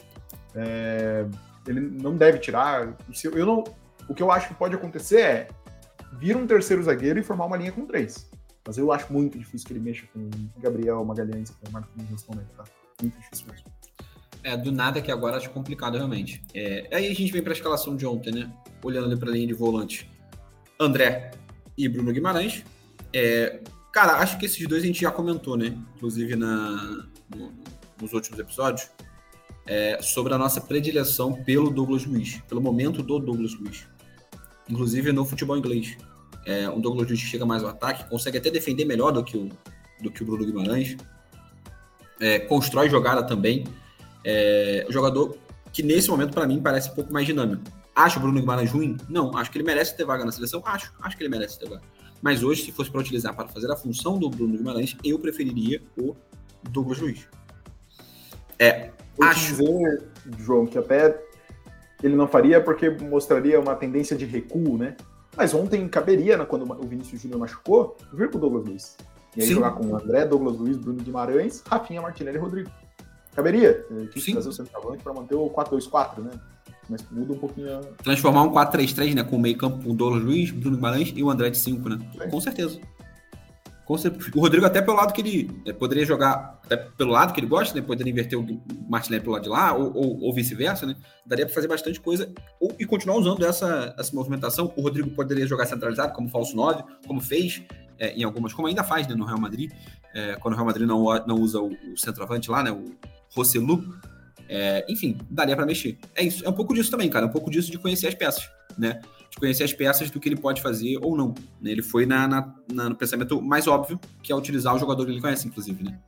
É, 0.55 1.27
ele 1.66 1.81
não 1.81 2.16
deve 2.16 2.38
tirar. 2.38 2.96
Eu 3.25 3.46
não, 3.46 3.64
o 4.09 4.14
que 4.14 4.22
eu 4.22 4.31
acho 4.31 4.48
que 4.48 4.55
pode 4.55 4.75
acontecer 4.75 5.20
é 5.20 5.48
vir 6.18 6.37
um 6.37 6.46
terceiro 6.46 6.83
zagueiro 6.83 7.18
e 7.18 7.22
formar 7.22 7.46
uma 7.46 7.57
linha 7.57 7.72
com 7.72 7.87
três. 7.87 8.29
Mas 8.66 8.79
eu 8.79 8.92
acho 8.92 9.12
muito 9.12 9.38
difícil 9.38 9.66
que 9.66 9.72
ele 9.72 9.81
mexa 9.81 10.07
com 10.12 10.31
Gabriel 10.59 11.05
Magalhães 11.05 11.51
e 11.51 11.55
com 11.55 11.72
Marquinhos 11.72 12.11
nesse 12.11 12.29
momento, 12.29 12.51
tá? 12.57 12.64
Muito 13.01 13.18
difícil 13.18 13.46
mesmo. 13.51 13.66
É, 14.44 14.57
do 14.57 14.72
nada 14.72 15.01
que 15.01 15.11
agora 15.11 15.37
acho 15.37 15.51
complicado 15.51 15.96
realmente. 15.96 16.42
É, 16.55 16.88
aí 16.92 17.09
a 17.09 17.14
gente 17.14 17.33
vem 17.33 17.42
para 17.42 17.53
a 17.53 17.57
escalação 17.57 17.96
de 17.96 18.07
ontem, 18.07 18.33
né? 18.33 18.53
Olhando 18.83 19.16
para 19.18 19.29
a 19.29 19.33
linha 19.33 19.46
de 19.46 19.55
volante. 19.55 20.09
André 20.79 21.33
e 21.77 21.88
Bruno 21.88 22.12
Guimarães. 22.12 22.64
É, 23.12 23.61
cara, 23.92 24.18
acho 24.18 24.38
que 24.38 24.46
esses 24.46 24.66
dois 24.66 24.83
a 24.83 24.87
gente 24.87 25.01
já 25.01 25.11
comentou, 25.11 25.57
né? 25.57 25.77
Inclusive 25.96 26.37
na, 26.37 27.07
no, 27.35 27.53
nos 28.01 28.12
últimos 28.12 28.38
episódios, 28.38 28.90
é, 29.66 30.01
sobre 30.03 30.35
a 30.35 30.38
nossa 30.38 30.61
predileção 30.61 31.33
pelo 31.33 31.70
Douglas 31.70 32.05
Luiz, 32.05 32.40
pelo 32.48 32.61
momento 32.61 33.03
do 33.03 33.18
Douglas 33.18 33.55
Luiz. 33.55 33.87
Inclusive 34.68 35.12
no 35.12 35.25
futebol 35.25 35.57
inglês. 35.57 35.96
É, 36.44 36.68
um 36.68 36.81
Douglas 36.81 37.09
Luiz 37.09 37.20
chega 37.20 37.46
mais 37.46 37.62
ao 37.62 37.70
ataque, 37.70 38.09
consegue 38.09 38.38
até 38.38 38.51
defender 38.51 38.85
melhor 38.85 39.12
do 39.12 39.22
que 39.22 39.37
o, 39.37 39.48
do 40.03 40.11
que 40.11 40.22
o 40.22 40.27
Bruno 40.27 40.44
Guimarães. 40.44 40.96
É, 42.20 42.38
constrói 42.40 42.88
jogada 42.88 43.22
também. 43.22 43.64
É, 44.25 44.87
jogador 44.88 45.37
que 45.72 45.83
nesse 45.83 46.09
momento, 46.11 46.33
para 46.33 46.46
mim, 46.46 46.61
parece 46.61 46.90
um 46.90 46.94
pouco 46.94 47.12
mais 47.12 47.27
dinâmico. 47.27 47.62
Acho 47.94 48.18
o 48.18 48.22
Bruno 48.22 48.40
Guimarães 48.40 48.70
ruim? 48.70 48.96
Não. 49.09 49.37
Acho 49.37 49.51
que 49.51 49.59
ele 49.59 49.64
merece 49.64 49.96
ter 49.96 50.05
vaga 50.05 50.25
na 50.25 50.33
seleção? 50.33 50.62
Acho. 50.64 50.92
Acho 51.01 51.16
que 51.16 51.22
ele 51.22 51.31
merece 51.31 51.59
ter 51.59 51.68
vaga. 51.68 51.83
Mas 52.20 52.42
hoje, 52.42 52.62
se 52.62 52.72
fosse 52.72 52.90
para 52.90 53.01
utilizar 53.01 53.35
para 53.35 53.48
fazer 53.48 53.70
a 53.70 53.77
função 53.77 54.18
do 54.18 54.31
Bruno 54.31 54.57
Guimarães, 54.57 54.96
eu 55.05 55.18
preferiria 55.18 55.83
o 55.98 56.14
Douglas 56.70 57.01
Luiz. 57.01 57.29
É. 58.59 58.92
Vou 59.16 59.29
acho. 59.29 59.55
dizer, 59.55 60.03
João, 60.38 60.66
que 60.66 60.79
até 60.79 61.20
ele 62.03 62.16
não 62.16 62.27
faria 62.27 62.61
porque 62.61 62.90
mostraria 62.90 63.61
uma 63.61 63.75
tendência 63.75 64.16
de 64.16 64.25
recuo, 64.25 64.77
né? 64.77 64.96
Mas 65.37 65.55
ontem 65.55 65.87
caberia, 65.88 66.37
né, 66.37 66.44
quando 66.44 66.70
o 66.70 66.87
Vinícius 66.87 67.22
Júnior 67.22 67.40
machucou, 67.40 67.96
vir 68.12 68.31
com 68.31 68.38
o 68.38 68.40
Douglas 68.40 68.66
Luiz. 68.66 68.96
E 69.37 69.40
aí 69.40 69.46
Sim. 69.46 69.55
jogar 69.55 69.72
com 69.72 69.87
o 69.87 69.96
André, 69.96 70.27
Douglas 70.27 70.57
Luiz, 70.57 70.77
Bruno 70.77 71.03
Guimarães, 71.03 71.62
Rafinha, 71.66 72.03
Martinelli 72.03 72.37
e 72.37 72.40
Rodrigo. 72.40 72.70
Caberia. 73.35 73.87
Quis 74.12 74.27
trazer 74.27 74.48
o 74.48 74.53
centroavante 74.53 75.03
para 75.03 75.14
manter 75.14 75.35
o 75.35 75.48
4-2-4, 75.48 76.18
né? 76.18 76.33
Mas 76.88 77.03
muda 77.11 77.33
um 77.33 77.38
pouquinho. 77.38 77.79
A... 77.79 77.81
Transformar 78.03 78.42
um 78.42 78.53
4-3-3, 78.53 79.14
né? 79.14 79.25
Com 79.25 79.37
o 79.37 79.40
meio 79.40 79.57
campo, 79.57 79.88
o 79.88 79.94
Douglas 79.94 80.22
Luiz, 80.22 80.51
Bruno 80.51 80.77
Guimarães 80.77 81.14
e 81.16 81.22
o 81.22 81.31
André 81.31 81.48
de 81.48 81.57
5, 81.57 81.88
né? 81.88 81.98
É. 82.20 82.27
Com 82.27 82.40
certeza. 82.40 82.79
O 84.35 84.40
Rodrigo, 84.40 84.66
até 84.66 84.81
pelo 84.81 84.96
lado 84.96 85.12
que 85.12 85.20
ele 85.20 85.50
é, 85.66 85.72
poderia 85.72 86.05
jogar, 86.05 86.61
até 86.64 86.76
pelo 86.76 87.11
lado 87.11 87.33
que 87.33 87.40
ele 87.40 87.46
gosta, 87.46 87.75
né? 87.75 87.85
Poderia 87.87 88.10
inverter 88.10 88.38
o 88.38 88.62
Martinelli 88.88 89.23
pelo 89.23 89.35
lado 89.35 89.42
de 89.42 89.48
lá, 89.48 89.75
ou, 89.75 89.94
ou, 89.94 90.21
ou 90.23 90.35
vice-versa, 90.35 90.87
né? 90.87 90.96
Daria 91.27 91.46
para 91.46 91.54
fazer 91.54 91.69
bastante 91.69 92.00
coisa 92.00 92.33
ou, 92.60 92.75
e 92.79 92.87
continuar 92.87 93.17
usando 93.17 93.44
essa, 93.44 93.94
essa 93.98 94.14
movimentação. 94.14 94.73
O 94.77 94.83
Rodrigo 94.83 95.10
poderia 95.10 95.46
jogar 95.46 95.67
centralizado, 95.67 96.12
como 96.12 96.29
falso 96.29 96.56
9, 96.56 96.83
como 97.06 97.21
fez 97.21 97.62
é, 97.98 98.12
em 98.14 98.25
algumas, 98.25 98.52
como 98.52 98.69
ainda 98.69 98.83
faz 98.83 99.06
né, 99.06 99.14
no 99.14 99.25
Real 99.25 99.38
Madrid, 99.38 99.71
é, 100.14 100.35
quando 100.37 100.54
o 100.54 100.56
Real 100.56 100.67
Madrid 100.67 100.87
não, 100.87 101.04
não 101.27 101.37
usa 101.37 101.60
o, 101.60 101.73
o 101.92 101.96
centroavante 101.96 102.50
lá, 102.50 102.62
né? 102.62 102.71
O 102.71 102.85
Rosselu. 103.35 103.83
É, 104.48 104.85
enfim, 104.88 105.17
daria 105.31 105.56
para 105.56 105.64
mexer. 105.64 105.98
É 106.14 106.23
isso, 106.23 106.44
é 106.44 106.48
um 106.48 106.52
pouco 106.52 106.75
disso 106.75 106.90
também, 106.90 107.08
cara. 107.08 107.25
É 107.25 107.29
um 107.29 107.33
pouco 107.33 107.50
disso 107.50 107.71
de 107.71 107.79
conhecer 107.79 108.08
as 108.08 108.14
peças, 108.14 108.50
né? 108.77 109.00
De 109.33 109.38
conhecer 109.38 109.64
as 109.64 109.72
peças 109.72 110.10
do 110.10 110.20
que 110.20 110.28
ele 110.28 110.37
pode 110.37 110.62
fazer 110.62 110.98
ou 111.02 111.16
não. 111.16 111.35
Né? 111.60 111.72
Ele 111.72 111.83
foi 111.83 112.06
na, 112.06 112.28
na, 112.28 112.54
na, 112.72 112.88
no 112.90 112.94
pensamento 112.94 113.42
mais 113.42 113.66
óbvio, 113.66 113.98
que 114.22 114.33
é 114.33 114.37
utilizar 114.37 114.74
o 114.74 114.78
jogador 114.78 115.04
que 115.04 115.10
ele 115.10 115.20
conhece, 115.20 115.48
inclusive, 115.48 115.83
né? 115.83 115.98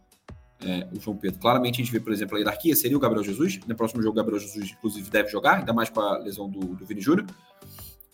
é, 0.64 0.86
o 0.92 1.00
João 1.00 1.16
Pedro. 1.16 1.38
Claramente 1.38 1.80
a 1.80 1.84
gente 1.84 1.92
vê, 1.92 2.00
por 2.00 2.12
exemplo, 2.12 2.36
a 2.36 2.38
hierarquia 2.38 2.74
seria 2.74 2.96
o 2.96 3.00
Gabriel 3.00 3.22
Jesus. 3.22 3.60
No 3.66 3.74
próximo 3.76 4.02
jogo, 4.02 4.14
o 4.14 4.16
Gabriel 4.16 4.40
Jesus, 4.40 4.70
inclusive, 4.70 5.10
deve 5.10 5.28
jogar, 5.28 5.58
ainda 5.58 5.72
mais 5.72 5.90
com 5.90 6.00
a 6.00 6.18
lesão 6.18 6.48
do, 6.48 6.60
do 6.60 6.86
Vini 6.86 7.00
Júnior, 7.00 7.26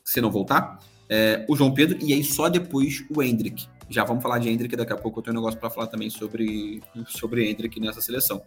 se 0.05 0.21
não 0.21 0.31
voltar. 0.31 0.79
É, 1.09 1.45
o 1.49 1.57
João 1.57 1.73
Pedro, 1.73 1.99
e 2.01 2.13
aí 2.13 2.23
só 2.23 2.49
depois 2.49 3.05
o 3.15 3.23
Hendrick. 3.23 3.67
Já 3.89 4.05
vamos 4.05 4.23
falar 4.23 4.39
de 4.39 4.49
Hendrick 4.49 4.77
daqui 4.77 4.93
a 4.93 4.97
pouco, 4.97 5.19
eu 5.19 5.23
tenho 5.23 5.37
um 5.37 5.41
negócio 5.41 5.59
para 5.59 5.71
falar 5.71 5.87
também 5.87 6.11
sobre, 6.11 6.81
sobre 7.07 7.49
Hendrick 7.49 7.81
nessa 7.81 8.01
seleção. 8.01 8.43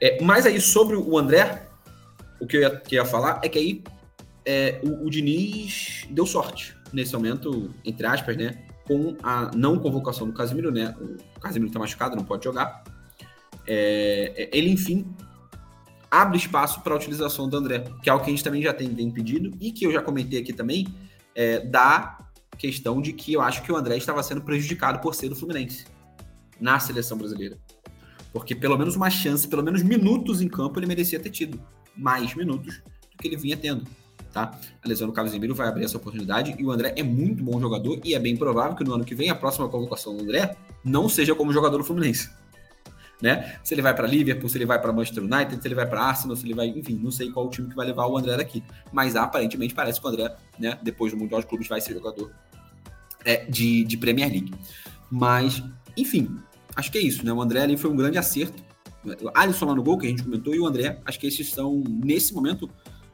É, 0.00 0.22
mas 0.22 0.46
aí, 0.46 0.60
sobre 0.60 0.96
o 0.96 1.18
André, 1.18 1.66
o 2.40 2.46
que 2.46 2.56
eu 2.56 2.60
ia, 2.60 2.70
que 2.76 2.96
eu 2.96 3.02
ia 3.02 3.08
falar 3.08 3.40
é 3.42 3.48
que 3.48 3.58
aí 3.58 3.82
é, 4.48 4.80
o, 4.82 5.06
o 5.06 5.10
Diniz 5.10 6.06
deu 6.08 6.24
sorte 6.24 6.74
nesse 6.90 7.12
momento, 7.12 7.70
entre 7.84 8.06
aspas, 8.06 8.34
né? 8.34 8.64
Com 8.86 9.14
a 9.22 9.50
não 9.54 9.78
convocação 9.78 10.26
do 10.26 10.32
Casimiro, 10.32 10.70
né? 10.72 10.96
O 11.36 11.40
Casimiro 11.40 11.70
tá 11.70 11.78
machucado, 11.78 12.16
não 12.16 12.24
pode 12.24 12.44
jogar. 12.44 12.82
É, 13.66 14.32
é 14.34 14.56
ele, 14.56 14.70
enfim, 14.70 15.06
abre 16.10 16.38
espaço 16.38 16.80
para 16.80 16.94
a 16.94 16.96
utilização 16.96 17.46
do 17.46 17.58
André, 17.58 17.84
que 18.02 18.08
é 18.08 18.12
algo 18.12 18.24
que 18.24 18.30
a 18.30 18.34
gente 18.34 18.42
também 18.42 18.62
já 18.62 18.72
tem, 18.72 18.88
tem 18.94 19.10
pedido 19.10 19.52
e 19.60 19.70
que 19.70 19.84
eu 19.84 19.92
já 19.92 20.00
comentei 20.00 20.40
aqui 20.40 20.54
também, 20.54 20.88
é, 21.34 21.60
da 21.60 22.16
questão 22.56 23.02
de 23.02 23.12
que 23.12 23.34
eu 23.34 23.42
acho 23.42 23.62
que 23.62 23.70
o 23.70 23.76
André 23.76 23.98
estava 23.98 24.22
sendo 24.22 24.40
prejudicado 24.40 25.00
por 25.00 25.14
ser 25.14 25.28
do 25.28 25.36
Fluminense 25.36 25.84
na 26.58 26.80
seleção 26.80 27.18
brasileira. 27.18 27.58
Porque 28.32 28.54
pelo 28.54 28.78
menos 28.78 28.96
uma 28.96 29.10
chance, 29.10 29.46
pelo 29.46 29.62
menos 29.62 29.82
minutos 29.82 30.40
em 30.40 30.48
campo, 30.48 30.78
ele 30.78 30.86
merecia 30.86 31.20
ter 31.20 31.30
tido. 31.30 31.60
Mais 31.94 32.34
minutos 32.34 32.76
do 32.76 33.18
que 33.18 33.28
ele 33.28 33.36
vinha 33.36 33.56
tendo 33.56 33.84
tá? 34.32 34.58
A 34.82 34.88
lesão 34.88 35.06
do 35.06 35.12
Carlos 35.12 35.34
Emílio 35.34 35.54
vai 35.54 35.68
abrir 35.68 35.84
essa 35.84 35.96
oportunidade 35.96 36.54
e 36.58 36.64
o 36.64 36.70
André 36.70 36.94
é 36.96 37.02
muito 37.02 37.42
bom 37.42 37.60
jogador 37.60 38.00
e 38.04 38.14
é 38.14 38.18
bem 38.18 38.36
provável 38.36 38.76
que 38.76 38.84
no 38.84 38.94
ano 38.94 39.04
que 39.04 39.14
vem 39.14 39.30
a 39.30 39.34
próxima 39.34 39.68
convocação 39.68 40.16
do 40.16 40.22
André 40.22 40.56
não 40.84 41.08
seja 41.08 41.34
como 41.34 41.52
jogador 41.52 41.78
do 41.78 41.84
Fluminense. 41.84 42.30
Né? 43.20 43.58
Se 43.64 43.74
ele 43.74 43.82
vai 43.82 43.94
para 43.94 44.06
Liverpool, 44.06 44.48
se 44.48 44.56
ele 44.56 44.66
vai 44.66 44.80
para 44.80 44.92
Manchester 44.92 45.24
United, 45.24 45.60
se 45.60 45.66
ele 45.66 45.74
vai 45.74 45.86
para 45.86 46.02
Arsenal, 46.02 46.36
se 46.36 46.46
ele 46.46 46.54
vai, 46.54 46.68
enfim, 46.68 47.00
não 47.02 47.10
sei 47.10 47.30
qual 47.30 47.46
o 47.46 47.50
time 47.50 47.68
que 47.68 47.74
vai 47.74 47.86
levar 47.86 48.06
o 48.06 48.16
André 48.16 48.36
daqui. 48.36 48.62
Mas 48.92 49.16
aparentemente 49.16 49.74
parece 49.74 50.00
que 50.00 50.06
o 50.06 50.10
André, 50.10 50.36
né, 50.58 50.78
depois 50.82 51.12
do 51.12 51.18
Mundial 51.18 51.40
de 51.40 51.46
Clubes, 51.46 51.66
vai 51.66 51.80
ser 51.80 51.94
jogador 51.94 52.30
é, 53.24 53.44
de, 53.46 53.84
de 53.84 53.96
Premier 53.96 54.30
League. 54.30 54.54
Mas, 55.10 55.62
enfim, 55.96 56.38
acho 56.76 56.92
que 56.92 56.98
é 56.98 57.00
isso, 57.00 57.24
né? 57.24 57.32
O 57.32 57.42
André 57.42 57.60
ali 57.60 57.76
foi 57.76 57.90
um 57.90 57.96
grande 57.96 58.18
acerto. 58.18 58.62
O 59.04 59.30
Alisson 59.34 59.66
lá 59.66 59.74
no 59.74 59.82
gol, 59.82 59.98
que 59.98 60.06
a 60.06 60.10
gente 60.10 60.22
comentou, 60.22 60.54
e 60.54 60.60
o 60.60 60.66
André, 60.66 61.00
acho 61.04 61.18
que 61.18 61.26
esses 61.26 61.50
são, 61.50 61.82
nesse 61.86 62.32
momento, 62.32 62.70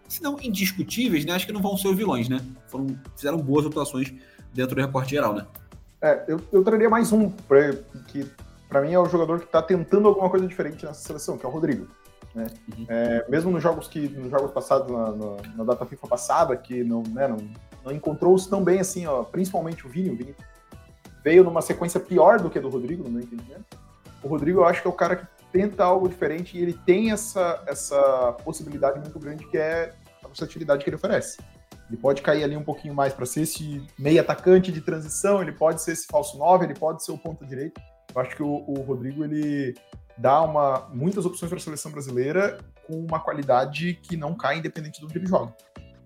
se 0.08 0.22
não 0.22 0.38
indiscutíveis, 0.40 1.24
né? 1.24 1.32
Acho 1.32 1.46
que 1.46 1.52
não 1.52 1.62
vão 1.62 1.76
ser 1.76 1.88
os 1.88 1.96
vilões, 1.96 2.28
né? 2.28 2.40
Foram, 2.68 2.86
fizeram 3.16 3.38
boas 3.38 3.66
atuações 3.66 4.12
dentro 4.52 4.74
do 4.74 4.80
reporte 4.80 5.10
geral, 5.10 5.34
né? 5.34 5.46
É, 6.00 6.24
eu, 6.28 6.40
eu 6.52 6.62
traria 6.62 6.88
mais 6.88 7.12
um, 7.12 7.30
pra, 7.30 7.72
que 8.08 8.30
para 8.68 8.82
mim 8.82 8.92
é 8.92 8.98
o 8.98 9.08
jogador 9.08 9.40
que 9.40 9.46
está 9.46 9.62
tentando 9.62 10.08
alguma 10.08 10.28
coisa 10.28 10.46
diferente 10.46 10.84
nessa 10.84 11.00
seleção, 11.00 11.38
que 11.38 11.46
é 11.46 11.48
o 11.48 11.52
Rodrigo. 11.52 11.88
Né? 12.34 12.46
Uhum. 12.76 12.86
É, 12.88 13.24
mesmo 13.28 13.50
nos 13.50 13.62
jogos 13.62 13.86
que 13.86 14.08
nos 14.08 14.30
jogos 14.30 14.50
passados, 14.50 14.90
na, 14.90 15.12
na, 15.12 15.36
na 15.56 15.64
data 15.64 15.86
FIFA 15.86 16.08
passada, 16.08 16.56
que 16.56 16.82
não, 16.82 17.02
né, 17.04 17.28
não, 17.28 17.38
não 17.84 17.92
encontrou-se 17.92 18.48
tão 18.48 18.62
bem 18.62 18.80
assim, 18.80 19.06
ó, 19.06 19.22
principalmente 19.22 19.86
o 19.86 19.88
Vini, 19.88 20.10
o 20.10 20.16
Vini 20.16 20.34
veio 21.22 21.44
numa 21.44 21.62
sequência 21.62 21.98
pior 21.98 22.40
do 22.40 22.50
que 22.50 22.58
a 22.58 22.60
do 22.60 22.68
Rodrigo, 22.68 23.04
no 23.04 23.10
meu 23.10 23.22
entendimento. 23.22 23.64
O 24.22 24.28
Rodrigo, 24.28 24.60
eu 24.60 24.64
acho 24.64 24.82
que 24.82 24.88
é 24.88 24.90
o 24.90 24.94
cara 24.94 25.16
que 25.16 25.26
tenta 25.54 25.84
algo 25.84 26.08
diferente 26.08 26.58
e 26.58 26.60
ele 26.60 26.72
tem 26.72 27.12
essa, 27.12 27.62
essa 27.68 28.32
possibilidade 28.44 28.98
muito 28.98 29.16
grande 29.20 29.46
que 29.46 29.56
é 29.56 29.94
a 30.24 30.26
versatilidade 30.26 30.82
que 30.82 30.90
ele 30.90 30.96
oferece. 30.96 31.38
Ele 31.88 31.96
pode 31.96 32.22
cair 32.22 32.42
ali 32.42 32.56
um 32.56 32.64
pouquinho 32.64 32.92
mais 32.92 33.12
para 33.12 33.24
ser 33.24 33.42
esse 33.42 33.86
meio 33.96 34.20
atacante 34.20 34.72
de 34.72 34.80
transição, 34.80 35.40
ele 35.40 35.52
pode 35.52 35.80
ser 35.80 35.92
esse 35.92 36.08
falso 36.08 36.36
9, 36.36 36.64
ele 36.64 36.74
pode 36.74 37.04
ser 37.04 37.12
o 37.12 37.18
ponto 37.18 37.46
direito. 37.46 37.80
Eu 38.12 38.20
acho 38.20 38.34
que 38.34 38.42
o, 38.42 38.64
o 38.66 38.80
Rodrigo 38.82 39.22
ele 39.22 39.76
dá 40.18 40.42
uma, 40.42 40.88
muitas 40.92 41.24
opções 41.24 41.48
para 41.48 41.58
a 41.58 41.62
seleção 41.62 41.92
brasileira 41.92 42.58
com 42.84 42.98
uma 42.98 43.20
qualidade 43.20 43.94
que 44.02 44.16
não 44.16 44.34
cai 44.34 44.58
independente 44.58 44.98
de 44.98 45.06
onde 45.06 45.18
ele 45.18 45.26
joga. 45.26 45.54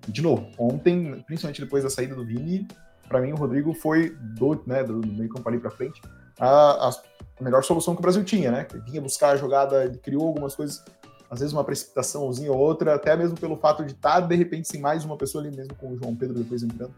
De 0.07 0.21
novo, 0.21 0.51
ontem, 0.59 1.25
principalmente 1.27 1.63
depois 1.63 1.85
da 1.85 1.89
saída 1.89 2.15
do 2.15 2.25
Vini, 2.25 2.69
para 3.09 3.23
mim 3.23 3.33
o 3.33 3.37
Rodrigo 3.37 3.73
foi 3.73 4.11
do, 4.11 4.63
né, 4.67 4.85
do 4.85 4.99
meio 5.07 5.31
campo 5.31 5.49
ali 5.49 5.59
para 5.59 5.71
frente 5.71 6.03
a, 6.39 6.89
a, 6.89 6.93
a 7.39 7.45
melhor 7.45 7.63
solução 7.63 7.95
que 7.95 8.01
o 8.01 8.03
Brasil 8.03 8.25
tinha, 8.25 8.51
né? 8.51 8.67
Ele 8.73 8.83
vinha 8.83 9.01
buscar 9.01 9.31
a 9.31 9.37
jogada, 9.37 9.85
ele 9.85 9.99
criou 9.99 10.27
algumas 10.27 10.55
coisas, 10.55 10.85
às 11.31 11.41
vezes 11.41 11.53
uma 11.53 11.65
precipitaçãozinha 11.65 12.53
ou 12.53 12.59
outra, 12.59 12.95
até 12.95 13.17
mesmo 13.17 13.39
pelo 13.39 13.57
fato 13.57 13.85
de 13.85 13.93
estar, 13.93 14.21
de 14.21 14.35
repente, 14.35 14.69
sem 14.69 14.81
mais 14.81 15.05
uma 15.05 15.17
pessoa 15.17 15.43
ali, 15.43 15.55
mesmo 15.55 15.75
com 15.75 15.93
o 15.93 15.97
João 15.97 16.15
Pedro 16.15 16.39
depois 16.39 16.63
entrando. 16.63 16.95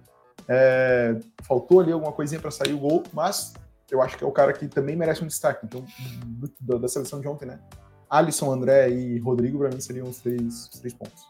É, 0.48 1.18
faltou 1.42 1.80
ali 1.80 1.92
alguma 1.92 2.12
coisinha 2.12 2.40
para 2.40 2.50
sair 2.50 2.72
o 2.72 2.78
gol, 2.78 3.02
mas 3.12 3.52
eu 3.90 4.00
acho 4.00 4.16
que 4.16 4.24
é 4.24 4.26
o 4.26 4.32
cara 4.32 4.52
que 4.52 4.66
também 4.68 4.96
merece 4.96 5.22
um 5.22 5.26
destaque. 5.26 5.66
Então, 5.66 5.84
da 6.60 6.88
seleção 6.88 7.20
de 7.20 7.28
ontem, 7.28 7.46
né? 7.46 7.58
Alisson, 8.08 8.50
André 8.50 8.90
e 8.90 9.18
Rodrigo, 9.18 9.58
para 9.58 9.68
mim, 9.68 9.80
seriam 9.80 10.08
os 10.08 10.18
três, 10.18 10.68
os 10.72 10.80
três 10.80 10.94
pontos. 10.94 11.24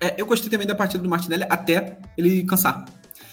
É, 0.00 0.14
eu 0.20 0.26
gostei 0.26 0.50
também 0.50 0.66
da 0.66 0.74
partida 0.74 1.02
do 1.02 1.08
Martinelli 1.08 1.44
até 1.48 1.98
ele 2.16 2.44
cansar. 2.44 2.84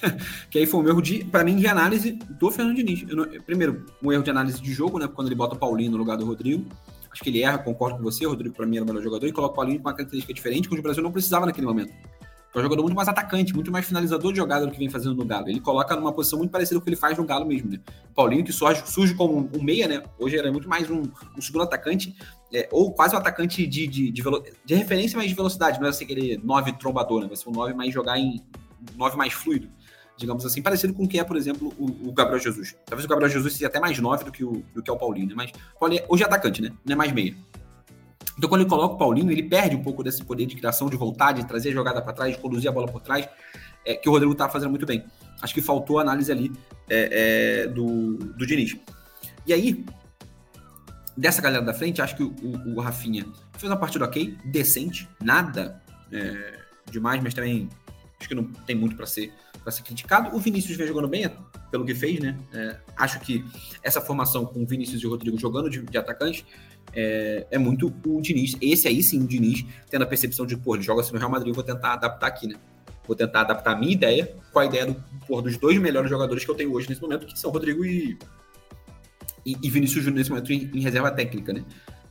que 0.49 0.59
aí 0.59 0.65
foi 0.65 0.81
um 0.81 0.87
erro 0.87 1.01
de, 1.01 1.23
para 1.23 1.43
mim, 1.43 1.55
de 1.55 1.67
análise 1.67 2.11
do 2.11 2.51
Fernando 2.51 2.75
Diniz. 2.75 3.03
Não, 3.03 3.25
primeiro, 3.41 3.85
um 4.01 4.11
erro 4.11 4.23
de 4.23 4.29
análise 4.29 4.61
de 4.61 4.71
jogo, 4.73 4.99
né? 4.99 5.07
Quando 5.07 5.27
ele 5.27 5.35
bota 5.35 5.55
o 5.55 5.57
Paulinho 5.57 5.91
no 5.91 5.97
lugar 5.97 6.17
do 6.17 6.25
Rodrigo. 6.25 6.65
Acho 7.11 7.23
que 7.23 7.29
ele 7.29 7.41
erra, 7.41 7.57
concordo 7.57 7.97
com 7.97 8.03
você. 8.03 8.25
O 8.25 8.29
Rodrigo, 8.29 8.55
para 8.55 8.65
mim, 8.65 8.77
era 8.77 8.85
o 8.85 8.87
melhor 8.87 9.01
jogador 9.01 9.27
e 9.27 9.31
coloca 9.31 9.53
o 9.53 9.55
Paulinho 9.55 9.79
com 9.79 9.87
uma 9.87 9.93
característica 9.93 10.33
diferente, 10.33 10.69
que 10.69 10.77
o 10.77 10.81
Brasil 10.81 11.01
não 11.01 11.11
precisava 11.11 11.45
naquele 11.45 11.65
momento. 11.65 11.91
É 12.53 12.57
um 12.57 12.63
jogador 12.63 12.81
muito 12.81 12.95
mais 12.95 13.07
atacante, 13.07 13.53
muito 13.53 13.71
mais 13.71 13.85
finalizador 13.85 14.31
de 14.31 14.37
jogada 14.37 14.65
do 14.65 14.71
que 14.71 14.79
vem 14.79 14.89
fazendo 14.89 15.15
no 15.15 15.23
Galo. 15.23 15.49
Ele 15.49 15.59
coloca 15.59 15.95
numa 15.95 16.11
posição 16.11 16.39
muito 16.39 16.49
parecida 16.49 16.79
com 16.79 16.81
o 16.81 16.83
que 16.83 16.89
ele 16.89 16.95
faz 16.95 17.15
no 17.15 17.23
Galo 17.23 17.45
mesmo, 17.45 17.69
né? 17.69 17.79
O 18.09 18.13
Paulinho, 18.13 18.43
que 18.43 18.51
surge, 18.51 18.81
surge 18.87 19.13
como 19.13 19.49
um 19.55 19.61
meia, 19.61 19.87
né? 19.87 20.03
Hoje 20.17 20.35
era 20.35 20.51
muito 20.51 20.67
mais 20.67 20.89
um, 20.89 21.03
um 21.37 21.41
segundo 21.41 21.61
atacante, 21.61 22.15
é, 22.51 22.67
ou 22.71 22.91
quase 22.91 23.15
um 23.15 23.19
atacante 23.19 23.67
de, 23.67 23.85
de, 23.85 24.09
de, 24.09 24.23
de, 24.65 24.75
referência, 24.75 25.15
mas 25.15 25.29
de 25.29 25.35
velocidade. 25.35 25.79
Não 25.79 25.85
é 25.85 25.89
assim 25.91 26.05
aquele 26.05 26.37
9 26.43 26.73
trombador, 26.73 27.21
né? 27.21 27.27
Vai 27.27 27.37
ser 27.37 27.49
um 27.49 27.51
9 27.51 27.73
mais 27.75 27.93
jogar 27.93 28.17
em 28.17 28.41
9 28.97 29.15
mais 29.15 29.31
fluido 29.33 29.69
digamos 30.19 30.45
assim, 30.45 30.61
parecido 30.61 30.93
com 30.93 31.05
o 31.05 31.07
que 31.07 31.17
é, 31.17 31.23
por 31.23 31.37
exemplo, 31.37 31.73
o, 31.79 32.09
o, 32.09 32.11
Gabriel 32.11 32.39
Jesus. 32.39 32.75
Talvez 32.85 33.05
o 33.05 33.07
Gabriel 33.07 33.31
Jesus 33.31 33.53
seja 33.53 33.67
até 33.67 33.79
mais 33.79 33.97
9 33.97 34.25
do 34.25 34.31
que 34.31 34.43
o, 34.43 34.63
do 34.75 34.83
que 34.83 34.89
é 34.89 34.93
o 34.93 34.97
Paulinho, 34.97 35.29
né? 35.29 35.33
Mas 35.35 35.51
Paulinho, 35.79 36.03
hoje 36.09 36.23
é 36.23 36.25
atacante, 36.25 36.61
né? 36.61 36.71
Não 36.85 36.93
é 36.93 36.95
mais 36.95 37.11
meia. 37.13 37.35
Então, 38.37 38.49
quando 38.49 38.61
ele 38.61 38.69
coloca 38.69 38.95
o 38.95 38.97
Paulinho, 38.97 39.31
ele 39.31 39.43
perde 39.43 39.75
um 39.75 39.83
pouco 39.83 40.03
desse 40.03 40.23
poder 40.23 40.45
de 40.45 40.55
criação, 40.55 40.89
de 40.89 40.97
vontade, 40.97 41.41
de 41.41 41.47
trazer 41.47 41.69
a 41.69 41.73
jogada 41.73 42.01
para 42.01 42.13
trás, 42.13 42.35
de 42.35 42.41
conduzir 42.41 42.69
a 42.69 42.73
bola 42.73 42.87
por 42.87 43.01
trás, 43.01 43.27
é, 43.85 43.95
que 43.95 44.07
o 44.07 44.11
Rodrigo 44.11 44.33
estava 44.33 44.51
fazendo 44.51 44.69
muito 44.69 44.85
bem. 44.85 45.05
Acho 45.41 45.53
que 45.53 45.61
faltou 45.61 45.99
a 45.99 46.01
análise 46.01 46.31
ali 46.31 46.51
é, 46.89 47.63
é, 47.63 47.67
do, 47.67 48.17
do 48.17 48.45
Diniz. 48.45 48.77
E 49.47 49.53
aí, 49.53 49.85
dessa 51.15 51.41
galera 51.41 51.63
da 51.63 51.73
frente, 51.73 52.01
acho 52.01 52.15
que 52.15 52.23
o, 52.23 52.33
o, 52.41 52.75
o 52.75 52.79
Rafinha 52.81 53.25
fez 53.57 53.69
uma 53.69 53.77
partida 53.77 54.05
ok, 54.05 54.37
decente, 54.45 55.07
nada 55.21 55.81
é, 56.11 56.59
demais, 56.89 57.21
mas 57.23 57.33
também 57.33 57.69
acho 58.19 58.27
que 58.27 58.35
não 58.35 58.43
tem 58.43 58.75
muito 58.75 58.95
para 58.95 59.05
ser 59.05 59.33
para 59.69 59.71
ser 59.71 59.83
criticado. 59.83 60.35
O 60.35 60.39
Vinícius 60.39 60.75
vem 60.75 60.87
jogando 60.87 61.07
bem, 61.07 61.29
pelo 61.71 61.85
que 61.85 61.93
fez, 61.93 62.19
né? 62.19 62.35
É, 62.53 62.75
acho 62.97 63.19
que 63.19 63.45
essa 63.83 64.01
formação 64.01 64.45
com 64.45 64.63
o 64.63 64.65
Vinícius 64.65 65.01
e 65.01 65.07
o 65.07 65.11
Rodrigo 65.11 65.39
jogando 65.39 65.69
de, 65.69 65.81
de 65.81 65.97
atacante 65.97 66.45
é, 66.93 67.45
é, 67.51 67.57
muito 67.57 67.93
o 68.05 68.21
Diniz. 68.21 68.57
Esse 68.59 68.87
aí 68.87 69.01
sim, 69.03 69.23
o 69.23 69.27
Diniz, 69.27 69.63
tendo 69.89 70.03
a 70.03 70.07
percepção 70.07 70.45
de, 70.45 70.57
pô, 70.57 70.75
ele 70.75 70.83
joga 70.83 71.01
assim 71.01 71.13
no 71.13 71.19
Real 71.19 71.29
Madrid, 71.29 71.49
eu 71.49 71.53
vou 71.53 71.63
tentar 71.63 71.93
adaptar 71.93 72.27
aqui, 72.27 72.47
né? 72.47 72.55
Vou 73.05 73.15
tentar 73.15 73.41
adaptar 73.41 73.73
a 73.73 73.75
minha 73.75 73.93
ideia 73.93 74.35
com 74.51 74.59
a 74.59 74.65
ideia 74.65 74.87
do, 74.87 74.95
pô, 75.27 75.41
dos 75.41 75.57
dois 75.57 75.77
melhores 75.79 76.09
jogadores 76.09 76.43
que 76.43 76.51
eu 76.51 76.55
tenho 76.55 76.73
hoje 76.73 76.89
nesse 76.89 77.01
momento, 77.01 77.25
que 77.25 77.37
são 77.37 77.51
Rodrigo 77.51 77.85
e, 77.85 78.17
e, 79.45 79.55
e 79.61 79.69
Vinícius 79.69 80.03
Júnior 80.03 80.17
nesse 80.17 80.29
momento 80.29 80.51
em, 80.51 80.69
em 80.73 80.81
reserva 80.81 81.11
técnica, 81.11 81.53
né? 81.53 81.63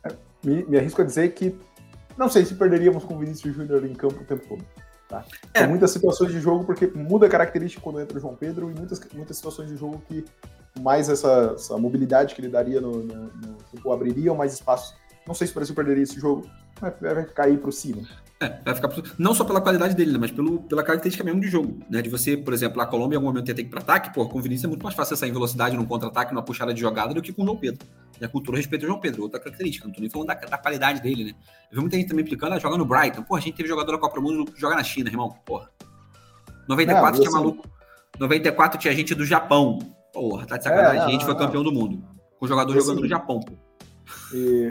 É, 0.05 0.15
me, 0.45 0.65
me 0.65 0.79
arrisco 0.79 1.03
a 1.03 1.05
dizer 1.05 1.35
que 1.35 1.55
não 2.17 2.29
sei 2.29 2.45
se 2.45 2.55
perderíamos 2.55 3.05
com 3.05 3.15
o 3.15 3.19
Vinícius 3.19 3.55
Júnior 3.55 3.85
em 3.85 3.95
campo 3.95 4.23
o 4.23 4.25
tempo 4.25 4.47
todo. 4.49 4.65
Tá? 5.09 5.25
É. 5.55 5.61
Tem 5.61 5.69
muitas 5.69 5.91
situações 5.91 6.31
de 6.31 6.39
jogo, 6.39 6.65
porque 6.65 6.87
muda 6.87 7.27
a 7.27 7.31
característica 7.31 7.83
quando 7.83 7.99
entra 8.01 8.19
o 8.19 8.21
João 8.21 8.37
Pedro, 8.37 8.71
e 8.71 8.75
muitas, 8.75 9.01
muitas 9.15 9.37
situações 9.37 9.69
de 9.69 9.77
jogo 9.77 10.03
que 10.07 10.25
mais 10.79 11.09
essa, 11.09 11.55
essa 11.57 11.79
mobilidade 11.79 12.35
que 12.35 12.41
ele 12.43 12.49
daria 12.49 12.81
no, 12.81 13.03
no, 13.03 13.31
no 13.85 13.93
abririam 13.93 14.37
mais 14.37 14.53
espaços. 14.53 14.95
Não 15.27 15.35
sei 15.35 15.47
se 15.47 15.53
o 15.53 15.57
Brasil 15.57 15.75
perderia 15.75 16.03
esse 16.03 16.21
jogo, 16.21 16.49
mas 16.81 16.95
vai 17.01 17.25
cair 17.25 17.59
para 17.59 17.73
cima. 17.73 18.03
É, 18.41 18.61
vai 18.65 18.75
ficar 18.75 18.89
não 19.19 19.35
só 19.35 19.45
pela 19.45 19.61
qualidade 19.61 19.97
dele, 19.97 20.13
né, 20.13 20.19
mas 20.19 20.31
pelo, 20.31 20.63
pela 20.63 20.85
característica 20.85 21.25
mesmo 21.25 21.41
de 21.41 21.49
jogo, 21.49 21.81
né? 21.91 22.01
De 22.01 22.09
você, 22.09 22.37
por 22.37 22.55
exemplo, 22.55 22.81
a 22.81 22.87
Colômbia 22.87 23.17
em 23.17 23.19
algum 23.19 23.27
momento 23.27 23.47
ter 23.47 23.55
que 23.55 23.63
ir 23.63 23.65
para 23.65 23.81
ataque, 23.81 24.15
pô, 24.15 24.29
com 24.29 24.39
o 24.39 24.41
Vinícius 24.43 24.65
é 24.65 24.69
muito 24.69 24.83
mais 24.85 24.95
fácil 24.95 25.17
sair 25.17 25.31
em 25.31 25.33
velocidade 25.33 25.77
num 25.77 25.85
contra-ataque, 25.85 26.33
numa 26.33 26.43
puxada 26.43 26.73
de 26.73 26.81
jogada 26.81 27.13
do 27.13 27.21
que 27.21 27.33
com 27.33 27.43
o 27.43 27.45
João 27.45 27.57
Pedro. 27.57 27.85
E 28.21 28.25
a 28.25 28.29
cultura 28.29 28.57
respeita 28.57 28.85
o 28.85 28.89
João 28.89 29.01
Pedro, 29.01 29.23
outra 29.23 29.41
característica. 29.41 29.89
Não 29.89 29.93
tô 29.93 30.01
nem 30.01 30.09
falando 30.09 30.29
da, 30.29 30.35
da 30.35 30.57
qualidade 30.57 31.03
dele, 31.03 31.25
né? 31.25 31.31
Eu 31.71 31.77
vi 31.77 31.81
muita 31.81 31.97
gente 31.97 32.09
também 32.09 32.25
implicando, 32.25 32.55
ah, 32.55 32.61
joga 32.61 32.77
no 32.77 32.85
Brighton. 32.85 33.25
Pô, 33.25 33.35
a 33.35 33.41
gente 33.41 33.57
teve 33.57 33.69
jogador 33.69 33.91
da 33.91 33.99
Copa 33.99 34.15
do 34.15 34.23
Mundo 34.23 34.53
que 34.53 34.61
joga 34.61 34.77
na 34.77 34.85
China, 34.85 35.11
irmão. 35.11 35.35
Porra. 35.45 35.69
94 36.69 37.05
não, 37.05 37.13
tinha 37.13 37.29
assim... 37.29 37.37
maluco. 37.37 37.69
94 38.21 38.79
tinha 38.79 38.95
gente 38.95 39.17
do 39.17 39.25
Japão. 39.25 39.81
Porra, 40.13 40.47
tá 40.47 40.57
de 40.57 40.63
sacanagem. 40.63 41.01
É, 41.01 41.05
a 41.05 41.09
gente 41.09 41.25
foi 41.25 41.35
campeão 41.35 41.65
do 41.65 41.73
mundo. 41.73 42.05
Com 42.39 42.47
jogador 42.47 42.73
jogando 42.73 43.01
no 43.01 43.09
Japão, 43.09 43.41
pô. 43.41 43.55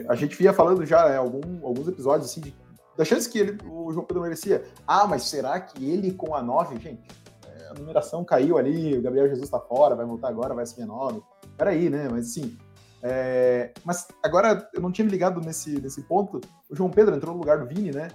a 0.08 0.16
gente 0.16 0.38
vinha 0.38 0.54
falando 0.54 0.86
já 0.86 1.10
é, 1.10 1.18
algum, 1.18 1.66
alguns 1.66 1.88
episódios 1.88 2.30
assim 2.30 2.40
de, 2.40 2.56
da 2.98 3.06
chance 3.06 3.30
que 3.30 3.38
ele, 3.38 3.58
o 3.66 3.92
João 3.94 4.06
Pedro 4.06 4.24
merecia. 4.24 4.66
Ah, 4.88 5.06
mas 5.06 5.24
será 5.24 5.60
que 5.60 5.90
ele 5.90 6.12
com 6.12 6.36
a 6.36 6.42
9, 6.42 6.80
gente? 6.80 7.08
É, 7.48 7.70
a 7.70 7.74
numeração 7.76 8.26
caiu 8.26 8.58
ali, 8.58 8.98
o 8.98 9.02
Gabriel 9.02 9.30
Jesus 9.30 9.50
tá 9.50 9.60
fora, 9.60 9.96
vai 9.96 10.06
voltar 10.06 10.30
agora, 10.30 10.56
vai 10.56 10.64
assumir 10.64 10.86
a 10.86 10.88
9. 10.88 11.22
Peraí, 11.56 11.90
né? 11.90 12.10
Mas 12.10 12.30
assim, 12.30 12.58
É, 13.04 13.72
mas 13.86 14.08
agora 14.24 14.68
eu 14.74 14.82
não 14.82 14.92
tinha 14.92 15.06
me 15.06 15.12
ligado 15.12 15.40
nesse, 15.40 15.80
nesse 15.80 16.02
ponto. 16.02 16.42
O 16.68 16.76
João 16.76 16.90
Pedro 16.90 17.16
entrou 17.16 17.34
no 17.34 17.40
lugar 17.40 17.60
do 17.60 17.68
Vini, 17.68 17.92
né? 17.92 18.08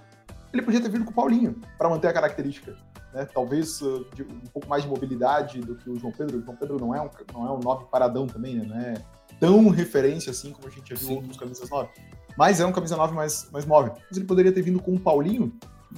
Ele 0.51 0.61
podia 0.61 0.81
ter 0.81 0.89
vindo 0.89 1.05
com 1.05 1.11
o 1.11 1.13
Paulinho 1.13 1.59
para 1.77 1.89
manter 1.89 2.09
a 2.09 2.13
característica. 2.13 2.75
Né? 3.13 3.25
Talvez 3.33 3.81
uh, 3.81 4.05
um 4.19 4.47
pouco 4.51 4.67
mais 4.67 4.83
de 4.83 4.89
mobilidade 4.89 5.61
do 5.61 5.75
que 5.75 5.89
o 5.89 5.95
João 5.97 6.11
Pedro. 6.11 6.37
O 6.37 6.41
João 6.41 6.57
Pedro 6.57 6.77
não 6.79 6.93
é 6.93 7.01
um, 7.01 7.09
não 7.33 7.47
é 7.47 7.51
um 7.51 7.59
9 7.59 7.85
paradão 7.85 8.27
também, 8.27 8.57
né? 8.57 8.95
Tão 9.39 9.69
referência 9.69 10.31
assim 10.31 10.51
como 10.51 10.67
a 10.67 10.71
gente 10.71 10.89
já 10.89 10.95
viu 10.95 11.07
Sim. 11.07 11.15
outros 11.15 11.37
camisas 11.37 11.69
9. 11.69 11.89
Mas 12.37 12.59
é 12.59 12.65
um 12.65 12.71
camisa 12.71 12.97
9 12.97 13.13
mais, 13.13 13.49
mais 13.51 13.65
móvel. 13.65 13.93
Mas 14.09 14.17
ele 14.17 14.25
poderia 14.25 14.51
ter 14.51 14.61
vindo 14.61 14.81
com 14.81 14.93
o 14.93 14.99
Paulinho 14.99 15.53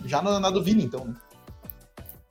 já 0.05 0.21
na, 0.21 0.39
na 0.39 0.49
do 0.49 0.63
Vini, 0.63 0.83
então, 0.83 1.05
né? 1.05 1.15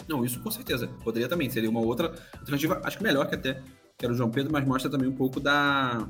Não, 0.07 0.25
isso 0.25 0.41
com 0.41 0.51
certeza. 0.51 0.87
Poderia 1.03 1.29
também. 1.29 1.49
Seria 1.49 1.71
uma 1.71 1.81
outra 1.81 2.15
alternativa, 2.39 2.81
acho 2.85 2.99
que 2.99 3.03
melhor 3.03 3.27
que 3.27 3.35
até 3.35 3.63
que 3.97 4.05
era 4.05 4.13
o 4.13 4.17
João 4.17 4.31
Pedro, 4.31 4.53
mas 4.53 4.67
mostra 4.67 4.91
também 4.91 5.09
um 5.09 5.15
pouco 5.15 5.39
da, 5.39 6.07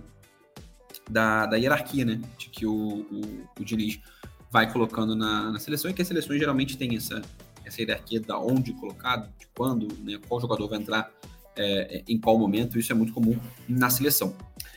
da, 1.08 1.46
da 1.46 1.56
hierarquia, 1.56 2.04
né? 2.04 2.20
De 2.38 2.48
que 2.48 2.66
o, 2.66 2.72
o, 2.72 3.20
o 3.60 3.64
Diniz 3.64 4.00
vai 4.50 4.72
colocando 4.72 5.14
na, 5.14 5.52
na 5.52 5.58
seleção 5.58 5.90
e 5.90 5.94
que 5.94 6.00
as 6.00 6.08
seleções 6.08 6.38
geralmente 6.38 6.78
têm 6.78 6.96
essa, 6.96 7.20
essa 7.64 7.82
hierarquia 7.82 8.20
da 8.20 8.38
onde 8.38 8.72
colocado, 8.72 9.28
de 9.38 9.46
quando, 9.54 9.88
né, 10.02 10.18
qual 10.28 10.40
jogador 10.40 10.68
vai 10.68 10.78
entrar 10.78 11.10
é, 11.56 11.98
é, 11.98 12.04
em 12.08 12.18
qual 12.18 12.38
momento, 12.38 12.78
isso 12.78 12.92
é 12.92 12.94
muito 12.94 13.12
comum 13.12 13.38
na 13.68 13.90
seleção. 13.90 14.34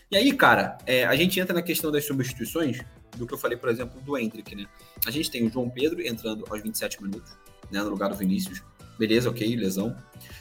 E 0.10 0.16
aí, 0.16 0.32
cara, 0.34 0.78
é, 0.86 1.06
a 1.06 1.16
gente 1.16 1.40
entra 1.40 1.54
na 1.54 1.62
questão 1.62 1.92
das 1.92 2.06
substituições, 2.06 2.80
do 3.16 3.26
que 3.26 3.34
eu 3.34 3.38
falei, 3.38 3.58
por 3.58 3.70
exemplo, 3.70 4.00
do 4.02 4.18
Hendrick, 4.18 4.56
né? 4.56 4.66
A 5.06 5.12
gente 5.12 5.32
tem 5.32 5.46
o 5.46 5.52
João 5.52 5.70
Pedro 5.70 6.06
entrando 6.06 6.46
aos 6.50 6.62
27 6.62 7.02
minutos, 7.02 7.32
né, 7.72 7.82
no 7.82 7.90
lugar 7.90 8.10
do 8.10 8.16
Vinícius. 8.16 8.62
Beleza, 8.98 9.30
ok, 9.30 9.56
lesão. 9.56 9.96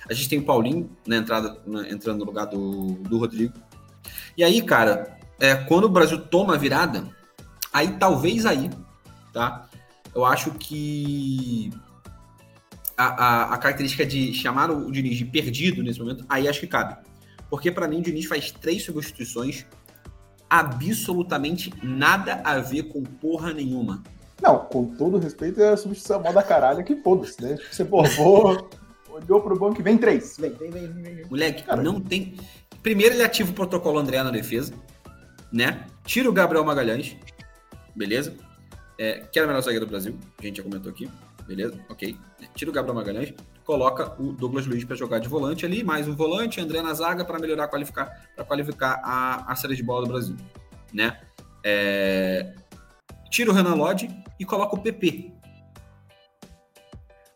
A 0.09 0.14
gente 0.14 0.28
tem 0.28 0.39
o 0.39 0.45
Paulinho 0.45 0.91
na 1.07 1.16
entrada, 1.16 1.61
na, 1.66 1.89
entrando 1.89 2.20
no 2.20 2.24
lugar 2.24 2.47
do, 2.47 2.93
do 2.95 3.18
Rodrigo. 3.18 3.55
E 4.37 4.45
aí, 4.45 4.62
cara, 4.62 5.18
é, 5.39 5.55
quando 5.55 5.84
o 5.84 5.89
Brasil 5.89 6.18
toma 6.18 6.55
a 6.55 6.59
virada, 6.59 7.09
aí 7.72 7.97
talvez 7.99 8.47
aí, 8.47 8.70
tá? 9.32 9.68
Eu 10.14 10.24
acho 10.24 10.53
que 10.53 11.70
a, 12.97 13.05
a, 13.07 13.55
a 13.55 13.59
característica 13.59 14.07
de 14.07 14.32
chamar 14.32 14.70
o, 14.70 14.90
Diniz 14.90 15.18
de 15.18 15.24
perdido 15.24 15.82
nesse 15.82 16.01
momento, 16.01 16.24
aí 16.28 16.49
acho 16.49 16.61
que 16.61 16.66
cabe. 16.66 16.97
Porque 17.51 17.70
para 17.70 17.86
mim 17.86 17.99
o 17.99 18.03
Diniz 18.03 18.26
faz 18.26 18.51
três 18.51 18.84
substituições 18.84 19.66
absolutamente 20.49 21.72
nada 21.82 22.40
a 22.44 22.59
ver 22.59 22.84
com 22.84 23.03
porra 23.03 23.53
nenhuma. 23.53 24.03
Não, 24.42 24.59
com 24.59 24.86
todo 24.97 25.18
respeito, 25.18 25.61
é 25.61 25.70
a 25.70 25.76
substituição 25.76 26.22
moda 26.22 26.42
caralho 26.42 26.84
que 26.84 26.97
foda-se, 26.97 27.42
né? 27.42 27.57
Tipo, 27.57 27.74
você, 27.74 27.84
pô, 27.84 28.03
vou, 28.05 28.68
olhou 29.09 29.40
pro 29.40 29.59
banco 29.59 29.80
e 29.80 29.82
vem 29.82 29.97
três. 29.97 30.36
Vem, 30.38 30.53
vem, 30.53 30.70
vem, 30.70 30.88
vem. 30.88 31.24
Moleque, 31.26 31.62
Caralho. 31.62 31.90
não 31.90 32.01
tem. 32.01 32.36
Primeiro 32.82 33.14
ele 33.14 33.22
ativa 33.22 33.51
o 33.51 33.55
protocolo 33.55 33.99
André 33.99 34.22
na 34.22 34.30
defesa, 34.30 34.74
né? 35.51 35.86
Tira 36.05 36.28
o 36.28 36.32
Gabriel 36.32 36.64
Magalhães, 36.64 37.16
beleza? 37.94 38.34
É, 38.99 39.24
que 39.32 39.38
era 39.38 39.47
o 39.47 39.49
melhor 39.49 39.62
zagueiro 39.62 39.84
do 39.84 39.90
Brasil, 39.90 40.16
a 40.38 40.42
gente 40.42 40.57
já 40.59 40.62
comentou 40.62 40.90
aqui, 40.90 41.11
beleza? 41.47 41.78
Ok. 41.88 42.18
Tira 42.55 42.70
o 42.70 42.74
Gabriel 42.74 42.94
Magalhães, 42.94 43.34
coloca 43.64 44.20
o 44.20 44.32
Douglas 44.32 44.66
Luiz 44.66 44.84
para 44.84 44.97
jogar 44.97 45.18
de 45.18 45.28
volante 45.28 45.64
ali, 45.64 45.82
mais 45.82 46.09
um 46.09 46.14
volante, 46.14 46.61
André 46.61 46.82
na 46.82 46.92
zaga 46.94 47.24
para 47.24 47.38
melhorar, 47.38 47.68
qualificar, 47.68 48.28
para 48.34 48.44
qualificar 48.44 49.01
a, 49.03 49.53
a 49.53 49.57
série 49.57 49.76
de 49.76 49.82
bola 49.82 50.03
do 50.03 50.12
Brasil, 50.12 50.36
né? 50.92 51.20
É, 51.64 52.55
tira 53.30 53.51
o 53.51 53.55
Renan 53.55 53.74
Lodge 53.74 54.09
e 54.38 54.44
coloca 54.44 54.76
o 54.76 54.80
PP. 54.80 55.32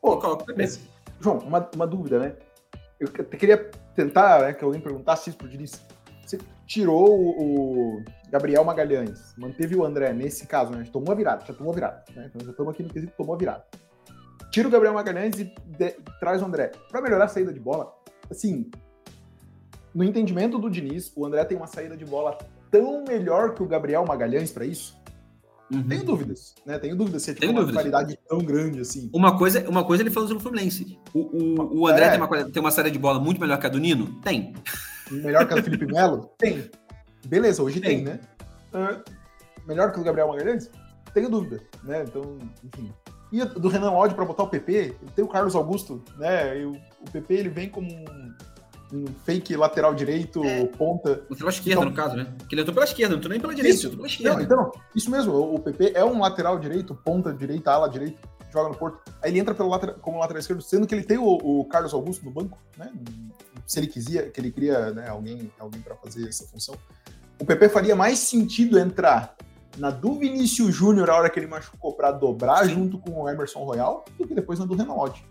Pô, 0.01 0.17
coloca 0.19 0.45
o 0.45 0.47
PP. 0.47 0.63
Mas, 0.63 0.81
João, 1.21 1.39
uma, 1.39 1.69
uma 1.75 1.87
dúvida, 1.87 2.19
né? 2.19 2.37
Eu 2.99 3.09
queria 3.09 3.71
tentar 3.95 4.43
né, 4.43 4.53
que 4.53 4.65
alguém 4.65 4.81
perguntasse 4.81 5.31
isso 5.31 5.39
pro 5.39 5.49
Diniz. 5.49 5.83
Você 6.25 6.39
tirou 6.67 7.19
o, 7.19 7.97
o, 7.97 8.05
Gabriel 8.31 8.63
Magalhães, 8.63 9.35
manteve 9.37 9.75
o 9.75 9.85
André 9.85 10.13
nesse 10.13 10.47
caso, 10.47 10.71
né? 10.71 10.79
A 10.79 10.83
gente 10.83 10.93
tomou 10.93 11.11
a 11.11 11.17
virada, 11.17 11.45
já 11.45 11.53
tomou 11.53 11.73
a 11.73 11.75
virada. 11.75 12.05
Né? 12.15 12.27
Então 12.29 12.45
já 12.45 12.53
estamos 12.53 12.73
aqui 12.73 12.83
no 12.83 12.89
quesito, 12.89 13.13
tomou 13.17 13.35
a 13.35 13.39
virada. 13.39 13.65
Tira 14.51 14.69
o 14.69 14.71
Gabriel 14.71 14.95
Magalhães 14.95 15.39
e 15.39 15.45
de, 15.67 15.91
traz 16.19 16.43
o 16.43 16.45
André. 16.45 16.73
Para 16.91 17.01
melhorar 17.01 17.25
a 17.25 17.29
saída 17.29 17.53
de 17.53 17.61
bola, 17.61 17.95
assim, 18.31 18.71
no 19.95 20.05
entendimento 20.05 20.59
do 20.59 20.71
Diniz, 20.71 21.13
o 21.15 21.25
André 21.25 21.45
tem 21.45 21.57
uma 21.57 21.67
saída 21.67 21.97
de 21.97 22.05
bola 22.05 22.37
tão 22.71 23.05
melhor 23.05 23.55
que 23.55 23.63
o 23.63 23.67
Gabriel 23.67 24.05
Magalhães 24.07 24.51
para 24.53 24.65
isso? 24.65 24.99
Uhum. 25.73 25.85
Tenho 25.85 26.05
dúvidas, 26.05 26.55
né? 26.67 26.79
Tenho 26.81 26.97
dúvidas 26.97 27.23
se 27.23 27.31
é 27.31 27.35
tipo, 27.35 27.47
uma 27.47 27.61
dúvidas. 27.61 27.77
qualidade 27.77 28.19
tão 28.29 28.39
grande 28.39 28.81
assim. 28.81 29.09
Uma 29.13 29.39
coisa, 29.39 29.69
uma 29.69 29.85
coisa 29.85 30.03
ele 30.03 30.11
falou 30.11 30.29
sobre 30.29 30.41
o 30.41 30.43
Fluminense. 30.43 30.99
O, 31.15 31.21
o, 31.21 31.81
o 31.83 31.87
André 31.87 32.07
é. 32.07 32.11
tem, 32.11 32.21
uma, 32.21 32.51
tem 32.51 32.61
uma 32.61 32.71
série 32.73 32.91
de 32.91 32.99
bola 32.99 33.21
muito 33.21 33.41
melhor 33.41 33.59
que 33.59 33.67
a 33.67 33.71
do 33.71 33.79
Nino? 33.79 34.21
Tem. 34.23 34.53
Melhor 35.11 35.47
que 35.47 35.53
a 35.55 35.57
do 35.57 35.63
Felipe 35.63 35.87
Melo? 35.93 36.29
Tem. 36.39 36.69
Beleza, 37.25 37.63
hoje 37.63 37.81
tem, 37.81 38.05
tem 38.05 38.05
né? 38.05 38.21
Uh, 38.75 39.01
melhor 39.67 39.93
que 39.93 40.01
o 40.01 40.03
Gabriel 40.03 40.27
Magalhães? 40.29 40.69
Tenho 41.15 41.29
dúvida, 41.29 41.61
né? 41.85 42.03
Então, 42.03 42.39
enfim. 42.65 42.93
E 43.33 43.45
do 43.45 43.69
Renan 43.69 43.93
Lodge 43.93 44.15
para 44.15 44.25
botar 44.25 44.43
o 44.43 44.49
PP, 44.49 44.97
tem 45.15 45.25
o 45.25 45.29
Carlos 45.29 45.55
Augusto, 45.55 46.03
né? 46.19 46.59
E 46.59 46.65
o, 46.65 46.73
o 46.73 47.11
PP 47.13 47.35
ele 47.35 47.49
vem 47.49 47.69
como 47.69 47.89
um 47.89 48.35
um 48.93 49.07
fake 49.25 49.57
lateral 49.57 49.95
direito, 49.95 50.45
é. 50.45 50.67
ponta. 50.67 51.23
Lateral 51.31 51.51
esquerda, 51.51 51.81
então, 51.81 51.85
no 51.91 51.95
caso, 51.95 52.17
né? 52.17 52.33
Porque 52.39 52.55
ele 52.55 52.63
entrou 52.63 52.75
pela 52.75 52.85
esquerda, 52.85 53.13
não 53.13 53.19
entrou 53.19 53.31
nem 53.31 53.41
pela 53.41 53.55
direita, 53.55 53.77
isso. 53.77 53.91
pela 53.91 54.07
esquerda. 54.07 54.37
Não, 54.37 54.43
então, 54.43 54.73
isso 54.95 55.11
mesmo, 55.11 55.55
o 55.55 55.59
PP 55.59 55.93
é 55.95 56.05
um 56.05 56.21
lateral 56.21 56.59
direito, 56.59 56.95
ponta 56.95 57.33
direita, 57.33 57.71
ala 57.71 57.89
direito, 57.89 58.19
joga 58.53 58.71
no 58.71 58.77
Porto. 58.77 59.01
Aí 59.23 59.31
ele 59.31 59.39
entra 59.39 59.55
pelo 59.55 59.69
lateral, 59.69 59.97
como 60.01 60.19
lateral 60.19 60.41
esquerdo, 60.41 60.63
sendo 60.63 60.87
que 60.87 60.95
ele 60.95 61.05
tem 61.05 61.19
o, 61.19 61.39
o, 61.43 61.65
Carlos 61.67 61.95
Augusto 61.95 62.25
no 62.25 62.31
banco, 62.31 62.59
né? 62.77 62.91
Se 63.67 63.79
ele 63.79 63.87
quiser, 63.87 64.33
que 64.33 64.41
ele 64.41 64.51
queria 64.51 64.91
né, 64.91 65.09
alguém, 65.09 65.53
alguém 65.59 65.81
para 65.81 65.95
fazer 65.97 66.29
essa 66.29 66.45
função. 66.47 66.75
O 67.39 67.45
PP 67.45 67.69
faria 67.69 67.95
mais 67.95 68.19
sentido 68.19 68.79
entrar 68.79 69.37
na 69.77 69.91
do 69.91 70.19
Vinícius 70.19 70.75
Júnior 70.75 71.11
a 71.11 71.17
hora 71.17 71.31
que 71.31 71.39
ele 71.39 71.47
machucou 71.47 71.95
para 71.95 72.11
dobrar 72.11 72.67
Sim. 72.67 72.75
junto 72.75 72.99
com 72.99 73.23
o 73.23 73.29
Emerson 73.29 73.65
Royal 73.65 74.05
do 74.19 74.27
que 74.27 74.35
depois 74.35 74.59
na 74.59 74.67
do 74.67 74.75
Renan 74.75 74.95
Lodge. 74.95 75.25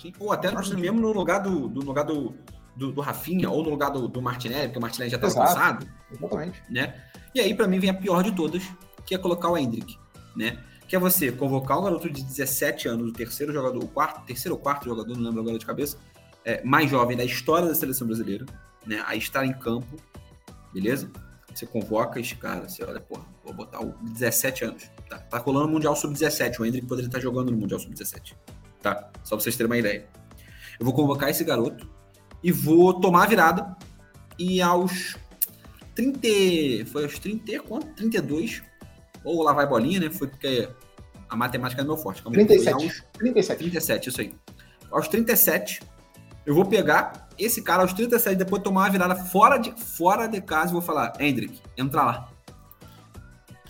Sim, 0.00 0.12
ou 0.18 0.32
até 0.32 0.50
mesmo 0.52 1.00
no 1.00 1.12
lugar 1.12 1.40
do, 1.40 1.68
do 1.68 1.80
lugar 1.84 2.04
do, 2.04 2.34
do, 2.76 2.92
do 2.92 3.00
Rafinha 3.00 3.50
ou 3.50 3.62
no 3.62 3.70
lugar 3.70 3.90
do, 3.90 4.06
do 4.06 4.22
Martinelli, 4.22 4.68
porque 4.68 4.78
o 4.78 4.82
Martinelli 4.82 5.10
já 5.10 5.16
está 5.16 5.28
cansado. 5.28 5.86
Exatamente. 6.10 6.62
Né? 6.70 6.94
E 7.34 7.40
aí, 7.40 7.54
para 7.54 7.66
mim, 7.66 7.78
vem 7.78 7.90
a 7.90 7.94
pior 7.94 8.22
de 8.22 8.32
todas, 8.32 8.62
que 9.04 9.14
é 9.14 9.18
colocar 9.18 9.50
o 9.50 9.58
Hendrick, 9.58 9.98
né? 10.36 10.58
Que 10.86 10.96
é 10.96 10.98
você 10.98 11.30
convocar 11.30 11.78
um 11.78 11.84
garoto 11.84 12.08
de 12.08 12.22
17 12.22 12.88
anos, 12.88 13.10
o 13.10 13.12
terceiro 13.12 13.52
jogador, 13.52 13.82
o 13.82 13.88
quarto, 13.88 14.24
terceiro 14.24 14.54
ou 14.54 14.60
quarto 14.60 14.84
jogador, 14.86 15.14
não 15.16 15.24
lembro 15.24 15.40
agora 15.40 15.58
de 15.58 15.66
cabeça, 15.66 15.98
é, 16.44 16.62
mais 16.64 16.88
jovem 16.88 17.16
da 17.16 17.24
história 17.24 17.68
da 17.68 17.74
seleção 17.74 18.06
brasileira, 18.06 18.46
né? 18.86 19.02
A 19.06 19.16
estar 19.16 19.44
em 19.44 19.52
campo, 19.52 19.96
beleza? 20.72 21.10
Você 21.52 21.66
convoca 21.66 22.20
esse 22.20 22.36
cara, 22.36 22.68
você 22.68 22.84
olha, 22.84 23.00
porra, 23.00 23.24
botar 23.58 23.80
o 23.80 23.94
17 24.02 24.64
anos. 24.64 24.90
Tá, 25.08 25.18
tá 25.18 25.40
colando 25.40 25.66
o 25.66 25.70
Mundial 25.70 25.94
Sub-17, 25.94 26.60
o 26.60 26.64
Hendrick 26.64 26.86
poderia 26.86 27.08
estar 27.08 27.20
jogando 27.20 27.50
no 27.50 27.58
Mundial 27.58 27.78
Sub-17. 27.78 28.34
Tá? 28.82 29.10
Só 29.22 29.36
pra 29.36 29.42
vocês 29.42 29.56
terem 29.56 29.70
uma 29.70 29.78
ideia. 29.78 30.06
Eu 30.78 30.84
vou 30.84 30.94
convocar 30.94 31.28
esse 31.28 31.44
garoto, 31.44 31.88
e 32.42 32.52
vou 32.52 33.00
tomar 33.00 33.24
a 33.24 33.26
virada. 33.26 33.76
E 34.38 34.60
aos 34.60 35.16
30. 35.94 36.86
Foi 36.90 37.04
aos 37.04 37.18
30, 37.18 37.60
quanto? 37.60 37.86
32. 37.94 38.62
Ou 39.24 39.42
lá 39.42 39.52
vai 39.52 39.66
bolinha, 39.66 40.00
né? 40.00 40.10
Foi 40.10 40.28
porque 40.28 40.68
a 41.28 41.36
matemática 41.36 41.82
é 41.82 41.84
meu 41.84 41.96
forte. 41.96 42.22
Calma 42.22 42.36
37. 42.36 42.72
Aos, 42.72 43.04
37. 43.14 43.58
37, 43.58 44.08
isso 44.08 44.20
aí. 44.20 44.34
Aos 44.90 45.08
37, 45.08 45.82
eu 46.46 46.54
vou 46.54 46.64
pegar 46.64 47.28
esse 47.38 47.62
cara 47.62 47.82
aos 47.82 47.92
37, 47.92 48.36
depois 48.36 48.62
tomar 48.62 48.82
uma 48.82 48.90
virada 48.90 49.14
fora 49.16 49.58
de, 49.58 49.72
fora 49.72 50.26
de 50.26 50.40
casa 50.40 50.70
e 50.70 50.72
vou 50.72 50.80
falar, 50.80 51.12
Hendrick, 51.20 51.60
entra 51.76 52.02
lá. 52.02 52.32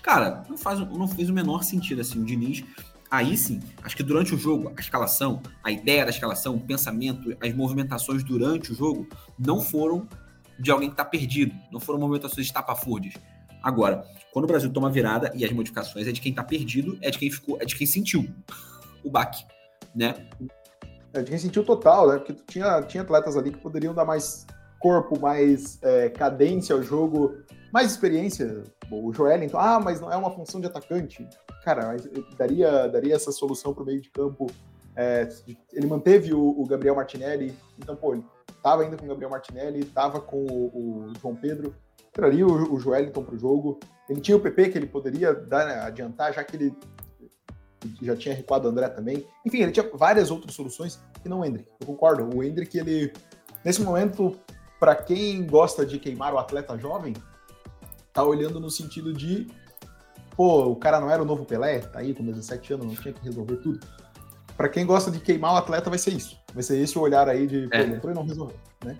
Cara, 0.03 0.43
não, 0.49 0.57
faz, 0.57 0.79
não 0.79 1.09
fez 1.09 1.29
o 1.29 1.33
menor 1.33 1.63
sentido 1.63 2.01
assim. 2.01 2.21
O 2.21 2.25
Diniz 2.25 2.65
aí 3.11 3.37
sim, 3.37 3.61
acho 3.83 3.97
que 3.97 4.03
durante 4.03 4.35
o 4.35 4.39
jogo, 4.39 4.73
a 4.77 4.81
escalação, 4.81 5.41
a 5.63 5.71
ideia 5.71 6.05
da 6.05 6.11
escalação, 6.11 6.57
o 6.57 6.61
pensamento, 6.61 7.35
as 7.41 7.55
movimentações 7.55 8.23
durante 8.23 8.73
o 8.73 8.75
jogo 8.75 9.09
não 9.39 9.61
foram 9.61 10.07
de 10.59 10.71
alguém 10.71 10.89
que 10.89 10.95
está 10.95 11.05
perdido, 11.05 11.55
não 11.71 11.81
foram 11.81 11.99
movimentações 11.99 12.47
estapafúrdias. 12.47 13.15
Agora, 13.63 14.05
quando 14.33 14.45
o 14.45 14.49
Brasil 14.49 14.71
toma 14.73 14.91
virada 14.91 15.33
e 15.35 15.45
as 15.45 15.53
modificações 15.53 16.07
é 16.07 16.13
de 16.13 16.21
quem 16.21 16.31
está 16.31 16.43
perdido, 16.43 16.99
é 17.01 17.11
de 17.11 17.19
quem 17.19 17.31
ficou, 17.31 17.59
é 17.61 17.65
de 17.65 17.75
quem 17.75 17.87
sentiu 17.87 18.29
o 19.05 19.11
baque, 19.11 19.45
né? 19.95 20.15
É 21.13 21.23
de 21.23 21.31
quem 21.31 21.39
sentiu 21.39 21.65
total, 21.65 22.09
né? 22.09 22.19
Porque 22.19 22.35
tinha, 22.47 22.83
tinha 22.83 23.03
atletas 23.03 23.37
ali 23.37 23.51
que 23.51 23.59
poderiam 23.59 23.95
dar 23.95 24.05
mais 24.05 24.47
corpo, 24.79 25.19
mais 25.19 25.79
é, 25.83 26.09
cadência 26.09 26.75
ao 26.75 26.83
jogo, 26.83 27.37
mais 27.73 27.91
experiência. 27.91 28.65
O 28.91 29.13
Joelinton, 29.13 29.59
ah, 29.59 29.79
mas 29.79 30.01
não 30.01 30.11
é 30.11 30.17
uma 30.17 30.31
função 30.31 30.61
de 30.61 30.67
atacante 30.67 31.29
cara, 31.69 31.97
daria, 32.37 32.89
daria 32.89 33.15
essa 33.15 33.31
solução 33.31 33.75
para 33.75 33.83
o 33.83 33.87
meio 33.87 34.01
de 34.01 34.11
campo. 34.11 34.47
É, 34.97 35.29
ele 35.73 35.87
manteve 35.87 36.33
o, 36.33 36.61
o, 36.61 36.67
Gabriel 36.67 36.97
Martinelli, 36.97 37.55
então, 37.79 37.95
pô, 37.95 38.15
ele 38.15 38.25
estava 38.57 38.83
ainda 38.83 38.97
com 38.97 39.05
o 39.05 39.09
Gabriel 39.09 39.31
Martinelli, 39.31 39.81
estava 39.81 40.21
com 40.21 40.45
o, 40.45 41.09
o, 41.09 41.13
João 41.21 41.37
Pedro, 41.37 41.75
traria 42.13 42.47
o, 42.47 42.75
o 42.75 42.81
Joelinton 42.81 43.23
para 43.23 43.35
o 43.35 43.39
jogo. 43.39 43.79
Ele 44.09 44.21
tinha 44.21 44.37
o 44.37 44.41
PP 44.41 44.71
que 44.71 44.79
ele 44.79 44.87
poderia 44.87 45.35
dar, 45.35 45.67
né, 45.67 45.75
adiantar, 45.81 46.33
já 46.33 46.43
que 46.43 46.57
ele 46.57 46.75
já 48.03 48.17
tinha 48.17 48.35
recuado 48.35 48.67
o 48.67 48.71
André 48.71 48.89
também. 48.89 49.25
Enfim, 49.47 49.59
ele 49.59 49.71
tinha 49.71 49.89
várias 49.95 50.31
outras 50.31 50.55
soluções 50.55 50.99
que 51.23 51.29
não 51.29 51.41
o 51.41 51.45
Hendrick. 51.45 51.69
Eu 51.79 51.87
concordo. 51.87 52.37
O 52.37 52.43
Hendrick, 52.43 52.77
ele, 52.77 53.13
nesse 53.65 53.83
momento, 53.83 54.37
para 54.81 54.97
quem 54.97 55.47
gosta 55.47 55.87
de 55.87 55.99
queimar 55.99 56.35
o 56.35 56.39
atleta 56.39 56.77
jovem, 56.77 57.15
tá 58.19 58.25
olhando 58.25 58.59
no 58.59 58.69
sentido 58.69 59.15
de, 59.15 59.47
pô, 60.37 60.67
o 60.67 60.75
cara 60.75 60.99
não 60.99 61.09
era 61.09 61.23
o 61.23 61.25
novo 61.25 61.45
Pelé, 61.45 61.79
tá 61.79 62.01
aí 62.01 62.13
com 62.13 62.25
17 62.25 62.73
anos, 62.73 62.87
não 62.87 62.95
tinha 62.97 63.15
que 63.15 63.23
resolver 63.23 63.57
tudo. 63.59 63.79
Para 64.57 64.69
quem 64.69 64.85
gosta 64.85 65.09
de 65.09 65.21
queimar 65.21 65.55
o 65.55 65.57
atleta, 65.57 65.89
vai 65.89 66.01
ser 66.01 66.15
isso. 66.15 66.37
Vai 66.53 66.65
ser 66.65 66.81
esse 66.81 66.99
o 66.99 67.01
olhar 67.01 67.29
aí 67.29 67.47
de, 67.47 67.69
pô, 67.69 67.77
é. 67.77 67.87
entrou 67.87 68.11
e 68.11 68.15
não 68.17 68.25
resolveu, 68.25 68.59
né? 68.85 68.99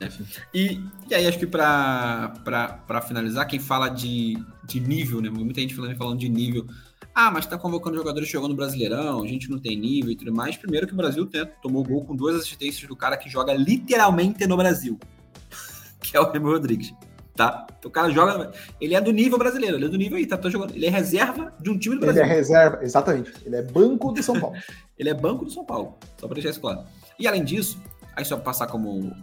É. 0.00 0.08
E, 0.54 0.80
e 1.10 1.14
aí, 1.16 1.26
acho 1.26 1.36
que 1.36 1.48
para 1.48 3.02
finalizar, 3.08 3.44
quem 3.48 3.58
fala 3.58 3.88
de, 3.88 4.40
de 4.64 4.78
nível, 4.78 5.20
né? 5.20 5.28
Muita 5.28 5.60
gente 5.60 5.74
falando, 5.74 5.96
falando 5.96 6.20
de 6.20 6.28
nível. 6.28 6.64
Ah, 7.12 7.32
mas 7.32 7.44
tá 7.44 7.58
convocando 7.58 7.96
jogadores 7.96 8.28
jogando 8.28 8.54
Brasileirão, 8.54 9.24
a 9.24 9.26
gente 9.26 9.50
não 9.50 9.58
tem 9.58 9.76
nível 9.76 10.12
e 10.12 10.16
tudo 10.16 10.32
mais. 10.32 10.56
Primeiro 10.56 10.86
que 10.86 10.92
o 10.92 10.96
Brasil 10.96 11.26
tem, 11.26 11.44
tomou 11.60 11.82
gol 11.82 12.04
com 12.04 12.14
duas 12.14 12.36
assistências 12.36 12.86
do 12.86 12.94
cara 12.94 13.16
que 13.16 13.28
joga 13.28 13.52
literalmente 13.52 14.46
no 14.46 14.56
Brasil, 14.56 14.96
que 16.00 16.16
é 16.16 16.20
o 16.20 16.30
Remo 16.30 16.52
Rodrigues. 16.52 16.94
Tá? 17.38 17.68
O 17.84 17.88
cara 17.88 18.10
joga. 18.10 18.50
Ele 18.80 18.96
é 18.96 19.00
do 19.00 19.12
nível 19.12 19.38
brasileiro, 19.38 19.76
ele 19.76 19.84
é 19.84 19.88
do 19.88 19.96
nível 19.96 20.18
aí, 20.18 20.26
tá, 20.26 20.36
tá 20.36 20.50
jogando. 20.50 20.74
Ele 20.74 20.86
é 20.86 20.90
reserva 20.90 21.54
de 21.60 21.70
um 21.70 21.78
time 21.78 21.94
do 21.94 22.00
Brasil. 22.00 22.20
Ele 22.20 22.32
é 22.32 22.34
reserva, 22.34 22.82
exatamente. 22.82 23.32
Ele 23.46 23.54
é 23.54 23.62
banco 23.62 24.10
do 24.10 24.20
São 24.20 24.40
Paulo. 24.40 24.56
ele 24.98 25.08
é 25.08 25.14
banco 25.14 25.44
do 25.44 25.50
São 25.52 25.64
Paulo, 25.64 25.96
só 26.18 26.26
para 26.26 26.34
deixar 26.34 26.50
isso 26.50 26.60
claro. 26.60 26.82
E 27.16 27.28
além 27.28 27.44
disso, 27.44 27.80
aí 28.16 28.24
só 28.24 28.34
pra 28.34 28.46
passar 28.46 28.66
como 28.66 29.14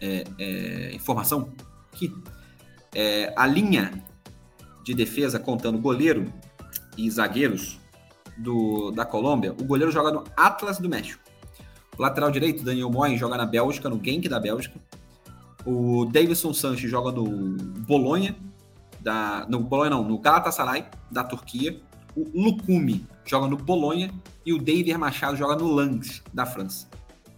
é, 0.00 0.24
é, 0.40 0.92
informação 0.92 1.52
que 1.92 2.12
é, 2.96 3.32
a 3.36 3.46
linha 3.46 3.92
de 4.82 4.92
defesa 4.92 5.38
contando 5.38 5.78
goleiro 5.78 6.32
e 6.98 7.08
zagueiros 7.08 7.78
do, 8.36 8.90
da 8.90 9.04
Colômbia, 9.04 9.52
o 9.52 9.62
goleiro 9.62 9.92
joga 9.92 10.10
no 10.10 10.24
Atlas 10.36 10.78
do 10.78 10.88
México. 10.88 11.22
O 11.96 12.02
lateral 12.02 12.32
direito, 12.32 12.64
Daniel 12.64 12.90
Moy, 12.90 13.16
joga 13.16 13.36
na 13.36 13.46
Bélgica, 13.46 13.88
no 13.88 14.02
Genk 14.02 14.28
da 14.28 14.40
Bélgica. 14.40 14.80
O 15.64 16.04
Davidson 16.06 16.52
Sanches 16.52 16.90
joga 16.90 17.12
no 17.12 17.56
Bolonha, 17.86 18.36
da, 19.00 19.46
no 19.48 19.60
Bolonha 19.60 19.90
não, 19.90 20.04
no 20.04 20.18
Galatasaray, 20.18 20.86
da 21.10 21.24
Turquia. 21.24 21.80
O 22.14 22.28
Lukumi 22.34 23.06
joga 23.24 23.46
no 23.46 23.56
Bolonha 23.56 24.12
e 24.44 24.52
o 24.52 24.58
David 24.58 24.96
Machado 24.98 25.36
joga 25.36 25.56
no 25.56 25.72
Lens, 25.74 26.22
da 26.32 26.44
França. 26.44 26.88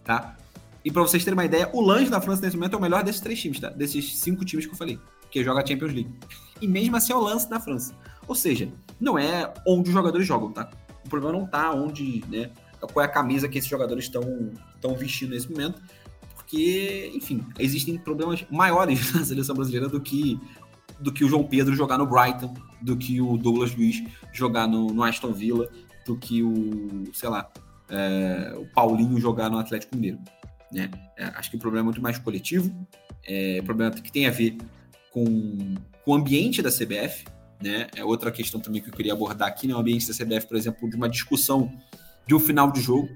Tá? 0.03 0.35
E 0.83 0.91
para 0.91 1.01
vocês 1.01 1.23
terem 1.23 1.37
uma 1.37 1.45
ideia, 1.45 1.69
o 1.73 1.81
Lange 1.81 2.09
da 2.09 2.21
França 2.21 2.41
nesse 2.41 2.55
momento 2.55 2.73
é 2.73 2.77
o 2.77 2.81
melhor 2.81 3.03
desses 3.03 3.21
três 3.21 3.41
times, 3.41 3.59
tá? 3.59 3.69
Desses 3.69 4.17
cinco 4.17 4.45
times 4.45 4.67
que 4.67 4.73
eu 4.73 4.77
falei, 4.77 4.99
que 5.31 5.43
joga 5.43 5.63
a 5.63 5.65
Champions 5.65 5.93
League. 5.93 6.13
E 6.61 6.67
mesmo 6.67 6.95
assim 6.95 7.11
é 7.11 7.15
o 7.15 7.19
lance 7.19 7.49
da 7.49 7.59
França. 7.59 7.95
Ou 8.27 8.35
seja, 8.35 8.71
não 8.99 9.17
é 9.17 9.51
onde 9.67 9.89
os 9.89 9.93
jogadores 9.93 10.27
jogam, 10.27 10.51
tá? 10.51 10.69
O 11.03 11.09
problema 11.09 11.37
não 11.37 11.47
tá 11.47 11.71
onde, 11.73 12.23
né? 12.29 12.51
Qual 12.79 13.03
é 13.03 13.07
a 13.07 13.11
camisa 13.11 13.47
que 13.47 13.57
esses 13.57 13.69
jogadores 13.69 14.05
estão 14.05 14.95
vestindo 14.95 15.31
nesse 15.31 15.49
momento. 15.49 15.81
Porque, 16.45 17.11
enfim, 17.15 17.43
existem 17.57 17.97
problemas 17.97 18.45
maiores 18.51 19.11
na 19.13 19.25
seleção 19.25 19.55
brasileira 19.55 19.89
do 19.89 19.99
que 19.99 20.39
do 20.97 21.11
que 21.11 21.25
o 21.25 21.27
João 21.27 21.43
Pedro 21.43 21.75
jogar 21.75 21.97
no 21.97 22.05
Brighton, 22.05 22.53
do 22.81 22.95
que 22.95 23.19
o 23.19 23.35
Douglas 23.35 23.75
Luiz 23.75 24.01
jogar 24.31 24.65
no, 24.65 24.87
no 24.93 25.03
Aston 25.03 25.33
Villa, 25.33 25.69
do 26.05 26.15
que 26.15 26.41
o, 26.41 27.03
sei 27.11 27.27
lá, 27.27 27.51
é, 27.89 28.55
o 28.57 28.65
Paulinho 28.67 29.19
jogar 29.19 29.49
no 29.49 29.57
Atlético 29.57 29.93
Mineiro. 29.93 30.19
Né? 30.71 30.89
É, 31.17 31.25
acho 31.35 31.49
que 31.49 31.57
o 31.57 31.59
problema 31.59 31.83
é 31.83 31.87
muito 31.87 32.01
mais 32.01 32.17
coletivo, 32.17 32.73
é 33.25 33.61
problema 33.63 33.91
que 33.91 34.09
tem 34.09 34.25
a 34.25 34.31
ver 34.31 34.55
com, 35.11 35.75
com 36.05 36.11
o 36.11 36.15
ambiente 36.15 36.61
da 36.61 36.69
CBF, 36.69 37.25
né? 37.61 37.87
É 37.93 38.03
outra 38.03 38.31
questão 38.31 38.61
também 38.61 38.81
que 38.81 38.89
eu 38.89 38.93
queria 38.93 39.13
abordar 39.13 39.47
aqui, 39.47 39.67
né? 39.67 39.75
O 39.75 39.79
ambiente 39.79 40.07
da 40.07 40.13
CBF, 40.13 40.47
por 40.47 40.55
exemplo, 40.55 40.89
de 40.89 40.95
uma 40.95 41.09
discussão 41.09 41.71
de 42.25 42.35
um 42.35 42.39
final 42.39 42.71
de 42.71 42.81
jogo, 42.81 43.09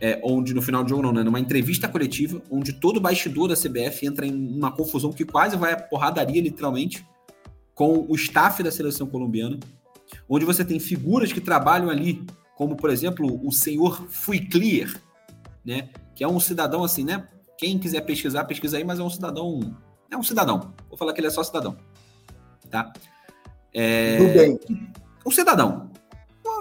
é, 0.00 0.20
onde 0.24 0.52
no 0.54 0.62
final 0.62 0.82
de 0.82 0.90
jogo 0.90 1.02
não, 1.02 1.12
né? 1.12 1.22
Numa 1.22 1.40
entrevista 1.40 1.88
coletiva, 1.88 2.42
onde 2.50 2.72
todo 2.72 3.00
bastidor 3.00 3.48
da 3.48 3.54
CBF 3.54 4.06
entra 4.06 4.26
em 4.26 4.34
uma 4.34 4.72
confusão 4.72 5.12
que 5.12 5.24
quase 5.24 5.56
vai 5.56 5.72
a 5.72 5.76
porradaria, 5.76 6.42
literalmente, 6.42 7.06
com 7.74 8.06
o 8.08 8.14
staff 8.14 8.62
da 8.62 8.70
seleção 8.70 9.06
colombiana, 9.06 9.58
onde 10.28 10.44
você 10.44 10.64
tem 10.64 10.78
figuras 10.78 11.32
que 11.32 11.40
trabalham 11.40 11.90
ali, 11.90 12.24
como, 12.56 12.76
por 12.76 12.90
exemplo, 12.90 13.40
o 13.46 13.50
senhor 13.50 14.06
Fui 14.08 14.40
Clear, 14.40 14.94
né? 15.64 15.90
Que 16.14 16.22
é 16.22 16.28
um 16.28 16.38
cidadão 16.38 16.84
assim, 16.84 17.04
né? 17.04 17.26
Quem 17.56 17.78
quiser 17.78 18.00
pesquisar, 18.02 18.44
pesquisa 18.44 18.76
aí, 18.76 18.84
mas 18.84 18.98
é 18.98 19.02
um 19.02 19.10
cidadão. 19.10 19.76
É 20.10 20.16
um 20.16 20.22
cidadão. 20.22 20.72
Vou 20.88 20.98
falar 20.98 21.12
que 21.12 21.20
ele 21.20 21.28
é 21.28 21.30
só 21.30 21.42
cidadão. 21.42 21.76
Tá? 22.70 22.92
É... 23.72 24.18
Do 24.18 24.34
bem. 24.34 24.60
Um 25.24 25.30
cidadão. 25.30 25.90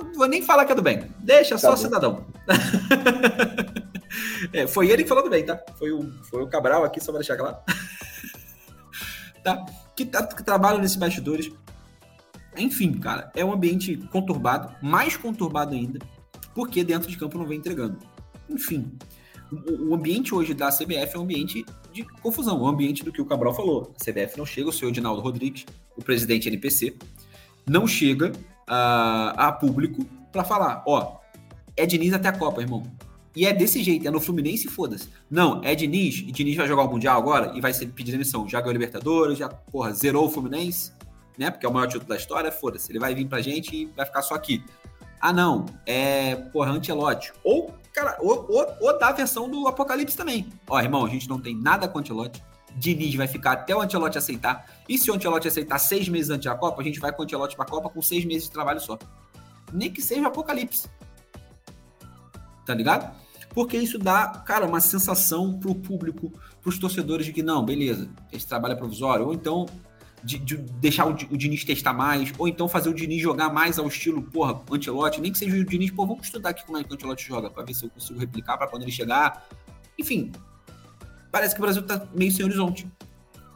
Não 0.03 0.13
vou 0.13 0.27
nem 0.27 0.41
falar 0.41 0.65
que 0.65 0.71
é 0.71 0.75
do 0.75 0.81
bem. 0.81 1.07
Deixa 1.19 1.55
tá 1.55 1.59
só 1.59 1.71
bom. 1.71 1.77
cidadão. 1.77 2.25
é, 4.53 4.67
foi 4.67 4.89
ele 4.89 5.03
que 5.03 5.09
falou 5.09 5.23
do 5.23 5.29
bem, 5.29 5.45
tá? 5.45 5.61
Foi 5.77 5.91
o, 5.91 6.11
foi 6.23 6.43
o 6.43 6.47
Cabral 6.47 6.83
aqui, 6.83 6.99
só 6.99 7.11
para 7.11 7.19
deixar 7.19 7.37
claro. 7.37 7.57
tá? 9.43 9.65
Que, 9.95 10.05
tá, 10.05 10.25
que 10.25 10.43
trabalha 10.43 10.77
nesses 10.77 10.97
bastidores. 10.97 11.51
Enfim, 12.57 12.93
cara, 12.93 13.31
é 13.35 13.43
um 13.43 13.51
ambiente 13.51 13.97
conturbado, 14.11 14.75
mais 14.81 15.17
conturbado 15.17 15.73
ainda, 15.73 15.99
porque 16.53 16.83
dentro 16.83 17.09
de 17.09 17.17
campo 17.17 17.37
não 17.37 17.45
vem 17.45 17.57
entregando. 17.57 17.97
Enfim, 18.49 18.95
o, 19.81 19.93
ambiente 19.93 20.33
hoje 20.33 20.53
da 20.53 20.69
CBF 20.69 21.15
é 21.15 21.19
um 21.19 21.23
ambiente 21.23 21.65
de 21.91 22.03
confusão, 22.21 22.59
o 22.59 22.63
um 22.63 22.67
ambiente 22.67 23.03
do 23.03 23.11
que 23.11 23.21
o 23.21 23.25
Cabral 23.25 23.53
falou. 23.53 23.93
A 23.99 24.03
CBF 24.03 24.37
não 24.37 24.45
chega, 24.45 24.69
o 24.69 24.73
senhor 24.73 24.89
Edinaldo 24.89 25.21
Rodrigues, 25.21 25.65
o 25.95 26.03
presidente 26.03 26.47
NPC, 26.47 26.95
não 27.67 27.87
chega 27.87 28.31
a, 28.67 29.47
a 29.47 29.51
público 29.51 30.05
para 30.31 30.43
falar, 30.43 30.83
ó, 30.87 31.17
é 31.75 31.85
Diniz 31.85 32.13
até 32.13 32.27
a 32.27 32.37
Copa, 32.37 32.61
irmão. 32.61 32.83
E 33.35 33.47
é 33.47 33.53
desse 33.53 33.81
jeito, 33.81 34.07
é 34.07 34.11
no 34.11 34.19
Fluminense 34.19 34.67
foda-se. 34.67 35.09
Não, 35.29 35.61
é 35.63 35.73
Diniz, 35.73 36.19
e 36.19 36.31
Diniz 36.31 36.55
vai 36.55 36.67
jogar 36.67 36.83
o 36.83 36.91
Mundial 36.91 37.17
agora 37.17 37.51
e 37.55 37.61
vai 37.61 37.73
pedir 37.73 38.11
demissão. 38.11 38.47
Já 38.47 38.59
ganhou 38.59 38.71
o 38.71 38.73
Libertadores, 38.73 39.37
já, 39.37 39.49
porra, 39.49 39.91
zerou 39.91 40.27
o 40.27 40.29
Fluminense, 40.29 40.91
né? 41.37 41.49
Porque 41.49 41.65
é 41.65 41.69
o 41.69 41.73
maior 41.73 41.87
título 41.87 42.07
da 42.07 42.15
história, 42.15 42.51
foda-se. 42.51 42.91
Ele 42.91 42.99
vai 42.99 43.15
vir 43.15 43.27
pra 43.27 43.41
gente 43.41 43.75
e 43.75 43.85
vai 43.85 44.05
ficar 44.05 44.21
só 44.21 44.35
aqui. 44.35 44.63
Ah, 45.19 45.33
não, 45.33 45.65
é, 45.85 46.35
porra, 46.35 46.71
Antelote. 46.71 47.33
Ou 47.43 47.73
Cara, 47.93 48.17
ou, 48.19 48.47
ou, 48.49 48.65
ou 48.81 48.97
da 48.97 49.11
versão 49.11 49.47
do 49.47 49.67
Apocalipse 49.67 50.17
também. 50.17 50.49
Ó, 50.67 50.81
irmão, 50.81 51.05
a 51.05 51.09
gente 51.09 51.29
não 51.29 51.39
tem 51.39 51.55
nada 51.55 51.87
com 51.87 51.99
Antelote. 51.99 52.43
Diniz 52.75 53.15
vai 53.15 53.27
ficar 53.27 53.53
até 53.53 53.75
o 53.75 53.81
Antelote 53.81 54.17
aceitar. 54.17 54.65
E 54.87 54.97
se 54.97 55.09
o 55.09 55.13
Antelote 55.13 55.47
aceitar 55.47 55.79
seis 55.79 56.07
meses 56.09 56.29
antes 56.29 56.45
da 56.45 56.55
Copa, 56.55 56.81
a 56.81 56.83
gente 56.83 56.99
vai 56.99 57.11
com 57.11 57.21
o 57.21 57.25
Antelote 57.25 57.55
pra 57.55 57.65
Copa 57.65 57.89
com 57.89 58.01
seis 58.01 58.25
meses 58.25 58.43
de 58.45 58.51
trabalho 58.51 58.79
só. 58.79 58.97
Nem 59.71 59.91
que 59.91 60.01
seja 60.01 60.27
Apocalipse. 60.27 60.87
Tá 62.65 62.73
ligado? 62.73 63.13
Porque 63.53 63.77
isso 63.77 63.99
dá, 63.99 64.27
cara, 64.45 64.65
uma 64.65 64.79
sensação 64.79 65.59
pro 65.59 65.75
público, 65.75 66.31
pros 66.61 66.79
torcedores 66.79 67.25
de 67.25 67.33
que, 67.33 67.43
não, 67.43 67.63
beleza, 67.63 68.09
esse 68.31 68.47
trabalho 68.47 68.73
é 68.73 68.75
provisório. 68.75 69.27
Ou 69.27 69.33
então, 69.33 69.67
de, 70.23 70.39
de 70.39 70.57
deixar 70.57 71.05
o, 71.05 71.11
o, 71.11 71.37
Diniz 71.37 71.63
testar 71.63 71.93
mais, 71.93 72.33
ou 72.37 72.47
então 72.47 72.67
fazer 72.67 72.89
o 72.89 72.93
Diniz 72.93 73.21
jogar 73.21 73.53
mais 73.53 73.77
ao 73.77 73.87
estilo, 73.87 74.21
porra, 74.21 74.59
Antelote, 74.71 75.21
nem 75.21 75.31
que 75.31 75.37
seja 75.37 75.55
o 75.55 75.65
Diniz, 75.65 75.91
pô, 75.91 76.05
vamos 76.07 76.25
estudar 76.25 76.49
aqui 76.49 76.65
como 76.65 76.77
é 76.77 76.83
que 76.83 76.89
o 76.89 76.93
Antelote 76.93 77.27
joga, 77.27 77.49
para 77.49 77.63
ver 77.63 77.73
se 77.73 77.85
eu 77.85 77.89
consigo 77.89 78.19
replicar 78.19 78.57
para 78.57 78.67
quando 78.67 78.83
ele 78.83 78.91
chegar. 78.91 79.45
Enfim, 79.99 80.31
parece 81.33 81.55
que 81.55 81.59
o 81.59 81.63
Brasil 81.63 81.81
tá 81.81 82.07
meio 82.13 82.31
sem 82.31 82.45
horizonte, 82.45 82.87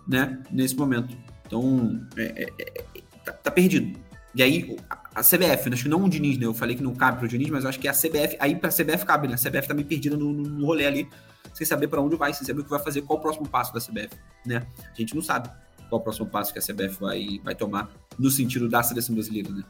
né, 0.07 0.41
nesse 0.49 0.75
momento. 0.75 1.15
Então, 1.45 2.01
é, 2.17 2.43
é, 2.43 2.53
é, 2.59 2.83
tá, 3.23 3.31
tá, 3.33 3.51
perdido. 3.51 3.97
E 4.33 4.41
aí, 4.41 4.75
a, 4.89 5.21
CBF, 5.21 5.71
acho 5.71 5.83
que 5.83 5.89
não 5.89 6.03
o 6.03 6.09
Diniz, 6.09 6.39
né, 6.39 6.47
eu 6.47 6.55
falei 6.55 6.75
que 6.75 6.81
não 6.81 6.95
cabe 6.95 7.19
pro 7.19 7.27
Diniz, 7.27 7.51
mas 7.51 7.65
acho 7.65 7.79
que 7.79 7.87
a 7.87 7.93
CBF, 7.93 8.35
aí 8.39 8.55
pra 8.55 8.71
CBF 8.71 9.05
cabe, 9.05 9.27
né, 9.27 9.35
a 9.35 9.37
CBF 9.37 9.67
tá 9.67 9.75
meio 9.75 9.87
perdida 9.87 10.17
no, 10.17 10.33
no 10.33 10.65
rolê 10.65 10.87
ali, 10.87 11.07
sem 11.53 11.67
saber 11.67 11.87
para 11.87 12.01
onde 12.01 12.15
vai, 12.15 12.33
sem 12.33 12.47
saber 12.47 12.61
o 12.61 12.63
que 12.63 12.69
vai 12.69 12.79
fazer, 12.79 13.03
qual 13.03 13.19
o 13.19 13.21
próximo 13.21 13.47
passo 13.47 13.71
da 13.71 13.79
CBF, 13.79 14.17
né, 14.43 14.65
a 14.83 14.95
gente 14.95 15.13
não 15.15 15.21
sabe 15.21 15.47
qual 15.87 16.01
o 16.01 16.03
próximo 16.03 16.25
passo 16.25 16.51
que 16.51 16.57
a 16.57 16.61
CBF 16.61 16.99
vai, 16.99 17.39
vai 17.43 17.53
tomar 17.53 17.91
no 18.17 18.31
sentido 18.31 18.67
da 18.67 18.81
seleção 18.81 19.13
brasileira, 19.13 19.51
né? 19.51 19.63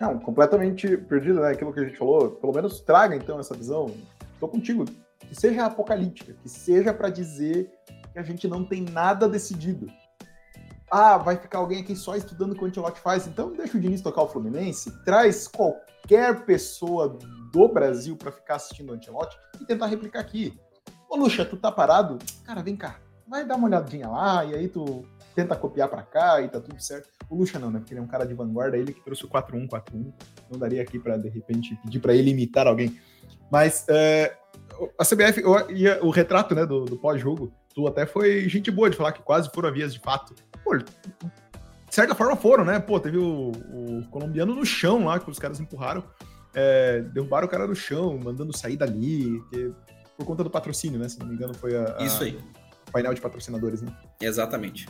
Não, 0.00 0.18
completamente 0.18 0.96
perdido, 0.96 1.40
né? 1.40 1.52
Aquilo 1.52 1.72
que 1.72 1.78
a 1.78 1.84
gente 1.84 1.96
falou. 1.96 2.32
Pelo 2.32 2.52
menos 2.52 2.80
traga 2.80 3.14
então 3.14 3.38
essa 3.38 3.54
visão. 3.54 3.94
Tô 4.40 4.48
contigo. 4.48 4.84
Que 5.32 5.40
seja 5.40 5.64
apocalíptica, 5.64 6.34
que 6.34 6.46
seja 6.46 6.92
para 6.92 7.08
dizer 7.08 7.72
que 8.12 8.18
a 8.18 8.22
gente 8.22 8.46
não 8.46 8.66
tem 8.66 8.82
nada 8.82 9.26
decidido. 9.26 9.86
Ah, 10.90 11.16
vai 11.16 11.38
ficar 11.38 11.56
alguém 11.56 11.80
aqui 11.80 11.96
só 11.96 12.14
estudando 12.14 12.52
o 12.52 12.54
que 12.54 12.62
o 12.62 12.66
Antelote 12.66 13.00
faz. 13.00 13.26
Então 13.26 13.50
deixa 13.50 13.78
o 13.78 13.80
Diniz 13.80 14.02
tocar 14.02 14.20
o 14.20 14.28
Fluminense, 14.28 14.92
traz 15.06 15.48
qualquer 15.48 16.44
pessoa 16.44 17.16
do 17.50 17.66
Brasil 17.66 18.14
para 18.14 18.30
ficar 18.30 18.56
assistindo 18.56 18.90
o 18.90 18.92
Antelote 18.92 19.34
e 19.58 19.64
tentar 19.64 19.86
replicar 19.86 20.20
aqui. 20.20 20.60
Ô, 21.08 21.16
Luxa, 21.16 21.46
tu 21.46 21.56
tá 21.56 21.72
parado? 21.72 22.18
Cara, 22.44 22.62
vem 22.62 22.76
cá 22.76 22.98
vai 23.32 23.46
dar 23.46 23.56
uma 23.56 23.66
olhadinha 23.66 24.08
lá, 24.08 24.44
e 24.44 24.54
aí 24.54 24.68
tu 24.68 25.06
tenta 25.34 25.56
copiar 25.56 25.88
para 25.88 26.02
cá 26.02 26.42
e 26.42 26.48
tá 26.48 26.60
tudo 26.60 26.78
certo. 26.82 27.08
O 27.30 27.34
Lucha 27.34 27.58
não, 27.58 27.70
né? 27.70 27.78
Porque 27.78 27.94
ele 27.94 28.00
é 28.00 28.02
um 28.02 28.06
cara 28.06 28.26
de 28.26 28.34
vanguarda, 28.34 28.76
ele 28.76 28.92
que 28.92 29.02
trouxe 29.02 29.24
o 29.24 29.28
4-1-4-1. 29.28 30.12
Não 30.50 30.58
daria 30.58 30.82
aqui 30.82 30.98
para 30.98 31.16
de 31.16 31.30
repente 31.30 31.74
pedir 31.82 31.98
para 31.98 32.14
ele 32.14 32.30
imitar 32.30 32.66
alguém. 32.66 33.00
Mas 33.50 33.86
é, 33.88 34.36
a 34.98 35.04
CBF, 35.04 35.42
o 36.00 36.10
retrato 36.10 36.54
né, 36.54 36.64
do, 36.66 36.84
do 36.84 36.96
pós-jogo, 36.96 37.52
tu 37.74 37.86
até 37.86 38.06
foi 38.06 38.48
gente 38.48 38.70
boa 38.70 38.88
de 38.88 38.96
falar 38.96 39.12
que 39.12 39.22
quase 39.22 39.50
foram 39.54 39.68
a 39.68 39.72
vias 39.72 39.92
de 39.92 40.00
fato. 40.00 40.34
Pô, 40.64 40.76
de 40.76 40.84
certa 41.90 42.14
forma 42.14 42.36
foram, 42.36 42.64
né? 42.64 42.78
Pô, 42.78 42.98
teve 42.98 43.18
o, 43.18 43.50
o 43.50 44.06
colombiano 44.10 44.54
no 44.54 44.64
chão 44.64 45.04
lá, 45.04 45.18
que 45.18 45.30
os 45.30 45.38
caras 45.38 45.60
empurraram, 45.60 46.02
é, 46.54 47.00
derrubaram 47.00 47.46
o 47.46 47.50
cara 47.50 47.66
no 47.66 47.74
chão, 47.74 48.18
mandando 48.22 48.56
sair 48.56 48.76
dali, 48.76 49.42
que, 49.50 49.72
por 50.16 50.24
conta 50.24 50.42
do 50.42 50.50
patrocínio, 50.50 50.98
né? 50.98 51.08
Se 51.08 51.18
não 51.18 51.26
me 51.26 51.34
engano, 51.34 51.54
foi 51.54 51.76
a, 51.76 51.96
a 51.98 52.04
Isso 52.04 52.22
aí 52.22 52.38
painel 52.92 53.14
de 53.14 53.20
patrocinadores, 53.20 53.82
né? 53.82 53.92
Exatamente. 54.20 54.86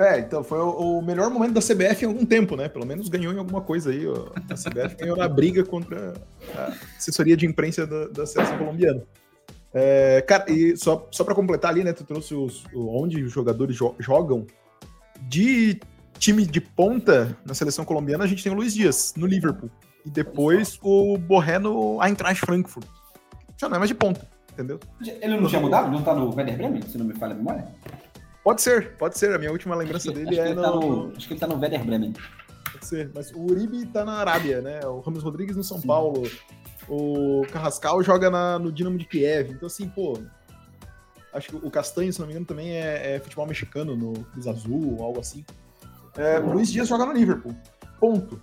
É, 0.00 0.18
então 0.18 0.42
foi 0.42 0.58
o, 0.58 0.98
o, 0.98 1.02
melhor 1.02 1.28
momento 1.28 1.52
da 1.52 1.60
CBF 1.60 2.06
em 2.06 2.08
algum 2.08 2.24
tempo, 2.24 2.56
né? 2.56 2.70
Pelo 2.70 2.86
menos 2.86 3.10
ganhou 3.10 3.34
em 3.34 3.38
alguma 3.38 3.60
coisa 3.60 3.90
aí. 3.90 4.08
Ó. 4.08 4.28
A 4.48 4.54
CBF 4.54 4.96
ganhou 4.96 5.14
na 5.14 5.28
briga 5.28 5.62
contra 5.62 6.14
a 6.56 6.72
assessoria 6.96 7.36
de 7.36 7.44
imprensa 7.44 7.86
da, 7.86 8.08
da 8.08 8.26
seleção 8.26 8.56
colombiana. 8.56 9.02
É, 9.74 10.24
cara, 10.26 10.50
e 10.50 10.74
só, 10.74 11.06
só 11.10 11.22
para 11.22 11.34
completar 11.34 11.70
ali, 11.70 11.84
né? 11.84 11.92
Tu 11.92 12.02
trouxe 12.02 12.34
os, 12.34 12.64
onde 12.74 13.22
os 13.22 13.30
jogadores 13.30 13.76
jo 13.76 13.94
jogam. 13.98 14.46
De 15.20 15.78
time 16.18 16.46
de 16.46 16.62
ponta 16.62 17.36
na 17.44 17.52
seleção 17.52 17.84
colombiana, 17.84 18.24
a 18.24 18.26
gente 18.26 18.42
tem 18.42 18.50
o 18.50 18.54
Luiz 18.54 18.72
Dias, 18.72 19.12
no 19.18 19.26
Liverpool. 19.26 19.70
E 20.06 20.08
depois 20.08 20.78
o 20.82 21.18
Borré 21.18 21.58
no 21.58 22.02
Eintracht 22.02 22.40
Frankfurt. 22.40 22.86
Já 23.58 23.68
não 23.68 23.76
é 23.76 23.78
mais 23.78 23.90
de 23.90 23.94
ponta, 23.94 24.26
entendeu? 24.50 24.80
Ele 25.20 25.38
não 25.38 25.46
tinha 25.46 25.60
mudado? 25.60 25.90
Não 25.90 26.02
tá 26.02 26.14
no 26.14 26.34
Werder 26.34 26.56
Bremen, 26.56 26.80
se 26.80 26.96
não 26.96 27.04
me 27.04 27.12
falha 27.12 27.34
a 27.34 27.36
memória? 27.36 27.68
Pode 28.42 28.62
ser, 28.62 28.96
pode 28.96 29.18
ser. 29.18 29.34
A 29.34 29.38
minha 29.38 29.52
última 29.52 29.74
lembrança 29.74 30.10
dele 30.10 30.38
é 30.38 30.54
no... 30.54 30.62
Tá 30.62 30.70
no... 30.70 31.12
Acho 31.16 31.26
que 31.26 31.34
ele 31.34 31.40
tá 31.40 31.46
no 31.46 31.58
Werder 31.58 31.84
Bremen. 31.84 32.14
Pode 32.72 32.86
ser. 32.86 33.10
Mas 33.14 33.30
o 33.32 33.40
Uribe 33.40 33.86
tá 33.86 34.04
na 34.04 34.14
Arábia, 34.14 34.62
né? 34.62 34.80
O 34.86 35.00
Ramos 35.00 35.22
Rodrigues 35.22 35.56
no 35.56 35.64
São 35.64 35.78
Sim. 35.78 35.86
Paulo. 35.86 36.22
O 36.88 37.42
Carrascal 37.52 38.02
joga 38.02 38.30
na, 38.30 38.58
no 38.58 38.72
Dinamo 38.72 38.96
de 38.96 39.04
Kiev. 39.04 39.50
Então, 39.50 39.66
assim, 39.66 39.88
pô. 39.88 40.18
Acho 41.32 41.50
que 41.50 41.56
o 41.56 41.70
Castanho, 41.70 42.12
se 42.12 42.18
não 42.18 42.26
me 42.26 42.32
engano, 42.32 42.46
também 42.46 42.72
é, 42.72 43.14
é 43.14 43.20
futebol 43.20 43.46
mexicano 43.46 43.94
no 43.94 44.12
Cruz 44.24 44.46
Azul 44.48 44.96
ou 44.98 45.04
algo 45.04 45.20
assim. 45.20 45.44
É, 46.16 46.40
o 46.40 46.52
Luiz 46.54 46.72
Dias 46.72 46.88
joga 46.88 47.06
no 47.06 47.12
Liverpool. 47.12 47.54
Ponto. 48.00 48.42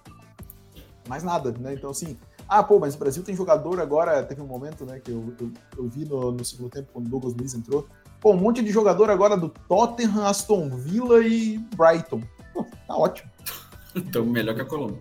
Mais 1.07 1.23
nada, 1.23 1.51
né? 1.59 1.73
Então, 1.73 1.89
assim. 1.89 2.17
Ah, 2.47 2.63
pô, 2.63 2.79
mas 2.79 2.95
o 2.95 2.97
Brasil 2.97 3.23
tem 3.23 3.35
jogador 3.35 3.79
agora. 3.79 4.23
Teve 4.23 4.41
um 4.41 4.47
momento, 4.47 4.85
né, 4.85 4.99
que 4.99 5.11
eu, 5.11 5.33
eu, 5.39 5.51
eu 5.77 5.87
vi 5.87 6.05
no, 6.05 6.31
no 6.31 6.45
segundo 6.45 6.69
tempo, 6.69 6.89
quando 6.93 7.07
o 7.07 7.09
Douglas 7.09 7.33
Luiz 7.33 7.53
entrou 7.53 7.87
Pô, 8.19 8.33
um 8.33 8.37
monte 8.37 8.63
de 8.63 8.71
jogador 8.71 9.09
agora 9.09 9.37
do 9.37 9.49
Tottenham, 9.49 10.25
Aston 10.25 10.69
Villa 10.69 11.19
e 11.25 11.59
Brighton. 11.75 12.21
Pô, 12.53 12.65
tá 12.87 12.95
ótimo. 12.95 13.29
então, 13.95 14.25
melhor 14.25 14.55
que 14.55 14.61
a 14.61 14.65
Colômbia. 14.65 14.99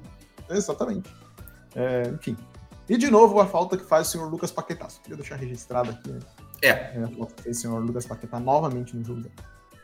Exatamente. 0.50 1.10
É, 1.74 2.08
enfim. 2.08 2.36
E 2.88 2.96
de 2.96 3.10
novo 3.10 3.40
a 3.40 3.46
falta 3.46 3.76
que 3.76 3.84
faz 3.84 4.08
o 4.08 4.10
senhor 4.10 4.30
Lucas 4.30 4.52
Paquetá. 4.52 4.88
Só 4.88 5.00
queria 5.00 5.16
deixar 5.16 5.36
registrado 5.36 5.90
aqui, 5.90 6.10
né? 6.10 6.20
É. 6.62 6.68
é 6.68 7.02
a 7.02 7.08
falta 7.08 7.34
que 7.34 7.42
fez 7.42 7.58
o 7.58 7.60
senhor 7.62 7.82
Lucas 7.82 8.06
Paquetá 8.06 8.38
novamente 8.38 8.94
no 8.94 9.02
jogo. 9.02 9.22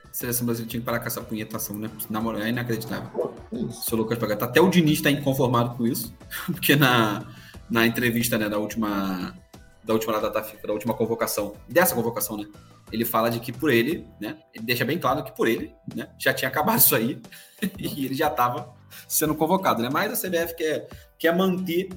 A 0.04 0.14
seleção 0.14 0.44
brasileira 0.44 0.70
tinha 0.70 0.80
que 0.80 0.86
parar 0.86 1.00
com 1.00 1.06
essa 1.06 1.22
punhetação, 1.22 1.76
né? 1.76 1.90
Na 2.10 2.20
moral, 2.20 2.42
é 2.42 2.50
inacreditável. 2.50 3.08
Pô, 3.10 3.30
é 3.50 3.56
o 3.56 3.72
seu 3.72 3.96
Lucas 3.96 4.18
Paquetá. 4.18 4.44
Até 4.44 4.60
o 4.60 4.68
Diniz 4.68 4.98
está 4.98 5.10
inconformado 5.10 5.74
com 5.74 5.86
isso, 5.86 6.14
porque 6.46 6.76
na, 6.76 7.24
na 7.72 7.86
entrevista 7.86 8.36
né, 8.36 8.50
da 8.50 8.58
última 8.58 9.34
da 9.82 9.94
última 9.94 10.20
data 10.20 10.44
FIFA, 10.44 10.68
da 10.68 10.72
última 10.74 10.94
convocação, 10.94 11.56
dessa 11.68 11.92
convocação, 11.92 12.36
né? 12.36 12.46
Ele 12.92 13.04
fala 13.04 13.28
de 13.28 13.40
que 13.40 13.50
por 13.50 13.68
ele, 13.68 14.06
né? 14.20 14.38
Ele 14.54 14.64
deixa 14.64 14.84
bem 14.84 14.96
claro 14.96 15.24
que 15.24 15.34
por 15.34 15.48
ele, 15.48 15.74
né? 15.92 16.08
Já 16.18 16.32
tinha 16.32 16.48
acabado 16.48 16.78
isso 16.78 16.94
aí 16.94 17.20
e 17.76 18.04
ele 18.04 18.14
já 18.14 18.28
estava 18.28 18.72
sendo 19.08 19.34
convocado, 19.34 19.82
né? 19.82 19.88
Mas 19.90 20.12
a 20.12 20.28
CBF 20.28 20.54
quer, 20.54 20.88
quer 21.18 21.36
manter 21.36 21.88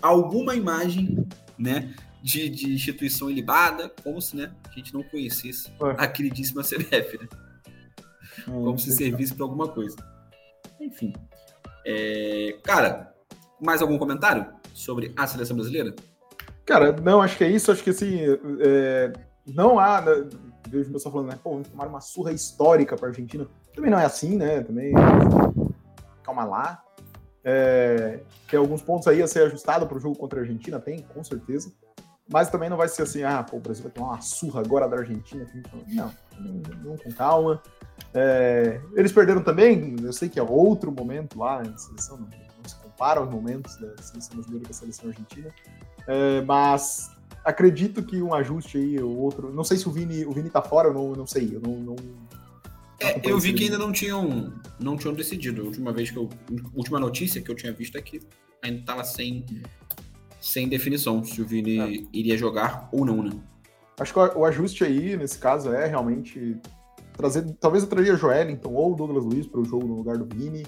alguma 0.00 0.56
imagem, 0.56 1.24
né? 1.56 1.94
De, 2.20 2.48
de 2.48 2.72
instituição 2.72 3.30
ilibada, 3.30 3.92
como 4.02 4.20
se 4.20 4.34
né, 4.34 4.52
a 4.68 4.72
gente 4.72 4.94
não 4.94 5.02
conhecesse 5.04 5.70
a 5.98 6.06
queridíssima 6.08 6.62
CBF, 6.62 7.18
né? 7.18 7.28
Como 8.46 8.78
se 8.78 8.90
servisse 8.92 9.34
para 9.34 9.44
alguma 9.44 9.68
coisa. 9.68 9.96
Enfim. 10.80 11.12
É, 11.86 12.58
cara, 12.64 13.14
mais 13.60 13.80
algum 13.80 13.98
comentário 13.98 14.61
sobre 14.74 15.12
a 15.16 15.26
seleção 15.26 15.56
brasileira? 15.56 15.94
Cara, 16.64 16.92
não, 16.92 17.20
acho 17.20 17.36
que 17.36 17.44
é 17.44 17.50
isso. 17.50 17.70
Acho 17.72 17.82
que 17.82 17.90
assim, 17.90 18.20
é, 18.60 19.12
não 19.46 19.78
há. 19.78 20.00
Né, 20.00 20.28
vejo 20.68 20.90
o 20.90 20.92
pessoal 20.92 21.12
falando, 21.12 21.30
né? 21.30 21.38
Pô, 21.42 21.60
tomar 21.60 21.86
uma 21.86 22.00
surra 22.00 22.32
histórica 22.32 22.96
para 22.96 23.08
a 23.08 23.10
Argentina. 23.10 23.46
Também 23.74 23.90
não 23.90 23.98
é 23.98 24.04
assim, 24.04 24.36
né? 24.36 24.62
Também. 24.62 24.92
Calma 26.22 26.44
lá. 26.44 26.82
É, 27.44 28.20
tem 28.48 28.58
alguns 28.58 28.82
pontos 28.82 29.08
aí 29.08 29.20
a 29.20 29.26
ser 29.26 29.44
ajustado 29.46 29.86
para 29.86 29.96
o 29.96 30.00
jogo 30.00 30.16
contra 30.16 30.38
a 30.38 30.42
Argentina, 30.42 30.78
tem, 30.78 31.02
com 31.02 31.24
certeza. 31.24 31.72
Mas 32.32 32.48
também 32.48 32.70
não 32.70 32.76
vai 32.76 32.88
ser 32.88 33.02
assim, 33.02 33.24
ah, 33.24 33.42
pô, 33.42 33.56
o 33.56 33.60
Brasil 33.60 33.82
vai 33.82 33.92
tomar 33.92 34.08
uma 34.10 34.20
surra 34.20 34.60
agora 34.60 34.88
da 34.88 34.98
Argentina. 34.98 35.44
Não, 35.88 36.12
não 36.84 36.96
com 36.96 37.12
calma. 37.12 37.60
É, 38.14 38.80
eles 38.94 39.12
perderam 39.12 39.42
também, 39.42 39.96
eu 40.02 40.12
sei 40.12 40.28
que 40.28 40.38
é 40.38 40.42
outro 40.42 40.92
momento 40.92 41.38
lá 41.38 41.62
na 41.62 41.76
seleção, 41.76 42.18
não, 42.18 42.28
compara 43.02 43.20
os 43.20 43.28
momentos 43.28 43.76
da 43.76 43.96
seleção 44.00 44.36
brasileira 44.36 44.64
com 44.64 44.70
a 44.70 44.74
seleção 44.74 45.08
argentina. 45.08 45.54
É, 46.06 46.42
mas 46.42 47.10
acredito 47.44 48.02
que 48.04 48.22
um 48.22 48.32
ajuste 48.32 48.78
aí, 48.78 48.98
o 49.00 49.18
outro. 49.18 49.52
Não 49.52 49.64
sei 49.64 49.76
se 49.76 49.88
o 49.88 49.92
Vini, 49.92 50.24
o 50.24 50.30
Vini 50.30 50.48
tá 50.48 50.62
fora, 50.62 50.88
eu 50.88 50.94
não, 50.94 51.12
não 51.12 51.26
sei. 51.26 51.50
Eu 51.52 51.60
não. 51.60 51.76
não 51.80 51.96
é, 53.00 53.20
eu 53.24 53.38
vi 53.40 53.52
que 53.52 53.64
ainda 53.64 53.78
não 53.78 53.90
tinham, 53.90 54.52
não 54.78 54.96
tinham 54.96 55.12
decidido. 55.12 55.62
A 55.62 55.64
última 55.64 55.92
vez 55.92 56.10
que 56.10 56.16
eu. 56.16 56.28
Última 56.74 57.00
notícia 57.00 57.42
que 57.42 57.50
eu 57.50 57.56
tinha 57.56 57.72
visto 57.72 57.98
é 57.98 58.02
que 58.02 58.20
ainda 58.62 58.78
estava 58.78 59.02
sem, 59.02 59.44
sem 60.40 60.68
definição 60.68 61.24
se 61.24 61.42
o 61.42 61.46
Vini 61.46 61.80
é. 61.80 62.04
iria 62.12 62.38
jogar 62.38 62.88
ou 62.92 63.04
não, 63.04 63.22
né? 63.22 63.32
Acho 63.98 64.12
que 64.14 64.18
o 64.18 64.44
ajuste 64.44 64.84
aí, 64.84 65.16
nesse 65.16 65.38
caso, 65.38 65.72
é 65.72 65.86
realmente 65.86 66.56
trazer. 67.16 67.44
Talvez 67.60 67.82
eu 67.82 67.90
traria 67.90 68.14
Joelinton 68.14 68.72
ou 68.72 68.92
o 68.92 68.96
Douglas 68.96 69.24
Luiz 69.24 69.46
para 69.46 69.60
o 69.60 69.64
jogo 69.64 69.88
no 69.88 69.96
lugar 69.96 70.16
do 70.16 70.36
Vini. 70.36 70.64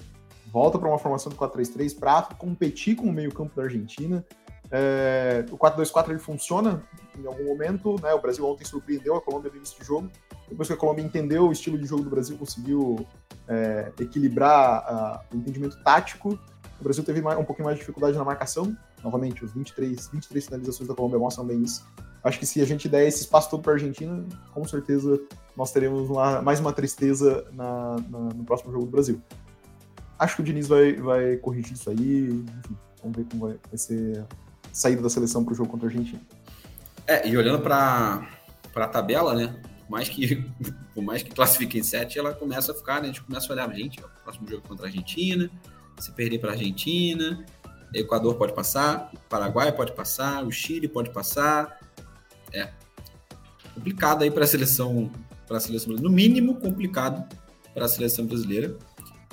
Volta 0.55 0.79
para 0.79 0.87
uma 0.87 0.97
formação 0.97 1.29
do 1.29 1.35
4-3-3 1.35 1.99
para 1.99 2.21
competir 2.37 2.95
com 2.95 3.07
o 3.07 3.11
meio-campo 3.11 3.53
da 3.57 3.63
Argentina. 3.63 4.25
É, 4.71 5.43
o 5.51 5.57
4-2-4 5.57 6.11
ele 6.11 6.19
funciona 6.19 6.81
em 7.19 7.27
algum 7.27 7.43
momento, 7.43 7.99
né? 8.01 8.13
O 8.13 8.21
Brasil 8.21 8.47
ontem 8.47 8.63
surpreendeu 8.63 9.17
a 9.17 9.21
Colômbia 9.21 9.51
no 9.51 9.57
início 9.57 9.77
de 9.77 9.85
jogo. 9.85 10.09
Depois 10.47 10.69
que 10.69 10.73
a 10.73 10.77
Colômbia 10.77 11.03
entendeu 11.03 11.49
o 11.49 11.51
estilo 11.51 11.77
de 11.77 11.85
jogo 11.85 12.03
do 12.03 12.09
Brasil, 12.09 12.37
conseguiu 12.37 13.05
é, 13.49 13.91
equilibrar 13.99 14.77
a, 14.87 15.25
o 15.33 15.35
entendimento 15.35 15.77
tático. 15.83 16.39
O 16.79 16.83
Brasil 16.85 17.03
teve 17.03 17.21
mais, 17.21 17.37
um 17.37 17.43
pouquinho 17.43 17.65
mais 17.65 17.75
de 17.75 17.81
dificuldade 17.81 18.17
na 18.17 18.23
marcação. 18.23 18.77
Novamente, 19.03 19.43
os 19.43 19.51
23, 19.51 20.07
23 20.07 20.45
finalizações 20.45 20.87
da 20.87 20.95
Colômbia 20.95 21.19
mostram 21.19 21.45
bem 21.45 21.63
isso. 21.63 21.85
Acho 22.23 22.39
que 22.39 22.45
se 22.45 22.61
a 22.61 22.65
gente 22.65 22.87
der 22.87 23.05
esse 23.05 23.23
espaço 23.23 23.49
todo 23.49 23.61
para 23.61 23.73
a 23.73 23.75
Argentina, 23.75 24.25
com 24.53 24.65
certeza 24.65 25.19
nós 25.53 25.73
teremos 25.73 26.09
uma, 26.09 26.41
mais 26.41 26.61
uma 26.61 26.71
tristeza 26.71 27.45
na, 27.51 27.97
na, 28.09 28.19
no 28.33 28.45
próximo 28.45 28.71
jogo 28.71 28.85
do 28.85 28.91
Brasil. 28.91 29.21
Acho 30.17 30.37
que 30.37 30.41
o 30.41 30.45
Diniz 30.45 30.67
vai, 30.67 30.93
vai 30.93 31.37
corrigir 31.37 31.73
isso 31.73 31.89
aí. 31.89 32.27
Enfim, 32.27 32.77
vamos 33.01 33.17
ver 33.17 33.25
como 33.29 33.47
vai, 33.47 33.59
vai 33.69 33.77
ser 33.77 34.25
saída 34.71 35.01
da 35.01 35.09
seleção 35.09 35.43
para 35.43 35.53
o 35.53 35.55
jogo 35.55 35.69
contra 35.69 35.87
a 35.87 35.91
Argentina. 35.91 36.21
É, 37.07 37.27
e 37.27 37.37
olhando 37.37 37.61
para 37.61 38.27
a 38.75 38.87
tabela, 38.87 39.33
né? 39.33 39.55
Por 39.81 39.91
mais 39.91 40.09
que, 40.09 40.43
por 40.93 41.03
mais 41.03 41.23
que 41.23 41.31
classifique 41.31 41.77
em 41.77 41.83
sete, 41.83 42.17
ela 42.17 42.33
começa 42.33 42.71
a 42.71 42.75
ficar, 42.75 42.95
né? 42.95 43.03
A 43.03 43.05
gente 43.07 43.23
começa 43.23 43.51
a 43.51 43.53
olhar, 43.53 43.73
gente, 43.73 44.01
ó, 44.03 44.07
próximo 44.23 44.47
jogo 44.47 44.67
contra 44.67 44.85
a 44.85 44.89
Argentina, 44.89 45.49
se 45.99 46.11
perder 46.11 46.39
para 46.39 46.51
a 46.51 46.53
Argentina, 46.53 47.45
Equador 47.93 48.35
pode 48.35 48.53
passar, 48.53 49.11
Paraguai 49.29 49.71
pode 49.71 49.93
passar, 49.93 50.43
o 50.43 50.51
Chile 50.51 50.87
pode 50.87 51.11
passar. 51.11 51.79
É 52.51 52.69
complicado 53.73 54.23
aí 54.23 54.31
para 54.31 54.43
a 54.43 54.47
seleção, 54.47 55.11
para 55.47 55.57
a 55.57 55.59
seleção 55.59 55.89
brasileira. 55.89 56.09
No 56.09 56.09
mínimo 56.09 56.55
complicado 56.59 57.25
para 57.73 57.85
a 57.85 57.87
seleção 57.87 58.25
brasileira, 58.25 58.77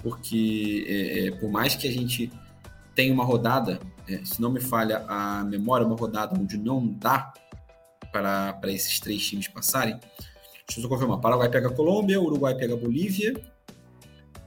porque 0.03 0.84
é, 0.88 1.26
é, 1.26 1.30
por 1.32 1.50
mais 1.50 1.74
que 1.74 1.86
a 1.86 1.92
gente 1.92 2.30
tenha 2.94 3.12
uma 3.12 3.24
rodada 3.24 3.80
é, 4.09 4.24
se 4.24 4.40
não 4.40 4.50
me 4.50 4.61
falha 4.61 5.05
a 5.09 5.44
memória, 5.44 5.86
uma 5.86 5.96
rodada 5.96 6.38
onde 6.38 6.57
não 6.59 6.86
dá 6.86 7.32
para, 8.11 8.53
para 8.55 8.72
esses 8.72 8.98
três 9.00 9.24
times 9.26 9.48
passarem. 9.48 9.98
Deixa 10.66 10.78
eu 10.78 10.82
só 10.82 10.88
confirmar. 10.88 11.20
Paraguai 11.20 11.48
pega 11.48 11.68
a 11.68 11.72
Colômbia, 11.72 12.20
Uruguai 12.20 12.55
pega 12.55 12.74
a 12.74 12.76
Bolívia 12.76 13.34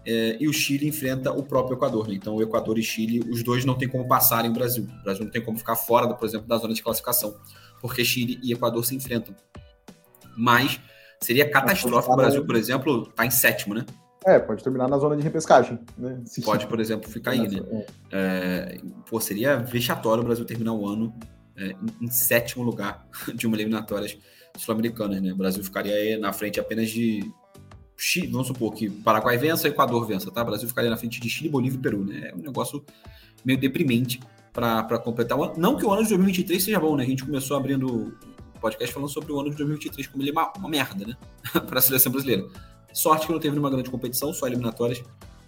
é, 0.05 0.37
e 0.39 0.47
o 0.47 0.53
Chile 0.53 0.87
enfrenta 0.87 1.31
o 1.31 1.43
próprio 1.43 1.75
Equador. 1.75 2.07
Né? 2.07 2.15
Então, 2.15 2.35
o 2.35 2.41
Equador 2.41 2.77
e 2.77 2.83
Chile, 2.83 3.19
os 3.29 3.43
dois 3.43 3.65
não 3.65 3.75
tem 3.75 3.87
como 3.87 4.07
passarem 4.07 4.51
o 4.51 4.53
Brasil. 4.53 4.83
O 4.83 5.03
Brasil 5.03 5.23
não 5.23 5.31
tem 5.31 5.43
como 5.43 5.57
ficar 5.57 5.75
fora, 5.75 6.13
por 6.13 6.27
exemplo, 6.27 6.47
da 6.47 6.57
zona 6.57 6.73
de 6.73 6.83
classificação, 6.83 7.35
porque 7.81 8.03
Chile 8.03 8.39
e 8.43 8.53
Equador 8.53 8.85
se 8.85 8.95
enfrentam. 8.95 9.35
Mas 10.37 10.79
seria 11.19 11.49
catastrófico 11.49 12.13
o 12.13 12.17
Brasil, 12.17 12.45
por 12.45 12.55
exemplo, 12.55 13.03
estar 13.03 13.13
tá 13.15 13.25
em 13.25 13.31
sétimo, 13.31 13.73
né? 13.73 13.85
É, 14.25 14.39
pode 14.39 14.63
terminar 14.63 14.87
na 14.87 14.97
zona 14.97 15.15
de 15.15 15.21
repescagem. 15.21 15.79
Né? 15.97 16.23
Pode, 16.43 16.65
por 16.65 16.79
exemplo, 16.79 17.07
ficar 17.09 17.31
aí, 17.31 17.47
né? 17.47 17.61
É. 17.71 17.85
é, 18.11 18.77
pô, 19.07 19.19
seria 19.19 19.57
vexatório 19.57 20.23
o 20.23 20.25
Brasil 20.25 20.43
terminar 20.45 20.73
o 20.73 20.87
ano 20.87 21.13
é, 21.55 21.67
em, 21.67 22.05
em, 22.05 22.09
sétimo 22.09 22.63
lugar 22.63 23.07
de 23.35 23.45
uma 23.45 23.55
eliminatórias 23.55 24.17
sul-americanas, 24.57 25.21
né? 25.21 25.31
O 25.31 25.35
Brasil 25.35 25.63
ficaria 25.63 25.93
aí 25.93 26.17
na 26.17 26.33
frente 26.33 26.59
apenas 26.59 26.89
de 26.89 27.31
Chile, 27.95 28.27
vamos 28.27 28.47
supor 28.47 28.73
que 28.73 28.89
Paraguai 28.89 29.37
vença 29.37 29.67
e 29.67 29.71
Equador 29.71 30.05
vença, 30.07 30.31
tá? 30.31 30.41
O 30.41 30.45
Brasil 30.45 30.67
ficaria 30.67 30.89
na 30.89 30.97
frente 30.97 31.21
de 31.21 31.29
Chile, 31.29 31.47
Bolívia 31.47 31.77
e 31.77 31.81
Peru, 31.81 32.03
né? 32.03 32.29
É 32.31 32.35
um 32.35 32.39
negócio 32.39 32.83
meio 33.43 33.59
deprimente 33.59 34.19
para 34.51 34.97
completar 34.97 35.37
o 35.37 35.43
ano. 35.43 35.53
Não 35.55 35.77
que 35.77 35.85
o 35.85 35.91
ano 35.91 36.01
de 36.01 36.09
2023 36.09 36.63
seja 36.63 36.79
bom, 36.79 36.95
né? 36.95 37.03
A 37.03 37.07
gente 37.07 37.23
começou 37.23 37.55
abrindo 37.55 37.87
o 37.87 38.59
podcast 38.59 38.91
falando 38.93 39.09
sobre 39.09 39.31
o 39.31 39.39
ano 39.39 39.51
de 39.51 39.57
2023 39.57 40.07
como 40.07 40.23
ele 40.23 40.31
é 40.31 40.33
uma, 40.33 40.51
uma 40.57 40.69
merda, 40.69 41.05
né? 41.05 41.15
para 41.67 41.77
a 41.77 41.81
seleção 41.81 42.11
brasileira. 42.11 42.47
Sorte 42.95 43.27
que 43.27 43.33
não 43.33 43.39
teve 43.39 43.51
nenhuma 43.51 43.69
grande 43.69 43.89
competição, 43.89 44.33
só 44.33 44.47
eliminatórias 44.47 45.03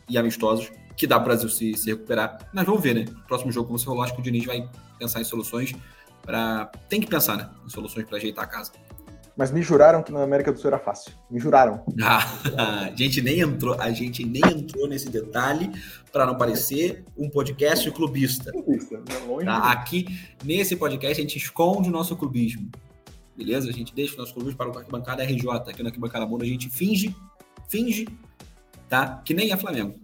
e 0.09 0.17
amistosos, 0.17 0.69
que 0.97 1.07
dá 1.07 1.15
para 1.15 1.23
o 1.23 1.27
Brasil 1.27 1.47
se, 1.47 1.73
se 1.75 1.89
recuperar. 1.89 2.37
Mas 2.53 2.65
vamos 2.65 2.81
ver, 2.81 2.93
né? 2.93 3.05
Próximo 3.25 3.53
jogo, 3.53 3.67
como 3.67 3.79
você 3.79 3.85
falou, 3.85 4.03
acho 4.03 4.13
que 4.13 4.19
o 4.19 4.23
Diniz 4.23 4.45
vai 4.45 4.69
pensar 4.99 5.21
em 5.21 5.23
soluções 5.23 5.73
para. 6.21 6.69
Tem 6.89 6.99
que 6.99 7.07
pensar, 7.07 7.37
né? 7.37 7.49
Em 7.65 7.69
soluções 7.69 8.05
para 8.05 8.17
ajeitar 8.17 8.43
a 8.43 8.47
casa. 8.47 8.73
Mas 9.37 9.49
me 9.49 9.61
juraram 9.61 10.03
que 10.03 10.11
na 10.11 10.23
América 10.23 10.51
do 10.51 10.59
Sul 10.59 10.67
era 10.67 10.79
fácil. 10.79 11.13
Me 11.31 11.39
juraram. 11.39 11.85
Ah, 12.03 12.25
a 12.91 12.95
gente 12.95 13.21
nem 13.21 13.39
entrou, 13.39 13.79
a 13.79 13.91
gente 13.91 14.25
nem 14.25 14.41
entrou 14.43 14.85
nesse 14.85 15.09
detalhe 15.09 15.71
para 16.11 16.25
não 16.25 16.35
parecer 16.35 17.05
um 17.15 17.29
podcast 17.29 17.89
clubista. 17.91 18.51
clubista 18.51 18.97
né? 18.97 19.45
tá? 19.45 19.71
Aqui, 19.71 20.05
nesse 20.43 20.75
podcast, 20.75 21.17
a 21.17 21.21
gente 21.21 21.37
esconde 21.37 21.87
o 21.87 21.91
nosso 21.93 22.17
clubismo. 22.17 22.69
Beleza? 23.37 23.69
A 23.69 23.71
gente 23.71 23.93
deixa 23.93 24.15
o 24.15 24.17
nosso 24.17 24.33
clubismo 24.33 24.57
para 24.57 24.69
o 24.69 24.77
Arquibancada 24.77 25.23
RJ. 25.23 25.47
Aqui 25.67 25.83
no 25.83 25.89
Arquibancada 25.89 26.25
Mundo 26.25 26.43
a 26.43 26.47
gente 26.47 26.67
finge, 26.71 27.15
finge, 27.67 28.07
tá? 28.89 29.21
Que 29.23 29.33
nem 29.33 29.51
é 29.51 29.57
Flamengo. 29.57 29.99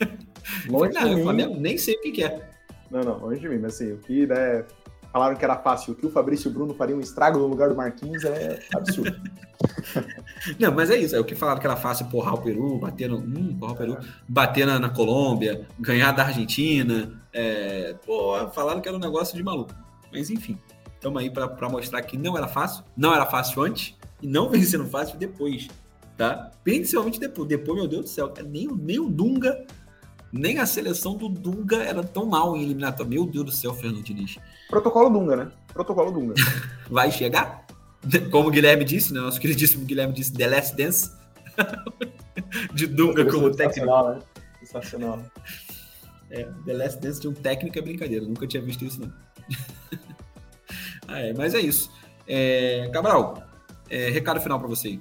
Longe 0.68 0.92
não, 0.94 1.18
é 1.18 1.22
Flamengo, 1.22 1.56
nem 1.58 1.76
sei 1.78 1.94
o 1.94 2.00
que, 2.02 2.12
que 2.12 2.24
é. 2.24 2.48
Não, 2.90 3.02
não, 3.02 3.18
longe 3.18 3.40
de 3.40 3.48
mim, 3.48 3.58
mas 3.58 3.74
assim, 3.74 3.92
o 3.92 3.98
que 3.98 4.26
né, 4.26 4.64
falaram 5.12 5.34
que 5.34 5.44
era 5.44 5.56
fácil, 5.56 5.92
o 5.92 5.96
que 5.96 6.06
o 6.06 6.10
Fabrício 6.10 6.50
Bruno 6.50 6.74
fariam 6.74 6.98
um 6.98 7.00
estrago 7.00 7.38
no 7.38 7.46
lugar 7.46 7.68
do 7.68 7.74
Marquinhos 7.74 8.24
é 8.24 8.60
absurdo. 8.74 9.20
Não, 10.60 10.70
mas 10.72 10.90
é 10.90 10.96
isso, 10.96 11.16
é 11.16 11.20
o 11.20 11.24
que 11.24 11.34
falaram 11.34 11.58
que 11.58 11.66
era 11.66 11.76
fácil 11.76 12.06
porrar 12.06 12.34
o 12.34 12.42
Peru, 12.42 12.78
bater 12.78 13.08
no. 13.08 13.18
Hum, 13.18 13.56
porrar 13.58 13.74
o 13.74 13.78
Peru, 13.78 13.98
bater 14.28 14.66
na, 14.66 14.78
na 14.78 14.90
Colômbia, 14.90 15.66
ganhar 15.80 16.12
da 16.12 16.24
Argentina. 16.24 17.18
É, 17.32 17.94
pô, 18.04 18.48
falaram 18.50 18.80
que 18.80 18.88
era 18.88 18.96
um 18.96 19.00
negócio 19.00 19.34
de 19.36 19.42
maluco. 19.42 19.74
Mas 20.12 20.30
enfim, 20.30 20.58
estamos 20.94 21.20
aí 21.20 21.30
para 21.30 21.68
mostrar 21.68 22.02
que 22.02 22.16
não 22.16 22.36
era 22.36 22.46
fácil, 22.46 22.84
não 22.96 23.14
era 23.14 23.26
fácil 23.26 23.62
antes 23.62 23.96
e 24.22 24.26
não 24.26 24.48
vem 24.50 24.62
sendo 24.62 24.86
fácil 24.86 25.18
depois, 25.18 25.66
tá? 26.16 26.50
Principalmente 26.64 27.20
depois. 27.20 27.48
Depois, 27.48 27.78
meu 27.78 27.88
Deus 27.88 28.04
do 28.04 28.08
céu, 28.08 28.32
nem, 28.44 28.68
nem 28.68 28.98
o 28.98 29.08
Dunga 29.08 29.66
nem 30.32 30.58
a 30.58 30.66
seleção 30.66 31.16
do 31.16 31.28
Dunga 31.28 31.82
era 31.82 32.02
tão 32.02 32.26
mal 32.26 32.56
em 32.56 32.62
eliminatória. 32.62 33.08
Meu 33.08 33.26
Deus 33.26 33.44
do 33.46 33.52
céu, 33.52 33.74
Fernando 33.74 34.02
Diniz. 34.02 34.38
Protocolo 34.68 35.10
Dunga, 35.10 35.36
né? 35.36 35.52
Protocolo 35.72 36.10
Dunga. 36.10 36.34
Vai 36.90 37.10
chegar? 37.10 37.66
Como 38.30 38.48
o 38.48 38.50
Guilherme 38.50 38.84
disse, 38.84 39.12
né? 39.12 39.20
Nosso 39.20 39.40
queridíssimo 39.40 39.84
Guilherme 39.84 40.12
disse 40.12 40.32
The 40.32 40.46
Last 40.46 40.76
Dance. 40.76 41.10
de 42.74 42.86
Dunga 42.86 43.24
como 43.30 43.50
técnico. 43.54 43.86
Né? 43.86 44.18
Sensacional. 44.60 45.24
É, 46.30 46.44
The 46.64 46.72
Last 46.72 47.00
Dance 47.00 47.20
de 47.20 47.28
um 47.28 47.32
técnico 47.32 47.78
é 47.78 47.82
brincadeira. 47.82 48.24
Nunca 48.24 48.46
tinha 48.46 48.62
visto 48.62 48.84
isso, 48.84 49.00
não. 49.00 49.12
ah, 51.08 51.20
é, 51.20 51.32
mas 51.32 51.54
é 51.54 51.60
isso. 51.60 51.90
É, 52.26 52.90
Cabral, 52.92 53.42
é, 53.88 54.10
recado 54.10 54.40
final 54.40 54.58
para 54.58 54.68
você. 54.68 54.98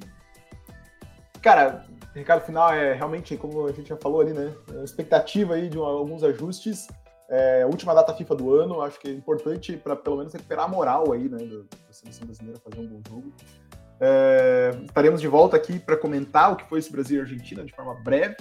Cara, 1.45 1.85
recado 2.15 2.43
final 2.43 2.73
é 2.73 2.93
realmente, 2.93 3.37
como 3.37 3.67
a 3.67 3.71
gente 3.71 3.89
já 3.89 3.97
falou 3.97 4.19
ali, 4.19 4.33
né? 4.33 4.51
Expectativa 4.83 5.53
aí 5.53 5.69
de 5.69 5.77
um, 5.77 5.83
alguns 5.83 6.23
ajustes. 6.23 6.87
É, 7.29 7.63
última 7.67 7.93
data 7.93 8.15
FIFA 8.15 8.35
do 8.35 8.55
ano, 8.55 8.81
acho 8.81 8.99
que 8.99 9.07
é 9.07 9.11
importante 9.11 9.77
para 9.77 9.95
pelo 9.95 10.17
menos 10.17 10.33
recuperar 10.33 10.65
a 10.65 10.67
moral 10.67 11.13
aí, 11.13 11.29
né? 11.29 11.37
Da, 11.37 11.57
da 11.57 11.93
seleção 11.93 12.25
brasileira 12.25 12.59
fazer 12.59 12.81
um 12.81 12.87
bom 12.87 13.01
jogo. 13.07 13.31
É, 14.01 14.71
estaremos 14.85 15.21
de 15.21 15.27
volta 15.27 15.55
aqui 15.55 15.77
para 15.77 15.95
comentar 15.95 16.51
o 16.51 16.55
que 16.55 16.67
foi 16.67 16.79
esse 16.79 16.91
Brasil 16.91 17.19
e 17.19 17.21
Argentina 17.21 17.63
de 17.63 17.75
forma 17.75 17.93
breve. 17.93 18.37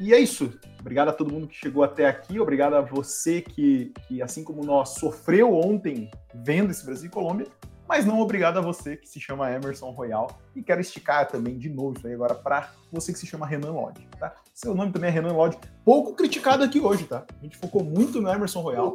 E 0.00 0.12
é 0.12 0.18
isso. 0.18 0.58
Obrigado 0.80 1.10
a 1.10 1.12
todo 1.12 1.32
mundo 1.32 1.46
que 1.46 1.54
chegou 1.54 1.84
até 1.84 2.08
aqui. 2.08 2.40
Obrigado 2.40 2.74
a 2.74 2.80
você 2.80 3.40
que, 3.40 3.92
que 4.08 4.20
assim 4.20 4.42
como 4.42 4.64
nós, 4.64 4.96
sofreu 4.98 5.54
ontem 5.54 6.10
vendo 6.34 6.72
esse 6.72 6.84
Brasil 6.84 7.06
e 7.06 7.12
Colômbia 7.12 7.46
mas 7.92 8.06
não 8.06 8.20
obrigado 8.20 8.56
a 8.56 8.62
você 8.62 8.96
que 8.96 9.06
se 9.06 9.20
chama 9.20 9.52
Emerson 9.52 9.90
Royal. 9.90 10.40
E 10.56 10.62
quero 10.62 10.80
esticar 10.80 11.28
também 11.28 11.58
de 11.58 11.68
novo 11.68 11.98
isso 11.98 12.06
aí 12.06 12.14
agora 12.14 12.34
para 12.34 12.72
você 12.90 13.12
que 13.12 13.18
se 13.18 13.26
chama 13.26 13.46
Renan 13.46 13.70
Lodge, 13.72 14.08
tá? 14.18 14.34
Seu 14.54 14.74
nome 14.74 14.92
também 14.92 15.10
é 15.10 15.12
Renan 15.12 15.34
Lodge, 15.34 15.58
pouco 15.84 16.14
criticado 16.14 16.64
aqui 16.64 16.80
hoje, 16.80 17.04
tá? 17.04 17.26
A 17.38 17.44
gente 17.44 17.58
focou 17.58 17.84
muito 17.84 18.18
no 18.18 18.30
Emerson 18.30 18.62
Royal. 18.62 18.94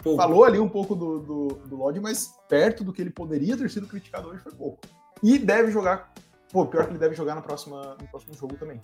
Pouco. 0.00 0.22
Falou 0.22 0.44
ali 0.44 0.60
um 0.60 0.68
pouco 0.68 0.94
do, 0.94 1.18
do, 1.18 1.46
do 1.66 1.76
Lodge, 1.76 1.98
mas 1.98 2.36
perto 2.48 2.84
do 2.84 2.92
que 2.92 3.02
ele 3.02 3.10
poderia 3.10 3.56
ter 3.56 3.68
sido 3.68 3.88
criticado 3.88 4.28
hoje 4.28 4.40
foi 4.40 4.52
pouco. 4.52 4.78
E 5.20 5.40
deve 5.40 5.72
jogar. 5.72 6.14
Pô, 6.52 6.64
pior 6.66 6.84
que 6.84 6.92
ele 6.92 7.00
deve 7.00 7.16
jogar 7.16 7.34
na 7.34 7.42
próxima, 7.42 7.96
no 8.00 8.06
próximo 8.06 8.32
jogo 8.34 8.56
também. 8.56 8.80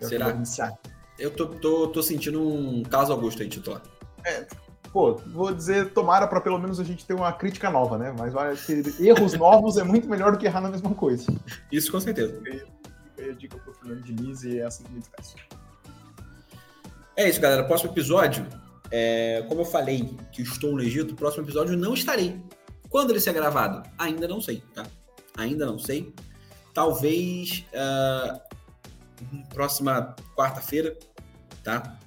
Pior 0.00 0.08
Será? 0.08 0.76
Eu 1.20 1.30
tô, 1.30 1.46
tô, 1.46 1.86
tô 1.86 2.02
sentindo 2.02 2.42
um 2.42 2.82
caso 2.82 3.12
Augusto 3.12 3.42
aí, 3.42 3.48
titular. 3.48 3.80
É, 4.26 4.44
pô, 4.94 5.16
vou 5.26 5.52
dizer, 5.52 5.92
tomara 5.92 6.28
para 6.28 6.40
pelo 6.40 6.56
menos 6.56 6.78
a 6.78 6.84
gente 6.84 7.04
ter 7.04 7.14
uma 7.14 7.32
crítica 7.32 7.68
nova, 7.68 7.98
né? 7.98 8.14
Mas 8.16 8.32
olha, 8.32 8.56
erros 9.00 9.34
novos 9.34 9.76
é 9.76 9.82
muito 9.82 10.08
melhor 10.08 10.30
do 10.30 10.38
que 10.38 10.46
errar 10.46 10.60
na 10.60 10.70
mesma 10.70 10.94
coisa. 10.94 11.26
Isso 11.72 11.90
com 11.90 11.98
certeza. 11.98 12.40
Fica 13.16 13.30
a 13.30 13.34
dica 13.34 13.58
pro 13.58 13.74
Fernando 13.74 14.04
Diniz 14.04 14.44
e 14.44 14.60
é 14.60 14.64
assim 14.64 14.84
que 14.84 14.92
me 14.92 15.00
despeço. 15.00 15.34
É 17.16 17.28
isso, 17.28 17.40
galera. 17.40 17.64
Próximo 17.64 17.90
episódio, 17.90 18.46
é, 18.88 19.44
como 19.48 19.62
eu 19.62 19.64
falei 19.64 20.16
que 20.30 20.42
estou 20.42 20.70
no 20.70 20.80
Egito, 20.80 21.16
próximo 21.16 21.44
episódio 21.44 21.76
não 21.76 21.94
estarei. 21.94 22.40
Quando 22.88 23.10
ele 23.10 23.18
ser 23.18 23.32
gravado? 23.32 23.82
Ainda 23.98 24.28
não 24.28 24.40
sei, 24.40 24.62
tá? 24.72 24.86
Ainda 25.36 25.66
não 25.66 25.76
sei. 25.76 26.14
Talvez 26.72 27.64
uh, 27.74 28.40
próxima 29.52 30.14
quarta-feira, 30.36 30.96
tá? 31.64 31.98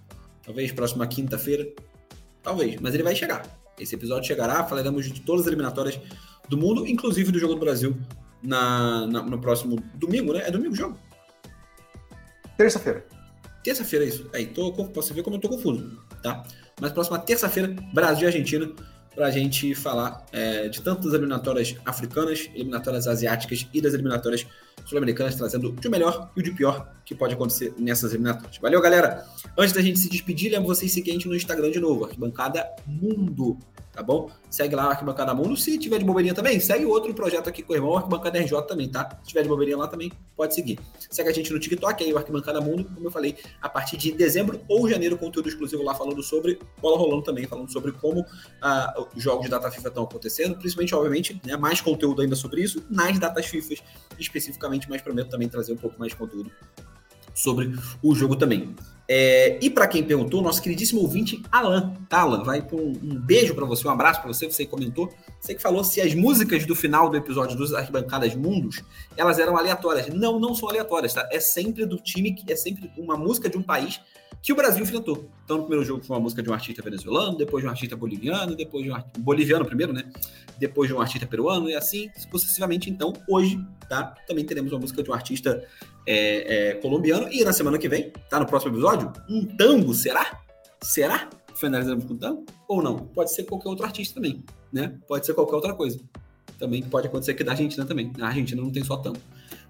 Talvez 0.46 0.72
próxima 0.72 1.06
quinta-feira. 1.06 1.68
Talvez, 2.48 2.80
mas 2.80 2.94
ele 2.94 3.04
vai 3.04 3.14
chegar. 3.14 3.44
Esse 3.78 3.96
episódio 3.96 4.26
chegará, 4.26 4.64
falaremos 4.64 5.12
de 5.12 5.20
todas 5.20 5.42
as 5.42 5.48
eliminatórias 5.48 6.00
do 6.48 6.58
mundo, 6.58 6.88
inclusive 6.88 7.30
do 7.30 7.38
Jogo 7.38 7.56
do 7.56 7.60
Brasil 7.60 7.94
na, 8.42 9.06
na 9.06 9.22
no 9.22 9.38
próximo 9.38 9.76
domingo, 9.96 10.32
né? 10.32 10.44
É 10.46 10.50
domingo 10.50 10.72
o 10.72 10.76
jogo? 10.78 10.98
Terça-feira. 12.56 13.06
Terça-feira, 13.66 14.06
é 14.06 14.08
isso. 14.08 14.30
Aí, 14.34 14.46
tô, 14.46 14.72
posso 14.72 15.14
ver 15.14 15.24
como 15.24 15.36
eu 15.36 15.42
tô 15.42 15.50
confuso, 15.50 16.00
tá? 16.24 16.42
Mas 16.80 16.94
próxima 16.94 17.20
terça-feira, 17.20 17.76
Brasil 17.94 18.24
e 18.24 18.28
Argentina, 18.28 18.72
para 19.14 19.26
a 19.26 19.32
gente 19.32 19.76
falar 19.76 20.26
é, 20.32 20.70
de 20.70 20.82
tantas 20.82 21.14
eliminatórias 21.14 21.76
africanas, 21.84 22.50
eliminatórias 22.56 23.10
asiáticas 23.10 23.68
e 23.74 23.82
das 23.82 23.94
eliminatórias 23.94 24.48
sul-americanas, 24.86 25.36
trazendo 25.36 25.70
o 25.70 25.72
de 25.74 25.90
melhor 25.90 26.32
e 26.36 26.40
o 26.40 26.44
de 26.44 26.52
pior 26.52 26.92
que 27.06 27.16
pode 27.16 27.34
acontecer 27.34 27.74
nessas 27.78 28.14
eliminatórias. 28.14 28.58
Valeu, 28.58 28.82
galera! 28.82 29.26
Antes 29.58 29.74
da 29.74 29.82
gente 29.82 30.00
se 30.00 30.10
despedir, 30.10 30.52
lembro 30.52 30.68
vocês 30.68 30.94
gente 30.94 31.28
no 31.28 31.36
Instagram 31.36 31.72
de 31.72 31.80
novo, 31.80 32.06
Arquibancada 32.06 32.66
Mundo 32.86 33.58
tá 33.98 34.04
bom? 34.04 34.30
Segue 34.48 34.76
lá 34.76 34.88
o 34.88 34.90
Arquibancada 34.92 35.34
Mundo. 35.34 35.58
Se 35.58 35.76
tiver 35.80 35.98
de 35.98 36.06
bobeirinha 36.06 36.36
também, 36.36 36.60
segue 36.60 36.86
outro 36.86 37.12
projeto 37.16 37.50
aqui 37.50 37.64
com 37.64 37.74
o 37.74 37.76
irmão, 37.76 37.98
Arquibancada 37.98 38.40
RJ 38.40 38.62
também, 38.68 38.88
tá? 38.88 39.10
Se 39.24 39.30
tiver 39.30 39.42
de 39.42 39.50
bobeirinha 39.50 39.76
lá 39.76 39.88
também, 39.88 40.12
pode 40.36 40.54
seguir. 40.54 40.80
Segue 41.10 41.30
a 41.30 41.34
gente 41.34 41.52
no 41.52 41.60
TikTok, 41.60 42.04
aí 42.04 42.14
o 42.14 42.18
Arquibancada 42.18 42.62
Mundo, 42.62 42.86
como 42.94 43.08
eu 43.08 43.12
falei, 43.12 43.36
a 43.60 43.68
partir 43.68 43.98
de 43.98 44.12
dezembro 44.12 44.62
ou 44.68 44.88
janeiro, 44.88 45.18
conteúdo 45.18 45.50
exclusivo 45.50 45.82
lá 45.82 45.96
falando 45.96 46.22
sobre 46.22 46.60
bola 46.80 46.96
rolando 46.96 47.24
também, 47.24 47.48
falando 47.48 47.72
sobre 47.72 47.92
como 47.92 48.24
ah, 48.62 48.94
os 49.16 49.24
jogos 49.24 49.46
de 49.46 49.50
data 49.50 49.72
FIFA 49.72 49.88
estão 49.88 50.04
acontecendo, 50.04 50.56
principalmente, 50.56 50.94
obviamente, 50.94 51.42
né, 51.44 51.58
mais 51.58 51.82
conteúdo 51.82 52.22
ainda 52.22 52.36
sobre 52.36 52.62
isso 52.62 52.86
nas 52.92 53.18
datas 53.18 53.48
FIFA 53.48 53.74
especificamente, 54.20 54.90
mas 54.90 55.02
prometo 55.02 55.30
também 55.30 55.48
trazer 55.48 55.74
um 55.74 55.78
pouco 55.78 56.00
mais 56.00 56.12
de 56.12 56.18
conteúdo 56.18 56.52
sobre 57.34 57.72
o 58.02 58.16
jogo 58.16 58.36
também. 58.36 58.76
É, 59.10 59.58
e 59.62 59.70
para 59.70 59.88
quem 59.88 60.04
perguntou, 60.04 60.42
nosso 60.42 60.62
queridíssimo 60.62 61.00
ouvinte 61.00 61.42
Alan, 61.50 61.94
Alan? 62.10 62.44
Vai 62.44 62.62
para 62.62 62.76
um, 62.76 62.90
um, 62.90 63.16
beijo 63.16 63.56
para 63.56 63.66
você, 63.66 63.88
um 63.88 63.92
abraço 63.92 64.20
para 64.20 64.34
você. 64.34 64.52
Você 64.52 64.66
comentou, 64.66 65.14
você 65.40 65.56
que 65.56 65.62
falou 65.62 65.84
se 65.84 66.02
as 66.02 66.14
músicas 66.14 66.66
do 66.66 66.76
final 66.76 67.10
do 67.10 67.16
episódio 67.16 67.56
dos 67.56 67.74
Arquibancadas 67.74 68.36
Mundos 68.36 68.84
elas 69.16 69.40
eram 69.40 69.56
aleatórias. 69.56 70.08
Não, 70.10 70.40
não 70.40 70.54
são 70.54 70.68
aleatórias, 70.68 71.14
tá? 71.14 71.28
É 71.32 71.40
sempre 71.40 71.86
do 71.86 71.98
time 71.98 72.34
que 72.34 72.52
é 72.52 72.56
sempre 72.56 72.92
uma 72.98 73.16
música 73.16 73.50
de 73.50 73.58
um 73.58 73.64
país 73.64 74.02
que 74.48 74.54
o 74.54 74.56
Brasil 74.56 74.82
enfrentou. 74.82 75.30
Então, 75.44 75.58
no 75.58 75.64
primeiro 75.64 75.84
jogo 75.84 76.02
foi 76.06 76.16
uma 76.16 76.24
música 76.24 76.42
de 76.42 76.50
um 76.50 76.54
artista 76.54 76.82
venezuelano, 76.82 77.36
depois 77.36 77.62
de 77.62 77.68
um 77.68 77.70
artista 77.70 77.98
boliviano, 77.98 78.56
depois 78.56 78.82
de 78.82 78.90
um 78.90 78.96
artista... 78.96 79.20
boliviano 79.20 79.66
primeiro, 79.66 79.92
né? 79.92 80.10
Depois 80.58 80.88
de 80.88 80.96
um 80.96 81.02
artista 81.02 81.28
peruano 81.28 81.70
e 81.70 81.76
assim 81.76 82.10
sucessivamente. 82.32 82.90
Então, 82.90 83.12
hoje, 83.28 83.60
tá? 83.90 84.16
Também 84.26 84.46
teremos 84.46 84.72
uma 84.72 84.80
música 84.80 85.04
de 85.04 85.12
um 85.12 85.14
artista 85.14 85.68
é, 86.06 86.70
é, 86.70 86.74
colombiano 86.76 87.28
e 87.30 87.44
na 87.44 87.52
semana 87.52 87.78
que 87.78 87.90
vem, 87.90 88.14
tá? 88.30 88.40
No 88.40 88.46
próximo 88.46 88.72
episódio, 88.72 89.12
um 89.30 89.46
tango, 89.46 89.94
será? 89.94 90.40
Será? 90.82 91.30
Finalizamos 91.54 92.06
com 92.06 92.16
tango 92.16 92.46
ou 92.70 92.82
não? 92.82 93.00
Pode 93.00 93.34
ser 93.34 93.44
qualquer 93.44 93.68
outro 93.68 93.86
artista 93.86 94.16
também, 94.16 94.46
né? 94.72 94.98
Pode 95.10 95.26
ser 95.26 95.34
qualquer 95.34 95.56
outra 95.56 95.74
coisa. 95.74 96.00
Também 96.58 96.82
pode 96.84 97.08
acontecer 97.08 97.32
aqui 97.32 97.44
da 97.44 97.52
Argentina 97.52 97.86
também. 97.86 98.14
Na 98.18 98.28
Argentina 98.28 98.62
não 98.62 98.72
tem 98.72 98.82
só 98.82 98.96
tango. 98.96 99.20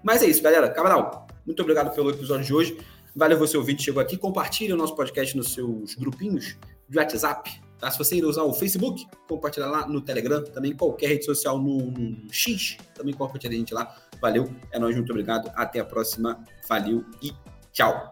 Mas 0.04 0.22
é 0.22 0.26
isso, 0.26 0.40
galera. 0.40 0.70
Cabral, 0.70 1.26
muito 1.44 1.60
obrigado 1.62 1.92
pelo 1.92 2.10
episódio 2.10 2.46
de 2.46 2.54
hoje. 2.54 2.78
Valeu 3.18 3.36
você 3.36 3.56
ouvinte, 3.56 3.82
chegou 3.82 4.00
aqui. 4.00 4.16
Compartilhe 4.16 4.72
o 4.72 4.76
nosso 4.76 4.94
podcast 4.94 5.36
nos 5.36 5.52
seus 5.52 5.96
grupinhos 5.96 6.56
de 6.88 6.98
WhatsApp. 6.98 7.60
Tá? 7.76 7.90
Se 7.90 7.98
você 7.98 8.14
ir 8.14 8.24
usar 8.24 8.44
o 8.44 8.52
Facebook, 8.52 9.04
compartilha 9.28 9.66
lá 9.66 9.88
no 9.88 10.00
Telegram, 10.00 10.44
também 10.44 10.72
qualquer 10.72 11.08
rede 11.08 11.24
social 11.24 11.58
no, 11.58 11.90
no 11.90 12.32
X, 12.32 12.76
também 12.94 13.12
compartilha 13.12 13.54
a 13.54 13.58
gente 13.58 13.74
lá. 13.74 13.92
Valeu, 14.20 14.48
é 14.70 14.78
nóis, 14.78 14.94
muito 14.94 15.10
obrigado. 15.10 15.50
Até 15.56 15.80
a 15.80 15.84
próxima. 15.84 16.44
Valeu 16.68 17.04
e 17.20 17.32
tchau. 17.72 18.08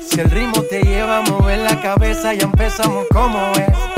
Si 0.00 0.20
el 0.20 0.28
ritmo 0.28 0.62
te 0.62 0.80
lleva 0.80 1.18
a 1.18 1.22
mover 1.22 1.58
la 1.58 1.82
cabeza, 1.82 2.34
empezamos 2.34 3.08
como 3.08 3.38
es. 3.56 3.97